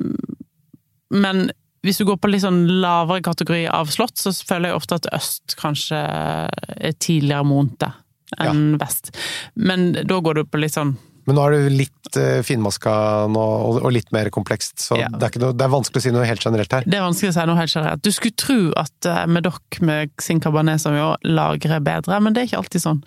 men 1.15 1.45
hvis 1.85 2.01
du 2.01 2.07
går 2.09 2.17
på 2.21 2.31
litt 2.33 2.45
sånn 2.45 2.65
lavere 2.81 3.25
kategori 3.25 3.67
av 3.69 3.93
slott, 3.93 4.17
så 4.21 4.33
føler 4.33 4.73
jeg 4.73 4.81
ofte 4.81 5.01
at 5.03 5.11
øst 5.15 5.57
kanskje 5.61 6.01
er 6.01 6.97
tidligere 6.97 7.45
modne 7.47 7.93
enn 8.41 8.79
vest. 8.81 9.13
Men 9.55 9.93
da 9.95 10.21
går 10.25 10.41
du 10.41 10.47
på 10.49 10.63
litt 10.63 10.75
sånn 10.75 10.97
Men 11.25 11.39
nå 11.39 11.45
er 11.47 11.55
du 11.55 11.77
litt 11.79 12.17
uh, 12.21 12.43
finmaska 12.45 12.93
nå, 13.33 13.43
og, 13.79 13.87
litt 13.95 14.11
mer 14.13 14.29
komplekst, 14.29 14.75
så 14.83 14.99
Ja. 15.01 15.07
det, 15.09 15.31
er 15.31 15.41
noe, 15.41 15.55
det 15.57 15.65
er 15.65 15.71
vanskelig 15.73 16.03
å 16.03 16.05
si 16.05 16.13
noe 16.13 16.27
helt 16.29 16.45
generelt 16.45 16.75
her. 16.77 16.85
Det 16.85 16.99
er 16.99 17.05
vanskelig 17.07 17.31
å 17.31 17.37
si 17.39 17.47
noe 17.49 17.57
helt 17.57 17.73
generelt. 17.73 18.03
Du 18.05 18.11
skulle 18.13 18.37
tro 18.37 18.59
at 18.77 19.09
eh, 19.09 19.23
Medoc 19.33 19.79
med 19.81 20.13
sin 20.21 20.43
cabernet 20.45 20.85
jo 20.85 21.07
lagrer 21.25 21.81
bedre, 21.81 22.19
men 22.21 22.37
det 22.37 22.43
er 22.43 22.51
ikke 22.51 22.61
alltid 22.61 22.85
sånn, 22.85 23.01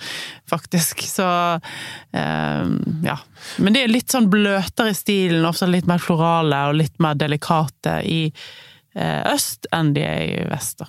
faktisk. 0.49 1.05
Så 1.05 1.27
eh, 2.17 2.73
ja. 3.05 3.19
Men 3.61 3.77
de 3.77 3.85
er 3.85 3.93
litt 3.93 4.09
sånn 4.09 4.31
bløtere 4.33 4.95
i 4.95 4.97
stilen, 4.97 5.45
ofte 5.45 5.69
litt 5.69 5.85
mer 5.85 6.01
florale 6.01 6.63
og 6.71 6.79
litt 6.81 6.97
mer 7.03 7.21
delikate 7.21 7.99
i 8.01 8.23
eh, 8.31 8.41
øst 8.97 9.67
enn 9.75 9.93
de 9.95 10.05
er 10.05 10.23
i 10.25 10.45
vest. 10.49 10.81
da. 10.81 10.87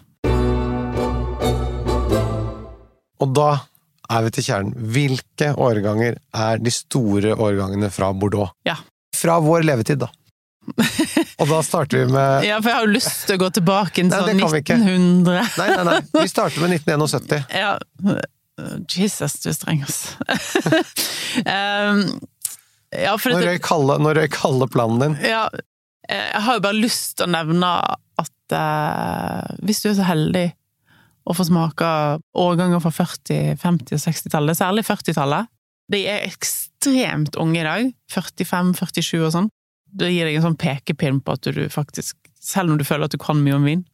Og 3.18 3.34
da 3.34 3.50
er 4.08 4.24
vi 4.24 4.30
til 4.36 4.46
kjernen. 4.46 4.76
Hvilke 4.94 5.50
årganger 5.58 6.16
er 6.36 6.62
de 6.62 6.72
store 6.72 7.34
årgangene 7.34 7.90
fra 7.92 8.12
Bordeaux? 8.16 8.54
Ja. 8.68 8.78
Fra 9.16 9.38
vår 9.42 9.66
levetid, 9.66 10.00
da. 10.04 10.08
Og 11.38 11.46
da 11.48 11.58
starter 11.64 12.02
vi 12.02 12.12
med 12.12 12.42
Ja, 12.48 12.58
for 12.60 12.68
jeg 12.68 12.76
har 12.76 12.84
jo 12.84 12.92
lyst 12.92 13.22
til 13.26 13.38
å 13.38 13.40
gå 13.40 13.46
tilbake 13.56 14.02
inn 14.02 14.10
sånn 14.12 14.26
det 14.28 14.34
kan 14.40 14.52
vi 14.52 14.62
ikke. 14.62 14.76
1900. 14.76 15.54
Nei, 15.60 15.68
nei, 15.72 15.84
nei. 15.88 16.00
Vi 16.22 16.32
starter 16.32 16.64
med 16.64 16.76
1971. 16.78 17.46
Ja. 17.62 17.76
Jesus, 18.90 19.36
du 19.38 19.52
er 19.52 19.54
streng, 19.54 19.84
altså. 19.86 20.16
um, 21.46 22.00
ja, 22.90 23.12
Når 23.14 23.44
røyk 24.18 24.38
halve, 24.42 24.66
planen 24.72 25.04
din? 25.04 25.14
ja, 25.22 25.44
eh, 25.46 25.62
jeg 26.08 26.44
har 26.44 26.56
jo 26.56 26.64
bare 26.64 26.80
lyst 26.80 27.18
til 27.18 27.28
å 27.28 27.32
nevne 27.32 27.72
at 28.18 28.54
eh, 28.56 29.58
hvis 29.66 29.82
du 29.84 29.90
er 29.90 29.98
så 29.98 30.06
heldig 30.08 30.46
å 31.28 31.36
få 31.36 31.44
smake 31.44 31.88
årganger 32.40 32.80
fra 32.80 32.92
40-, 32.94 33.58
50- 33.60 33.98
og 33.98 34.02
60-tallet, 34.06 34.58
særlig 34.58 34.84
40-tallet 34.88 35.50
De 35.92 36.00
er 36.08 36.24
ekstremt 36.24 37.36
unge 37.40 37.60
i 37.60 37.66
dag, 37.66 37.90
45-47 38.12 39.12
og 39.20 39.32
sånn. 39.34 39.50
Det 39.88 40.10
gir 40.12 40.28
deg 40.28 40.38
en 40.38 40.50
sånn 40.50 40.58
pekepinn 40.60 41.20
på 41.24 41.36
at 41.36 41.48
du 41.52 41.62
faktisk, 41.72 42.16
selv 42.40 42.72
om 42.72 42.80
du 42.80 42.84
føler 42.88 43.08
at 43.08 43.14
du 43.14 43.20
kan 43.20 43.40
mye 43.40 43.56
om 43.56 43.68
vin, 43.68 43.84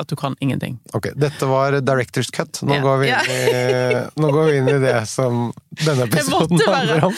at 0.00 0.08
du 0.10 0.16
kan 0.16 0.34
ingenting. 0.40 0.78
Ok, 0.94 1.08
dette 1.16 1.46
var 1.46 1.76
Directors 1.80 2.30
Cut. 2.34 2.60
Nå, 2.62 2.74
Ja. 2.74 2.80
går, 2.82 2.98
vi 2.98 3.08
i, 3.10 4.02
nå 4.20 4.30
går 4.32 4.44
vi 4.50 4.56
inn 4.58 4.68
i 4.68 4.78
det 4.82 4.96
som 5.10 5.52
denne 5.84 6.06
episoden 6.08 6.58
handler 6.66 7.04
om. 7.10 7.14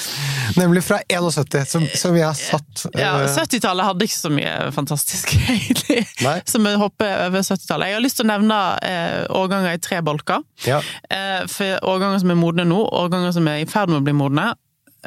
Nemlig 0.57 0.85
fra 0.85 0.99
71, 1.09 1.65
som, 1.69 1.87
som 1.95 2.15
vi 2.15 2.23
har 2.23 2.35
satt. 2.35 2.87
Ja, 2.95 3.15
eh, 3.23 3.29
70-tallet 3.37 3.85
hadde 3.89 4.05
ikke 4.09 4.19
så 4.19 4.31
mye 4.33 4.53
fantastisk, 4.77 5.35
egentlig. 5.49 6.03
Nei. 6.25 6.37
Så 6.45 6.61
vi 6.62 6.75
hopper 6.81 7.27
over 7.29 7.43
70-tallet. 7.43 7.89
Jeg 7.93 7.99
har 7.99 8.05
lyst 8.05 8.21
til 8.21 8.27
å 8.29 8.31
nevne 8.35 8.61
eh, 8.83 9.25
årganger 9.37 9.77
i 9.77 9.83
tre 9.83 10.03
bolker. 10.07 10.45
Ja. 10.67 10.83
Eh, 11.11 11.43
for 11.51 11.79
årganger 11.87 12.23
som 12.23 12.31
er 12.33 12.39
modne 12.41 12.65
nå, 12.69 12.79
årganger 13.03 13.35
som 13.37 13.49
er 13.53 13.65
i 13.65 13.69
ferd 13.71 13.93
med 13.93 14.01
å 14.03 14.07
bli 14.07 14.15
modne, 14.17 14.49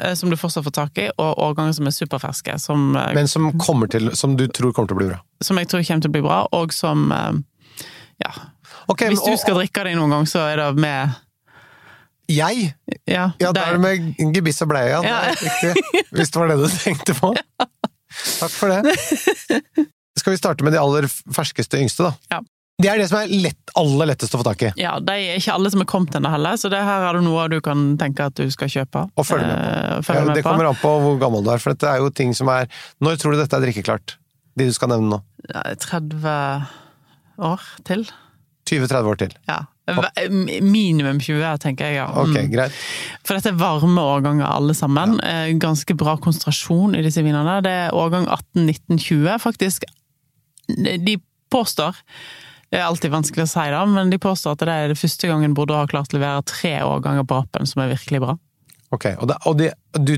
eh, 0.00 0.14
som 0.14 0.30
du 0.30 0.36
fortsatt 0.40 0.64
får 0.68 0.76
tak 0.76 0.98
i, 1.02 1.08
og 1.16 1.38
årganger 1.48 1.74
som 1.80 1.88
er 1.90 1.96
superferske, 1.96 2.58
som, 2.62 2.90
eh, 2.96 3.12
Men 3.16 3.28
som, 3.28 3.50
til, 3.90 4.10
som 4.16 4.36
du 4.36 4.46
tror 4.48 4.72
kommer 4.76 4.88
til 4.92 4.96
å 4.96 5.00
bli 5.02 5.08
bra. 5.14 5.20
som 5.42 5.56
jeg 5.58 5.68
tror 5.72 5.82
kommer 5.88 6.04
til 6.04 6.10
å 6.12 6.16
bli 6.18 6.22
bra, 6.28 6.40
og 6.52 6.72
som 6.76 7.10
eh, 7.12 7.32
Ja. 8.20 8.32
Okay, 8.88 9.08
Hvis 9.12 9.22
du 9.24 9.32
og- 9.32 9.38
skal 9.40 9.54
drikke 9.60 9.84
det 9.86 9.96
noen 9.96 10.10
gang, 10.10 10.26
så 10.28 10.42
er 10.50 10.56
det 10.60 10.68
med 10.80 11.14
Jeg? 12.30 12.74
Ja, 13.08 13.32
Ja, 13.40 13.50
da 13.52 13.64
er 13.66 13.72
det 13.78 13.80
med 13.80 14.34
gebiss 14.34 14.60
og 14.62 14.68
bleie, 14.70 14.90
ja. 14.92 15.00
Ja. 15.02 15.32
Det 15.34 15.40
riktig. 15.42 16.04
Hvis 16.14 16.30
det 16.30 16.38
var 16.40 16.48
det 16.52 16.58
du 16.62 16.68
tenkte 16.70 17.14
på. 17.18 17.32
Takk 18.38 18.50
for 18.54 18.68
det. 18.70 18.94
Skal 20.18 20.34
vi 20.34 20.38
starte 20.38 20.64
med 20.66 20.72
de 20.74 20.78
aller 20.80 21.06
ferskeste 21.10 21.78
yngste, 21.80 22.06
da? 22.10 22.12
Ja. 22.30 22.40
Det 22.80 22.88
er 22.88 22.96
det 23.02 23.08
som 23.10 23.18
er 23.20 23.28
lett, 23.28 23.72
aller 23.76 24.08
lettest 24.08 24.32
å 24.32 24.38
få 24.40 24.44
tak 24.46 24.62
i. 24.64 24.70
Ja, 24.80 24.94
de 25.04 25.12
er 25.12 25.34
ikke 25.36 25.52
alle 25.52 25.68
som 25.70 25.82
er 25.82 25.88
kommet 25.90 26.14
ennå 26.16 26.30
heller, 26.32 26.56
så 26.56 26.70
det 26.72 26.78
her 26.80 27.02
er 27.10 27.18
det 27.18 27.24
noe 27.26 27.42
du 27.52 27.58
kan 27.60 27.82
tenke 28.00 28.24
at 28.30 28.38
du 28.38 28.46
skal 28.54 28.70
kjøpe. 28.72 29.02
Og 29.20 29.26
følge 29.28 29.44
med 29.50 29.58
på. 29.58 29.66
Eh, 29.66 29.90
Ja, 29.90 30.00
følge 30.06 30.22
med 30.30 30.34
det 30.38 30.44
på. 30.46 30.48
kommer 30.54 30.68
an 30.70 30.78
på 30.80 30.92
hvor 31.04 31.18
gammel 31.20 31.44
du 31.44 31.50
er, 31.52 31.58
for 31.60 31.74
dette 31.74 31.90
er 31.90 31.98
jo 32.00 32.08
ting 32.10 32.32
som 32.34 32.48
er 32.48 32.70
Når 33.04 33.18
tror 33.20 33.32
du 33.36 33.38
dette 33.42 33.52
er 33.58 33.66
drikkeklart? 33.66 34.16
De 34.56 34.64
du 34.70 34.72
skal 34.72 34.88
nevne 34.94 35.10
nå? 35.12 35.20
30 35.84 36.66
år 37.40 37.60
til. 37.88 38.06
20-30 38.70 39.08
år 39.10 39.16
til. 39.24 39.32
Ja. 39.48 39.60
Minimum 40.62 41.18
20, 41.18 41.42
tenker 41.58 41.88
jeg. 41.88 41.96
ja. 41.98 42.06
Ok, 42.14 42.28
Mm. 42.36 42.50
greit. 42.52 42.72
For 43.26 43.34
dette 43.34 43.50
er 43.50 43.58
varme 43.58 43.98
årganger 43.98 44.46
alle 44.46 44.74
sammen. 44.74 45.16
Ja. 45.18 45.48
Ganske 45.58 45.96
bra 45.98 46.16
konsentrasjon 46.16 46.94
i 46.94 47.02
disse 47.02 47.22
vinene. 47.26 47.56
Det 47.62 47.72
er 47.72 47.90
årgang 47.96 48.28
18-19-20, 48.28 49.38
faktisk. 49.42 49.84
De 50.68 51.16
påstår 51.50 51.96
det 52.70 52.78
er 52.78 52.84
alltid 52.86 53.10
vanskelig 53.10 53.42
å 53.42 53.50
si, 53.50 53.70
da, 53.72 53.80
men 53.84 54.10
de 54.10 54.18
påstår 54.22 54.52
at 54.54 54.60
det 54.62 54.68
er 54.68 54.88
det 54.92 54.98
første 55.00 55.26
gangen 55.26 55.54
Bordeaux 55.56 55.80
har 55.82 55.88
klart 55.90 56.12
å 56.14 56.18
levere 56.20 56.44
tre 56.46 56.76
årganger 56.86 57.24
på 57.26 57.40
rappen 57.40 57.66
som 57.66 57.82
er 57.82 57.88
virkelig 57.96 58.20
bra. 58.22 58.36
Ok, 58.90 59.04
Og, 59.22 59.28
det, 59.30 59.36
og 59.46 59.54
de, 59.54 59.68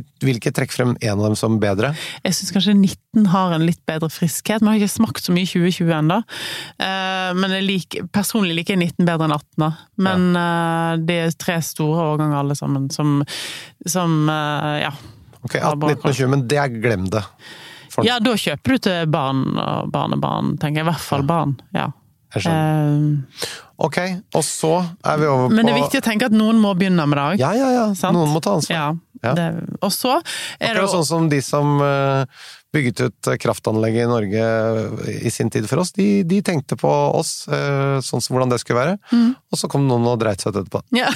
du 0.00 0.24
vil 0.24 0.38
ikke 0.38 0.52
trekke 0.56 0.72
frem 0.72 0.94
en 0.96 1.18
av 1.18 1.26
dem 1.26 1.34
som 1.36 1.58
bedre? 1.60 1.90
Jeg 2.24 2.36
syns 2.38 2.54
kanskje 2.54 2.72
19 2.72 3.26
har 3.28 3.52
en 3.52 3.66
litt 3.68 3.82
bedre 3.88 4.08
friskhet. 4.08 4.64
Vi 4.64 4.70
har 4.70 4.78
ikke 4.80 4.88
smakt 4.94 5.26
så 5.26 5.34
mye 5.36 5.44
2020 5.44 5.92
ennå. 5.98 6.16
Men 7.36 7.56
jeg 7.58 7.66
liker, 7.66 8.06
personlig 8.16 8.56
liker 8.56 8.78
jeg 8.78 8.94
19 8.96 9.04
bedre 9.10 9.28
enn 9.28 9.36
18. 9.36 9.60
da. 9.60 9.68
Men 10.08 10.24
uh, 10.32 10.94
det 11.04 11.18
er 11.26 11.36
tre 11.36 11.58
store 11.60 12.06
årganger 12.14 12.40
alle 12.40 12.56
sammen 12.56 12.88
som, 12.94 13.18
som 13.84 14.16
uh, 14.32 14.78
ja. 14.86 14.94
Ok, 15.42 15.58
18, 15.60 15.76
19 15.92 16.08
og 16.08 16.16
20, 16.16 16.32
men 16.32 16.48
det 16.48 16.62
er 16.64 16.72
glem 16.72 17.04
det. 17.12 17.26
For- 17.92 18.08
ja, 18.08 18.16
da 18.24 18.32
kjøper 18.40 18.72
du 18.72 18.84
til 18.88 19.10
barn 19.12 19.50
og 19.60 19.92
barnebarn, 19.92 20.54
tenker 20.62 20.80
jeg. 20.80 20.86
I 20.88 20.90
hvert 20.94 21.10
fall 21.12 21.28
barn. 21.28 21.58
ja. 21.76 21.90
Jeg 22.32 22.46
skjønner. 22.46 23.52
Eh, 23.82 23.86
Ok, 23.86 23.98
og 24.38 24.44
så 24.46 24.72
er 25.04 25.16
vi 25.18 25.26
over 25.26 25.48
på 25.48 25.54
Men 25.56 25.66
det 25.66 25.72
er 25.74 25.80
viktig 25.82 25.98
å 25.98 26.04
tenke 26.06 26.26
at 26.30 26.32
noen 26.36 26.60
må 26.62 26.70
begynne 26.78 27.02
med 27.10 27.18
det 27.18 27.24
òg. 27.32 27.40
Ja, 27.42 27.52
ja, 27.58 27.70
ja. 27.74 27.86
Sant? 27.98 28.14
Noen 28.14 28.30
må 28.30 28.40
ta 28.44 28.54
ansvar. 28.54 28.76
Ja, 28.76 28.92
Ja. 29.22 29.34
det, 29.38 29.46
og 29.82 29.90
så 29.94 30.16
er 30.18 30.22
det 30.74 30.82
Akkurat 30.82 30.90
sånn 30.90 31.04
som 31.06 31.28
de 31.30 31.40
som 31.42 31.80
eh, 31.82 32.24
bygget 32.74 33.00
ut 33.06 33.28
kraftanlegget 33.38 34.06
i 34.06 34.10
Norge 34.10 34.46
i 35.22 35.30
sin 35.30 35.50
tid 35.50 35.68
for 35.70 35.78
oss, 35.82 35.92
de, 35.92 36.22
de 36.24 36.40
tenkte 36.42 36.74
på 36.80 36.90
oss, 37.18 37.46
eh, 37.48 37.98
sånn 38.02 38.22
som 38.22 38.34
hvordan 38.34 38.50
det 38.50 38.58
skulle 38.62 38.80
være, 38.80 38.96
Mm. 39.12 39.34
og 39.52 39.58
så 39.58 39.68
kom 39.70 39.86
noen 39.86 40.06
og 40.10 40.18
dreit 40.18 40.40
seg 40.40 40.54
ut 40.56 40.62
etterpå. 40.64 40.82
Ja. 40.96 41.10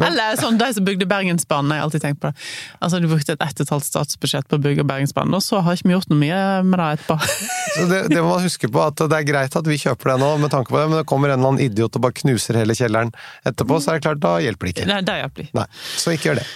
Eller 0.00 0.38
sånn 0.40 0.58
de 0.60 0.68
som 0.76 0.86
bygde 0.86 1.08
Bergensbanen, 1.10 1.74
jeg 1.74 1.82
har 1.82 1.88
alltid 1.88 2.04
tenkt 2.04 2.20
på 2.22 2.30
det. 2.30 2.46
Altså, 2.80 3.00
Du 3.00 3.08
brukte 3.10 3.36
et 3.36 3.44
ett 3.44 3.60
og 3.60 3.66
et 3.66 3.74
halvt 3.74 3.88
statsbudsjett 3.88 4.48
på 4.50 4.58
å 4.58 4.64
bygge 4.64 4.86
Bergensbanen, 4.88 5.34
og 5.36 5.44
så 5.44 5.62
har 5.64 5.78
ikke 5.78 5.90
vi 5.90 5.96
gjort 5.96 6.12
noe 6.12 6.20
mye 6.20 6.40
med 6.66 6.82
det 6.82 6.88
etterpå. 6.98 7.18
Så 7.70 7.84
det, 7.86 8.00
det 8.10 8.18
må 8.18 8.32
man 8.32 8.42
huske 8.42 8.66
på, 8.66 8.80
at 8.82 8.98
det 8.98 9.14
er 9.14 9.26
greit 9.28 9.54
at 9.54 9.68
vi 9.70 9.76
kjøper 9.78 10.10
det 10.10 10.16
nå, 10.24 10.30
med 10.42 10.50
tanke 10.50 10.72
på 10.72 10.80
det, 10.80 10.88
men 10.90 10.98
det 10.98 11.06
kommer 11.06 11.30
en 11.30 11.38
eller 11.38 11.52
annen 11.52 11.62
idiot 11.62 11.94
og 11.94 12.02
bare 12.02 12.16
knuser 12.18 12.58
hele 12.58 12.74
kjelleren 12.74 13.12
etterpå, 13.46 13.78
så 13.78 13.92
er 13.92 14.00
det 14.00 14.08
klart, 14.08 14.22
da 14.24 14.32
hjelper 14.42 14.66
det 14.66 14.74
ikke. 14.74 14.88
Nei, 14.90 14.98
det 15.06 15.20
hjelper 15.20 15.46
ikke. 15.46 15.56
Nei, 15.60 15.68
så 16.02 16.16
ikke 16.16 16.30
gjør 16.32 16.42
det. 16.42 16.48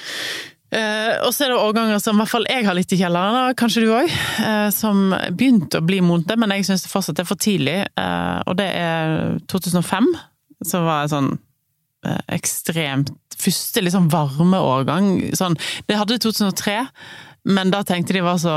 Eh, 0.74 1.12
og 1.22 1.30
så 1.34 1.46
er 1.46 1.52
det 1.52 1.60
årganger 1.62 2.00
som 2.02 2.16
i 2.16 2.22
hvert 2.22 2.32
fall 2.32 2.48
jeg 2.50 2.66
har 2.66 2.74
litt 2.74 2.92
i 2.94 2.98
kjelleren, 2.98 3.54
kanskje 3.58 3.84
du 3.84 3.92
òg, 3.94 4.10
eh, 4.42 4.68
som 4.74 5.12
begynte 5.30 5.78
å 5.78 5.86
bli 5.86 6.00
modne, 6.02 6.36
men 6.40 6.54
jeg 6.56 6.66
syns 6.66 6.86
det 6.86 6.90
fortsatt 6.90 7.22
er 7.22 7.28
for 7.28 7.38
tidlig. 7.38 7.76
Eh, 8.00 8.38
og 8.48 8.58
det 8.58 8.70
er 8.74 9.38
2005, 9.52 10.10
som 10.66 10.88
var 10.88 11.06
sånn 11.12 11.36
ekstremt 12.32 13.12
Første 13.34 13.82
liksom 13.82 14.06
varme 14.12 14.56
årgang. 14.62 15.08
Sånn, 15.36 15.56
det 15.90 15.96
hadde 15.98 16.20
2003, 16.22 16.76
men 17.50 17.72
da 17.74 17.80
tenkte 17.84 18.14
de 18.14 18.22
var 18.24 18.38
så 18.40 18.54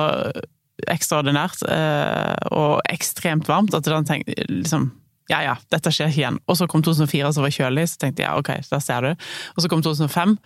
ekstraordinært 0.86 1.64
eh, 1.66 2.36
og 2.54 2.84
ekstremt 2.94 3.50
varmt 3.50 3.74
at 3.74 3.88
da 3.90 4.04
tenkte 4.06 4.36
liksom 4.52 4.92
ja 5.32 5.42
ja, 5.44 5.56
dette 5.74 5.92
skjer 5.92 6.08
ikke 6.12 6.22
igjen. 6.22 6.38
Og 6.48 6.56
så 6.56 6.68
kom 6.72 6.84
2004 6.86 7.34
som 7.36 7.44
var 7.44 7.52
kjølig, 7.52 7.88
så 7.92 8.00
tenkte 8.00 8.24
jeg 8.24 8.30
ja 8.30 8.38
ok, 8.40 8.52
der 8.70 8.84
ser 8.86 9.04
du. 9.10 9.26
Og 9.58 9.64
så 9.66 9.72
kom 9.74 9.82
2005 9.84 10.38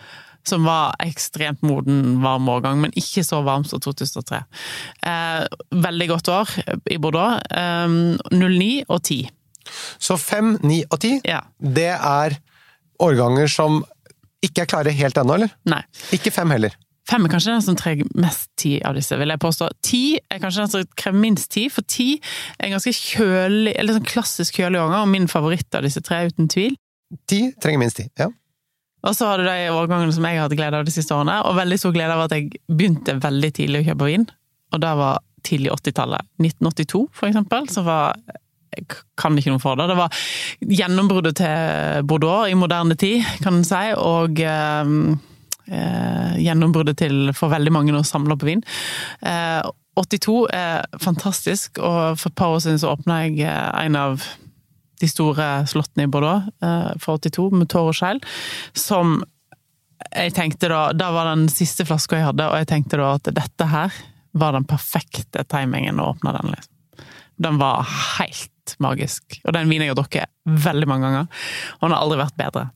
som 0.47 0.63
var 0.65 0.95
ekstremt 1.03 1.61
moden, 1.61 2.15
varm 2.23 2.47
årgang, 2.49 2.79
men 2.81 2.95
ikke 2.97 3.21
så 3.27 3.43
varm 3.45 3.67
som 3.67 3.83
2003. 3.83 4.39
Eh, 5.05 5.43
veldig 5.85 6.07
godt 6.15 6.31
år 6.33 6.55
i 6.89 6.97
Bordeaux. 7.03 7.43
Eh, 7.51 7.99
09 8.33 8.71
og 8.87 9.03
10. 9.03 9.27
Så 10.01 10.17
5, 10.17 10.55
9 10.63 10.79
og 10.89 10.97
10, 11.03 11.19
Ja. 11.29 11.43
det 11.61 11.91
er 11.93 12.39
årganger 13.03 13.51
som 13.51 13.81
ikke 14.45 14.63
er 14.63 14.71
klare 14.71 14.93
helt 14.95 15.19
ennå, 15.21 15.37
eller? 15.37 15.51
Nei. 15.69 15.81
Ikke 16.15 16.33
fem 16.33 16.49
heller. 16.53 16.73
Fem 17.09 17.25
er 17.25 17.31
kanskje 17.33 17.53
den 17.55 17.63
som 17.65 17.77
trenger 17.77 18.09
mest 18.21 18.47
tid 18.61 18.83
av 18.87 18.95
disse, 18.95 19.17
vil 19.17 19.33
jeg 19.33 19.41
påstå. 19.41 19.69
Ti 19.83 20.03
er 20.31 20.41
kanskje 20.41 20.63
den 20.63 20.71
som 20.73 20.91
krever 20.99 21.19
minst 21.19 21.49
tid, 21.53 21.71
for 21.73 21.85
ti 21.89 22.13
er 22.57 22.67
en 22.67 22.75
ganske 22.75 22.93
kjølig, 22.95 23.73
eller 23.75 23.97
sånn 23.97 24.07
klassisk 24.07 24.61
kjølig 24.61 24.79
årgang, 24.83 25.07
og 25.07 25.11
min 25.11 25.27
favoritt 25.31 25.77
av 25.77 25.85
disse 25.85 26.03
tre, 26.05 26.23
uten 26.29 26.49
tvil. 26.51 26.77
Ti 27.27 27.41
trenger 27.61 27.81
minst 27.81 27.99
tid, 27.99 28.13
ja. 28.21 28.29
Og 29.01 29.17
så 29.17 29.31
har 29.31 29.41
du 29.41 29.47
de 29.49 29.73
årgangene 29.73 30.13
som 30.13 30.25
jeg 30.29 30.37
har 30.37 30.45
hatt 30.45 30.55
glede 30.55 30.77
av 30.77 30.85
de 30.85 30.93
siste 30.93 31.15
årene, 31.15 31.39
og 31.49 31.57
veldig 31.57 31.79
stor 31.81 31.95
glede 31.95 32.15
av 32.15 32.27
at 32.27 32.37
jeg 32.37 32.61
begynte 32.69 33.17
veldig 33.17 33.51
tidlig 33.57 33.81
å 33.81 33.87
kjøpe 33.89 34.09
vin. 34.11 34.27
Og 34.71 34.83
det 34.83 34.93
var 35.01 35.23
tidlig 35.47 35.73
80-tallet. 35.73 36.29
1982, 36.37 37.01
for 37.17 37.31
eksempel, 37.31 37.65
så 37.73 37.83
var 37.87 38.21
kan 39.19 39.37
ikke 39.37 39.53
noe 39.53 39.61
for 39.61 39.79
det. 39.79 39.89
Det 39.91 39.97
var 39.99 40.21
gjennombruddet 40.81 41.37
til 41.41 42.07
Bordeaux 42.07 42.49
i 42.49 42.57
moderne 42.57 42.95
tid, 42.99 43.25
kan 43.43 43.59
en 43.59 43.67
si, 43.67 43.83
og 43.97 44.39
eh, 44.39 44.95
eh, 45.71 46.39
gjennombruddet 46.41 46.99
til 47.01 47.33
for 47.37 47.53
veldig 47.53 47.73
mange 47.75 47.95
å 47.97 48.05
samle 48.07 48.37
på 48.39 48.49
vin. 48.49 48.63
Eh, 49.21 49.61
82 49.99 50.37
er 50.55 50.85
fantastisk, 51.03 51.81
og 51.83 52.19
for 52.19 52.31
et 52.31 52.39
par 52.39 52.55
år 52.55 52.63
siden 52.63 52.79
så 52.79 52.93
åpna 52.95 53.25
jeg 53.25 53.43
eh, 53.43 53.85
en 53.85 53.99
av 53.99 54.23
de 55.01 55.09
store 55.09 55.49
slottene 55.69 56.05
i 56.05 56.11
Bordeaux, 56.11 56.47
eh, 56.63 56.91
for 57.01 57.19
82, 57.19 57.49
med 57.57 57.69
tår 57.73 57.91
og 57.91 57.97
skjell, 57.97 58.23
som 58.77 59.19
jeg 60.11 60.33
tenkte 60.33 60.65
da 60.71 60.79
Da 60.97 61.11
var 61.13 61.27
den 61.29 61.45
siste 61.51 61.85
flaska 61.85 62.17
jeg 62.17 62.25
hadde, 62.25 62.47
og 62.49 62.57
jeg 62.57 62.69
tenkte 62.71 62.97
da 62.97 63.13
at 63.19 63.29
dette 63.37 63.67
her 63.69 63.93
var 64.33 64.55
den 64.55 64.65
perfekte 64.65 65.43
timingen 65.51 65.99
å 66.01 66.13
åpne 66.15 66.33
den. 66.39 66.55
liksom. 66.55 67.07
Den 67.41 67.59
var 67.61 67.85
helt 68.17 68.51
magisk. 68.79 69.39
Og 69.45 69.53
den 69.55 69.69
vinen 69.69 69.87
jeg 69.87 69.95
har 69.95 69.99
drukket 69.99 70.29
veldig 70.45 70.87
mange 70.87 71.07
ganger, 71.09 71.27
og 71.79 71.83
den 71.87 71.95
har 71.95 72.03
aldri 72.05 72.19
vært 72.21 72.37
bedre. 72.39 72.67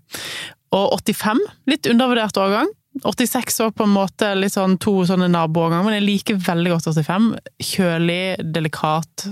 Og 0.76 0.98
85, 1.00 1.40
litt 1.72 1.88
undervurdert 1.88 2.38
årgang. 2.42 2.68
86 3.04 3.60
var 3.60 3.72
på 3.76 3.84
en 3.84 3.92
måte 3.96 4.30
litt 4.40 4.54
sånn 4.56 4.78
to 4.80 5.02
sånne 5.08 5.28
naboårganger, 5.32 5.84
men 5.88 5.98
jeg 6.00 6.06
liker 6.08 6.38
veldig 6.46 6.72
godt 6.76 6.88
85. 6.94 7.30
Kjølig, 7.64 8.22
delikat, 8.56 9.26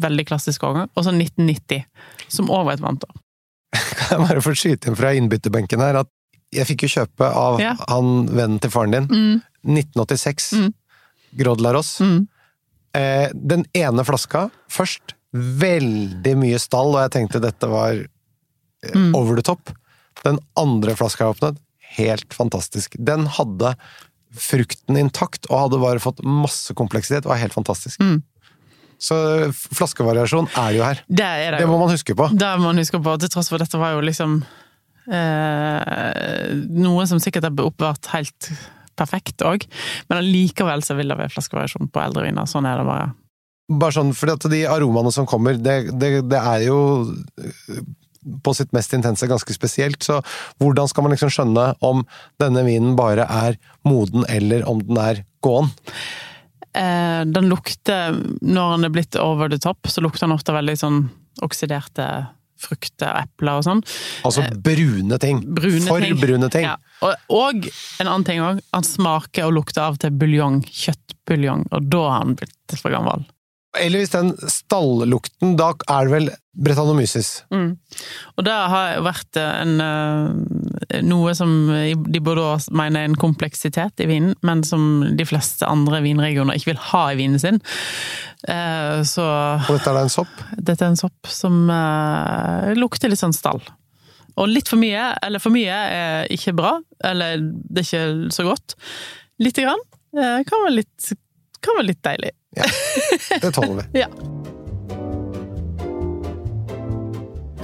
veldig 0.00 0.24
klassisk 0.28 0.64
årgang. 0.64 0.88
Og 0.96 1.04
så 1.04 1.12
1990, 1.12 1.84
som 2.32 2.50
òg 2.52 2.68
var 2.68 2.78
et 2.78 2.84
varmt 2.84 3.04
år. 3.08 3.18
Kan 3.98 4.14
jeg 4.14 4.28
bare 4.30 4.44
få 4.44 4.54
skyte 4.56 4.88
inn 4.88 4.96
fra 4.96 5.12
innbytterbenken 5.16 5.82
her 5.84 6.00
at 6.04 6.12
jeg 6.56 6.64
fikk 6.70 6.86
jo 6.86 6.92
kjøpe 6.94 7.26
av 7.36 7.58
Ja. 7.60 7.74
han 7.90 8.24
vennen 8.32 8.56
til 8.64 8.72
faren 8.72 8.94
din. 8.96 9.08
Mm. 9.12 9.42
1986. 9.68 10.52
Mm. 10.56 10.70
Grodlaros. 11.42 11.90
Mm. 12.00 12.22
Eh, 12.96 13.28
den 13.36 13.66
ene 13.76 14.04
flaska 14.08 14.46
først, 14.72 15.12
veldig 15.34 16.34
mye 16.40 16.58
stall, 16.62 16.94
og 16.94 17.02
jeg 17.04 17.14
tenkte 17.18 17.42
dette 17.44 17.68
var 17.70 17.94
eh, 18.00 18.94
Mm. 18.94 19.14
over 19.18 19.34
the 19.36 19.42
top. 19.42 19.70
Den 20.24 20.38
andre 20.56 20.94
flaska 20.94 21.24
jeg 21.26 21.34
åpnet, 21.36 21.56
helt 21.98 22.32
fantastisk. 22.34 22.94
Den 22.98 23.26
hadde 23.26 23.72
frukten 24.38 24.96
intakt, 25.00 25.46
og 25.50 25.64
hadde 25.64 25.80
bare 25.82 25.98
fått 26.02 26.22
masse 26.22 26.74
kompleksitet. 26.78 27.24
Var 27.26 27.40
helt 27.40 27.52
fantastisk. 27.56 27.98
Mm. 28.00 28.22
Så 28.98 29.14
flaskevariasjon 29.54 30.48
er 30.58 30.72
jo 30.76 30.82
her. 30.82 31.02
Det 31.08 31.26
det 31.52 31.58
Det 31.60 31.66
må 31.70 31.78
man 31.78 31.90
huske 31.90 32.14
på. 32.18 32.28
Det 32.34 32.48
må 32.58 32.64
man 32.70 32.78
huske 32.78 32.98
på, 33.02 33.18
til 33.18 33.28
tross 33.30 33.48
for 33.48 33.58
dette 33.58 33.78
var 33.78 33.92
jo 33.94 34.00
liksom 34.02 34.40
eh, 35.10 36.54
Noe 36.68 37.06
som 37.08 37.20
sikkert 37.22 37.46
er 37.48 37.62
oppbevart 37.64 38.10
helt 38.14 38.50
perfekt 38.98 39.44
òg, 39.46 39.62
men 40.10 40.18
allikevel 40.18 40.82
så 40.82 40.96
vil 40.98 41.08
det 41.12 41.18
være 41.20 41.30
flaskevariasjon 41.30 41.90
på 41.94 42.02
eldre 42.02 42.24
viner. 42.26 42.48
Sånn 42.50 42.66
er 42.66 42.80
det 42.80 42.86
bare. 42.88 43.12
Bare 43.68 43.92
sånn, 43.92 44.14
fordi 44.16 44.34
at 44.38 44.48
de 44.52 44.60
aromaene 44.70 45.12
som 45.12 45.26
kommer, 45.28 45.58
det, 45.60 45.90
det, 46.00 46.12
det 46.30 46.38
er 46.40 46.62
jo 46.68 46.78
øh, 47.04 47.80
på 48.44 48.54
sitt 48.56 48.72
mest 48.76 48.94
intense 48.96 49.28
ganske 49.28 49.54
spesielt, 49.54 50.00
så 50.04 50.20
hvordan 50.60 50.88
skal 50.90 51.04
man 51.04 51.14
liksom 51.14 51.32
skjønne 51.32 51.66
om 51.84 52.04
denne 52.40 52.64
vinen 52.66 52.96
bare 52.98 53.26
er 53.28 53.58
moden, 53.88 54.24
eller 54.28 54.64
om 54.68 54.80
den 54.84 55.00
er 55.02 55.22
gåen? 55.44 55.70
Eh, 56.76 57.22
den 57.28 57.48
lukter, 57.52 58.16
når 58.40 58.74
den 58.76 58.88
er 58.88 58.94
blitt 58.94 59.20
over 59.20 59.52
the 59.52 59.60
top, 59.60 59.88
så 59.88 60.04
lukter 60.04 60.26
den 60.26 60.36
ofte 60.36 60.56
veldig 60.56 60.76
sånn 60.78 61.06
oksiderte 61.44 62.08
frukter 62.58 63.12
og 63.12 63.22
epler 63.22 63.60
og 63.60 63.64
sånn. 63.66 63.80
Altså 64.26 64.44
brune 64.64 65.18
ting. 65.22 65.40
Brune 65.46 65.86
For 65.86 66.02
ting. 66.02 66.18
brune 66.18 66.50
ting. 66.52 66.66
Ja. 66.66 66.76
Og, 67.06 67.14
og 67.30 67.68
en 68.02 68.08
annen 68.08 68.26
ting 68.26 68.42
òg, 68.42 68.62
han 68.74 68.86
smaker 68.86 69.46
og 69.46 69.54
lukter 69.60 69.84
av 69.86 69.98
til 70.02 70.14
buljong, 70.18 70.64
kjøttbuljong, 70.66 71.68
og 71.70 71.90
da 71.92 72.04
har 72.08 72.24
han 72.24 72.38
blitt 72.40 72.78
for 72.80 72.94
gammel. 72.94 73.26
Eller 73.76 74.00
hvis 74.00 74.10
den 74.14 74.30
stallukten, 74.48 75.52
da 75.58 75.74
er 75.92 76.06
det 76.08 76.12
vel 76.14 76.28
Bretanomyces. 76.58 77.44
Mm. 77.52 77.74
Og 78.38 78.44
det 78.46 78.54
har 78.72 78.96
vært 79.04 79.36
en, 79.38 79.74
eh, 79.84 81.00
noe 81.04 81.34
som 81.36 81.52
de 82.08 82.20
Bordeaux 82.24 82.64
mener 82.74 83.02
er 83.04 83.10
en 83.10 83.14
kompleksitet 83.20 84.00
i 84.02 84.08
vinen, 84.08 84.32
men 84.42 84.64
som 84.64 85.04
de 85.14 85.26
fleste 85.28 85.68
andre 85.68 86.00
vinregioner 86.02 86.56
ikke 86.58 86.72
vil 86.72 86.80
ha 86.88 87.02
i 87.12 87.18
vinen 87.20 87.38
sin. 87.38 87.60
Eh, 88.48 89.02
Så 89.04 89.22
Og 89.22 89.76
dette 89.76 89.90
er 89.92 89.94
da 90.00 90.06
en 90.06 90.08
sopp. 90.16 90.32
dette 90.56 90.82
er 90.82 90.88
en 90.88 90.96
sopp 90.96 91.26
som 91.28 91.68
eh, 91.70 92.74
lukter 92.74 93.08
litt 93.12 93.20
sånn 93.20 93.36
stall. 93.36 93.60
Og 94.38 94.48
litt 94.48 94.68
for 94.70 94.78
mye, 94.78 95.12
eller 95.22 95.38
for 95.42 95.50
mye, 95.50 95.68
er 95.68 96.26
ikke 96.30 96.56
bra. 96.56 96.80
Eller 97.04 97.36
det 97.38 97.84
er 97.84 97.86
ikke 97.86 98.32
så 98.32 98.44
godt. 98.48 98.74
Lite 99.38 99.62
grann 99.62 99.80
eh, 100.16 100.42
kan 100.48 100.64
være 100.64 100.76
litt, 100.80 101.12
kan 101.62 101.76
være 101.78 101.90
litt 101.92 102.02
deilig. 102.02 102.32
Det 102.56 103.52
tåler 103.54 103.82
vi. 103.82 104.00
Ja. 104.02 104.08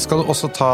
Skal 0.01 0.21
du 0.21 0.29
også 0.29 0.51
ta 0.53 0.71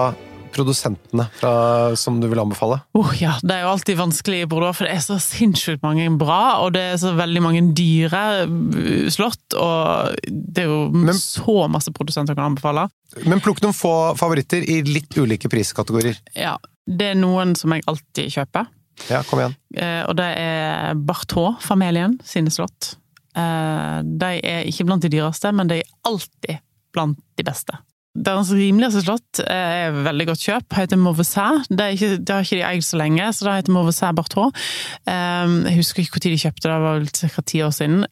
produsentene 0.51 1.29
fra, 1.39 1.51
som 1.95 2.17
du 2.19 2.27
vil 2.27 2.41
anbefale? 2.43 2.81
Oh, 2.99 3.13
ja, 3.21 3.37
det 3.47 3.55
er 3.55 3.61
jo 3.63 3.69
alltid 3.71 3.99
vanskelig 4.01 4.41
i 4.43 4.49
Bordeaux, 4.51 4.75
for 4.81 4.89
det 4.89 4.97
er 4.97 5.05
så 5.05 5.19
sinnssykt 5.23 5.85
mange 5.87 6.09
bra, 6.19 6.57
og 6.65 6.73
det 6.75 6.83
er 6.89 6.97
så 6.99 7.13
veldig 7.15 7.43
mange 7.45 7.61
dyre 7.79 8.23
uh, 8.51 9.05
slott, 9.15 9.55
og 9.55 10.17
det 10.27 10.65
er 10.65 10.73
jo 10.73 10.81
Men- 10.91 11.15
så 11.21 11.69
masse 11.71 11.93
produsenter 11.95 12.35
jeg 12.35 12.41
kan 12.41 12.51
anbefale. 12.51 12.89
Men 13.31 13.43
plukk 13.45 13.63
noen 13.63 13.77
få 13.77 13.93
favoritter 14.19 14.67
i 14.67 14.81
litt 14.87 15.15
ulike 15.21 15.51
priskategorier. 15.53 16.19
Ja, 16.35 16.57
det 16.91 17.13
er 17.13 17.21
noen 17.21 17.55
som 17.59 17.71
jeg 17.77 17.87
alltid 17.91 18.33
kjøper, 18.35 18.67
Ja, 19.09 19.23
kom 19.31 19.39
igjen. 19.45 19.55
eh, 19.79 20.03
og 20.11 20.17
det 20.19 20.33
er 20.37 20.99
Bartot-familien 20.99 22.19
sine 22.27 22.51
slott. 22.51 22.97
Eh, 23.37 24.01
De 24.03 24.33
er 24.41 24.67
ikke 24.71 24.89
blant 24.89 25.05
de 25.05 25.13
dyreste, 25.13 25.53
men 25.55 25.71
de 25.71 25.81
er 25.83 25.95
alltid 26.09 26.61
blant 26.95 27.19
de 27.39 27.47
beste. 27.47 27.79
Deres 28.11 28.51
rimeligste 28.51 29.05
slott 29.05 29.39
er 29.45 29.95
veldig 30.03 30.25
godt 30.33 30.43
kjøp, 30.43 30.75
heter 30.75 30.99
Mauvaisin. 30.99 31.61
Det, 31.71 31.87
det 32.27 32.35
har 32.35 32.43
ikke 32.43 32.59
de 32.59 32.65
eid 32.67 32.83
så 32.83 32.99
lenge, 32.99 33.29
så 33.37 33.47
det 33.47 33.59
heter 33.61 33.77
Mauvaisin 33.77 34.17
Bartot. 34.19 34.65
Um, 35.07 35.61
jeg 35.69 35.79
husker 35.79 36.03
ikke 36.03 36.19
når 36.19 36.25
de 36.27 36.41
kjøpte 36.43 36.65
det, 36.65 36.73
det 36.73 36.81
var 36.83 36.99
vel 36.99 37.13
ca. 37.15 37.45
ti 37.47 37.63
år 37.63 37.77
siden. 37.77 38.03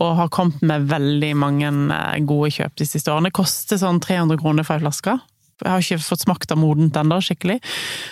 Og 0.00 0.16
har 0.18 0.32
kommet 0.34 0.62
med 0.66 0.90
veldig 0.90 1.30
mange 1.38 1.70
eh, 1.94 2.18
gode 2.26 2.50
kjøp 2.54 2.76
de 2.78 2.86
siste 2.86 3.10
årene. 3.10 3.30
Det 3.30 3.38
koster 3.38 3.78
sånn 3.78 4.02
300 4.02 4.38
kroner 4.42 4.66
for 4.66 4.78
ei 4.78 4.84
flaske. 4.84 5.16
Jeg 5.60 5.70
har 5.70 5.84
ikke 5.84 6.00
fått 6.04 6.24
smakt 6.24 6.52
av 6.54 6.60
modent 6.60 6.96
ennå, 6.96 7.20
skikkelig. 7.24 7.58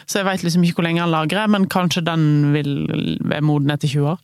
Så 0.07 0.21
jeg 0.21 0.29
veit 0.29 0.45
liksom 0.45 0.67
ikke 0.67 0.81
hvor 0.81 0.89
lenge 0.89 1.03
han 1.05 1.15
lagrer, 1.15 1.49
men 1.51 1.69
kanskje 1.71 2.05
den 2.07 2.53
vil 2.55 2.71
være 3.25 3.45
moden 3.47 3.75
etter 3.75 3.91
20 3.91 4.13
år. 4.15 4.23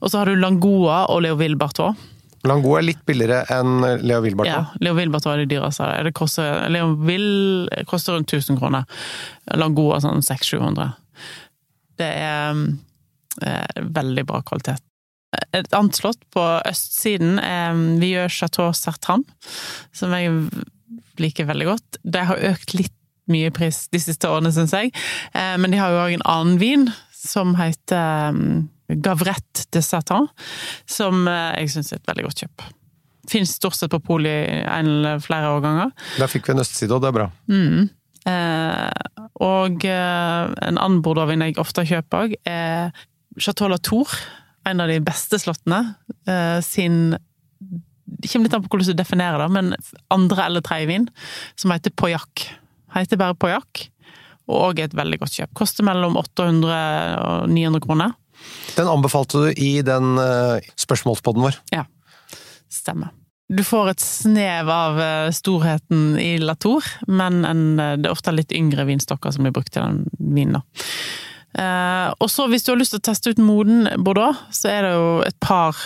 Og 0.00 0.10
så 0.12 0.20
har 0.20 0.30
du 0.30 0.40
Langoa 0.40 1.06
og 1.12 1.24
Leo 1.26 1.38
Bartot. 1.58 1.96
Langoa 2.46 2.80
er 2.80 2.86
litt 2.86 3.02
billigere 3.06 3.42
enn 3.52 3.80
Leo 4.06 4.20
Wilbart. 4.24 4.48
Ja, 4.48 4.60
Leo 4.82 4.94
Bartot 5.10 5.32
er 5.32 5.44
det 5.44 5.50
dyreste. 5.50 5.86
det. 6.04 6.14
koster, 6.14 6.66
koster, 6.66 6.94
Will 7.06 7.68
koster 7.86 8.14
rundt 8.14 8.32
1000 8.32 8.58
kroner. 8.60 8.84
Langoa 9.54 10.00
sånn 10.04 10.22
600-700. 10.22 10.92
Det 11.96 12.10
er 12.12 12.60
eh, 13.42 13.82
veldig 13.82 14.26
bra 14.28 14.42
kvalitet. 14.46 14.82
Et 15.56 15.74
annet 15.74 15.96
slott 15.98 16.22
på 16.32 16.44
østsiden 16.68 17.40
er 17.42 17.76
Vieux 18.00 18.32
Chateau 18.32 18.72
Sertran, 18.76 19.24
som 19.92 20.14
jeg 20.14 20.32
liker 21.22 21.48
veldig 21.48 21.66
godt. 21.72 21.98
De 22.04 22.22
har 22.28 22.44
økt 22.52 22.76
litt 22.76 22.94
mye 23.30 23.50
pris 23.50 23.88
de 23.90 23.98
siste 23.98 24.28
årene, 24.30 24.52
syns 24.54 24.74
jeg. 24.76 24.92
Eh, 25.34 25.56
Men 25.58 25.74
de 25.74 25.80
har 25.80 25.90
jo 25.90 26.02
òg 26.04 26.14
en 26.14 26.26
annen 26.30 26.58
vin 26.62 26.88
som 27.16 27.56
heter 27.58 28.30
um, 28.30 28.68
Gavrette 29.02 29.66
de 29.74 29.82
Satan, 29.82 30.28
som 30.86 31.26
eh, 31.26 31.56
jeg 31.64 31.72
syns 31.74 31.92
er 31.92 31.98
et 31.98 32.10
veldig 32.12 32.26
godt 32.28 32.44
kjøp. 32.44 32.66
Fins 33.26 33.56
stort 33.58 33.74
sett 33.74 33.90
på 33.90 33.98
polet 34.06 34.46
i 34.46 34.60
en 34.62 34.86
eller 34.92 35.22
flere 35.24 35.50
årganger. 35.56 35.90
Der 36.20 36.30
fikk 36.30 36.46
vi 36.46 36.54
en 36.54 36.62
østside, 36.62 36.94
og 36.94 37.02
det 37.02 37.10
er 37.10 37.16
bra. 37.16 37.28
Mm. 37.50 37.88
Eh, 38.30 39.26
og 39.42 39.84
eh, 39.86 40.54
en 40.68 40.78
annen 40.78 41.02
bordeauxvin 41.02 41.42
jeg 41.48 41.58
ofte 41.62 41.86
kjøper 41.86 42.26
òg, 42.28 42.36
er 42.46 42.94
Chateau 43.42 43.70
Latour. 43.72 44.14
En 44.66 44.82
av 44.82 44.90
de 44.90 45.00
beste 45.02 45.38
slottene. 45.42 45.82
Eh, 46.26 46.58
sin 46.62 47.16
Det 48.06 48.30
kommer 48.30 48.46
litt 48.46 48.54
an 48.56 48.62
på 48.64 48.70
hvordan 48.72 48.94
du 48.94 48.98
definerer 48.98 49.42
det, 49.42 49.48
men 49.54 49.74
andre 50.14 50.46
eller 50.46 50.64
tredje 50.64 50.90
vin, 50.90 51.08
som 51.58 51.74
heter 51.74 51.94
Pojak. 51.94 52.46
Heter 52.94 53.20
bare 53.20 53.36
Pojak, 53.38 53.88
og 54.46 54.78
er 54.78 54.86
et 54.86 54.96
veldig 54.96 55.18
godt 55.24 55.40
kjøp. 55.40 55.52
Koster 55.58 55.86
mellom 55.86 56.16
800 56.20 56.78
og 57.18 57.50
900 57.50 57.84
kroner. 57.84 58.14
Den 58.76 58.88
anbefalte 58.92 59.42
du 59.42 59.60
i 59.60 59.80
den 59.84 60.16
uh, 60.20 60.62
spørsmålspodden 60.78 61.46
vår. 61.46 61.60
Ja, 61.74 61.86
Stemmer. 62.72 63.12
Du 63.48 63.62
får 63.64 63.92
et 63.92 64.02
snev 64.02 64.70
av 64.70 64.96
eh, 64.98 65.28
storheten 65.30 66.16
i 66.18 66.32
Latour, 66.42 66.82
men 67.06 67.44
en, 67.46 67.60
eh, 67.78 67.92
det 67.94 68.08
er 68.08 68.14
ofte 68.16 68.34
litt 68.34 68.50
yngre 68.50 68.88
vinstokker 68.88 69.30
som 69.30 69.46
blir 69.46 69.54
brukt 69.54 69.70
til 69.76 69.84
den 69.84 70.32
vinen. 70.34 70.58
da. 70.58 70.64
Eh, 71.56 72.08
og 72.20 72.28
så 72.28 72.44
hvis 72.50 72.66
du 72.66 72.72
har 72.74 72.80
lyst 72.80 72.92
til 72.92 73.00
å 73.00 73.06
teste 73.08 73.32
ut 73.32 73.40
moden 73.40 73.88
Bordeaux, 74.04 74.36
så 74.52 74.68
er 74.72 74.84
det 74.84 74.92
jo 74.92 75.08
et 75.24 75.38
par 75.40 75.78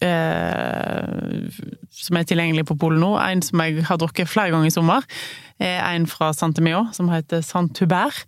eh, 0.00 1.50
som 1.92 2.16
er 2.16 2.28
tilgjengelig 2.28 2.64
på 2.70 2.78
polet 2.80 3.02
nå. 3.02 3.12
En 3.20 3.44
som 3.44 3.60
jeg 3.64 3.84
har 3.88 4.00
drukket 4.00 4.30
flere 4.30 4.54
ganger 4.54 4.70
i 4.70 4.74
sommer, 4.74 5.06
er 5.60 5.82
en 5.90 6.06
fra 6.08 6.30
Saint-Emio 6.32 6.86
som 6.96 7.10
heter 7.12 7.42
Saint-Hubert. 7.44 8.22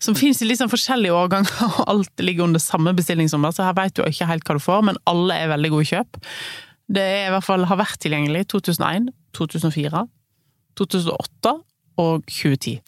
Som 0.00 0.16
fins 0.16 0.40
i 0.40 0.48
litt 0.48 0.62
sånn 0.62 0.72
forskjellige 0.72 1.12
årganger, 1.12 1.60
og 1.68 1.80
alt 1.92 2.24
ligger 2.24 2.48
under 2.48 2.62
samme 2.62 2.94
bestillingsnummer, 2.96 3.52
så 3.52 3.68
her 3.68 3.76
vet 3.76 3.98
du 3.98 4.04
ikke 4.06 4.30
helt 4.30 4.48
hva 4.48 4.56
du 4.56 4.64
får, 4.64 4.86
men 4.88 5.00
alle 5.10 5.36
er 5.36 5.52
veldig 5.52 5.74
gode 5.76 5.90
kjøp. 5.92 6.22
Det 6.90 7.04
er 7.04 7.26
i 7.28 7.34
hvert 7.34 7.46
fall 7.46 7.68
har 7.68 7.78
vært 7.78 8.00
tilgjengelig 8.02 8.48
2001, 8.50 9.12
2004, 9.36 10.06
2008 10.80 11.58
og 12.00 12.24
2010. 12.32 12.80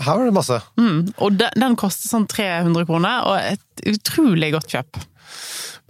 Her 0.00 0.18
var 0.18 0.28
det 0.28 0.36
masse. 0.36 0.58
Mm, 0.80 1.02
og 1.22 1.36
den, 1.40 1.60
den 1.62 1.76
koster 1.80 2.10
sånn 2.10 2.26
300 2.30 2.86
kroner, 2.88 3.28
og 3.28 3.36
et 3.54 3.86
utrolig 3.92 4.52
godt 4.54 4.72
kjøp. 4.72 5.02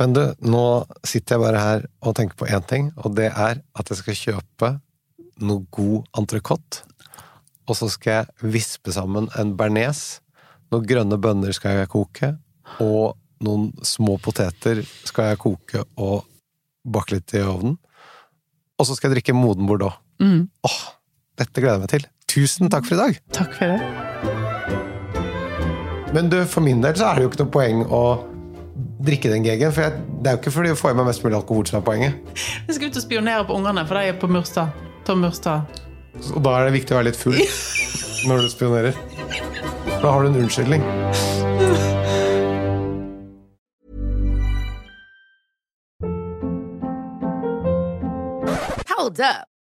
Men 0.01 0.13
du, 0.17 0.23
nå 0.45 0.65
sitter 1.07 1.37
jeg 1.37 1.45
bare 1.45 1.63
her 1.63 1.87
og 2.05 2.17
tenker 2.19 2.39
på 2.39 2.49
én 2.53 2.67
ting, 2.69 2.91
og 3.01 3.17
det 3.17 3.31
er 3.31 3.63
at 3.63 3.93
jeg 3.93 4.03
skal 4.03 4.21
kjøpe 4.21 4.73
noe 5.47 5.65
god 5.75 6.07
entrecôte. 6.21 6.85
Og 7.67 7.79
så 7.79 7.89
skal 7.91 8.21
jeg 8.21 8.53
vispe 8.55 8.95
sammen 8.95 9.29
en 9.39 9.57
bearnés 9.59 10.21
Noen 10.75 10.83
grønne 10.83 11.15
bønner 11.23 11.55
skal 11.55 11.77
jeg 11.79 11.91
koke, 11.93 12.33
og 12.83 13.15
noen 13.47 13.69
små 13.87 14.17
poteter 14.19 14.81
skal 15.07 15.31
jeg 15.31 15.39
koke 15.39 15.85
og 16.03 16.25
bake 16.83 17.15
litt 17.15 17.35
i 17.39 17.43
ovnen. 17.47 17.77
Og 18.75 18.89
så 18.89 18.97
skal 18.97 19.13
jeg 19.13 19.21
drikke 19.21 19.37
moden 19.37 19.69
bordeaux. 19.69 19.95
Mm. 20.19 20.49
Åh, 20.67 20.81
dette 21.39 21.63
gleder 21.63 21.79
jeg 21.79 21.85
meg 21.85 21.93
til. 21.93 22.09
Tusen 22.37 22.69
takk 22.69 22.85
for 22.85 22.99
i 22.99 23.01
dag! 23.01 23.19
Takk 23.33 23.55
for 23.57 23.71
det. 23.73 23.81
Men 26.13 26.29
du, 26.29 26.43
for 26.45 26.61
min 26.61 26.83
del 26.85 26.93
så 26.99 27.07
er 27.09 27.17
det 27.17 27.25
jo 27.25 27.31
ikke 27.31 27.41
noe 27.41 27.53
poeng 27.55 27.79
å 27.89 28.01
drikke 29.07 29.31
den 29.33 29.47
gegen, 29.47 29.73
for 29.73 29.87
jeg, 29.87 30.03
det 30.21 30.29
er 30.29 30.37
jo 30.37 30.41
ikke 30.43 30.53
fordi 30.53 30.75
å 30.75 30.77
få 30.77 30.93
i 30.93 30.99
meg 30.99 31.09
mest 31.09 31.25
mulig 31.25 31.39
alkohol 31.39 31.65
som 31.71 31.79
er 31.81 31.87
poenget. 31.87 32.37
Jeg 32.67 32.77
skal 32.77 32.93
ut 32.93 33.01
og 33.01 33.07
spionere 33.07 33.49
på 33.49 33.57
ungene, 33.57 33.87
for 33.89 33.97
de 33.97 34.13
er 34.13 34.21
på 34.21 34.29
Murstad. 34.29 34.85
Tom 35.09 35.25
Murstad. 35.25 35.81
Og 36.35 36.45
da 36.45 36.59
er 36.59 36.69
det 36.69 36.77
viktig 36.77 36.93
å 36.93 37.01
være 37.01 37.09
litt 37.09 37.21
full 37.21 37.41
når 38.29 38.45
du 38.45 38.53
spionerer. 38.53 38.93
Da 39.97 40.05
har 40.05 40.21
du 40.21 40.29
en 40.29 40.41
unnskyldning. 40.45 40.85
Hold 48.93 49.21
up. 49.25 49.56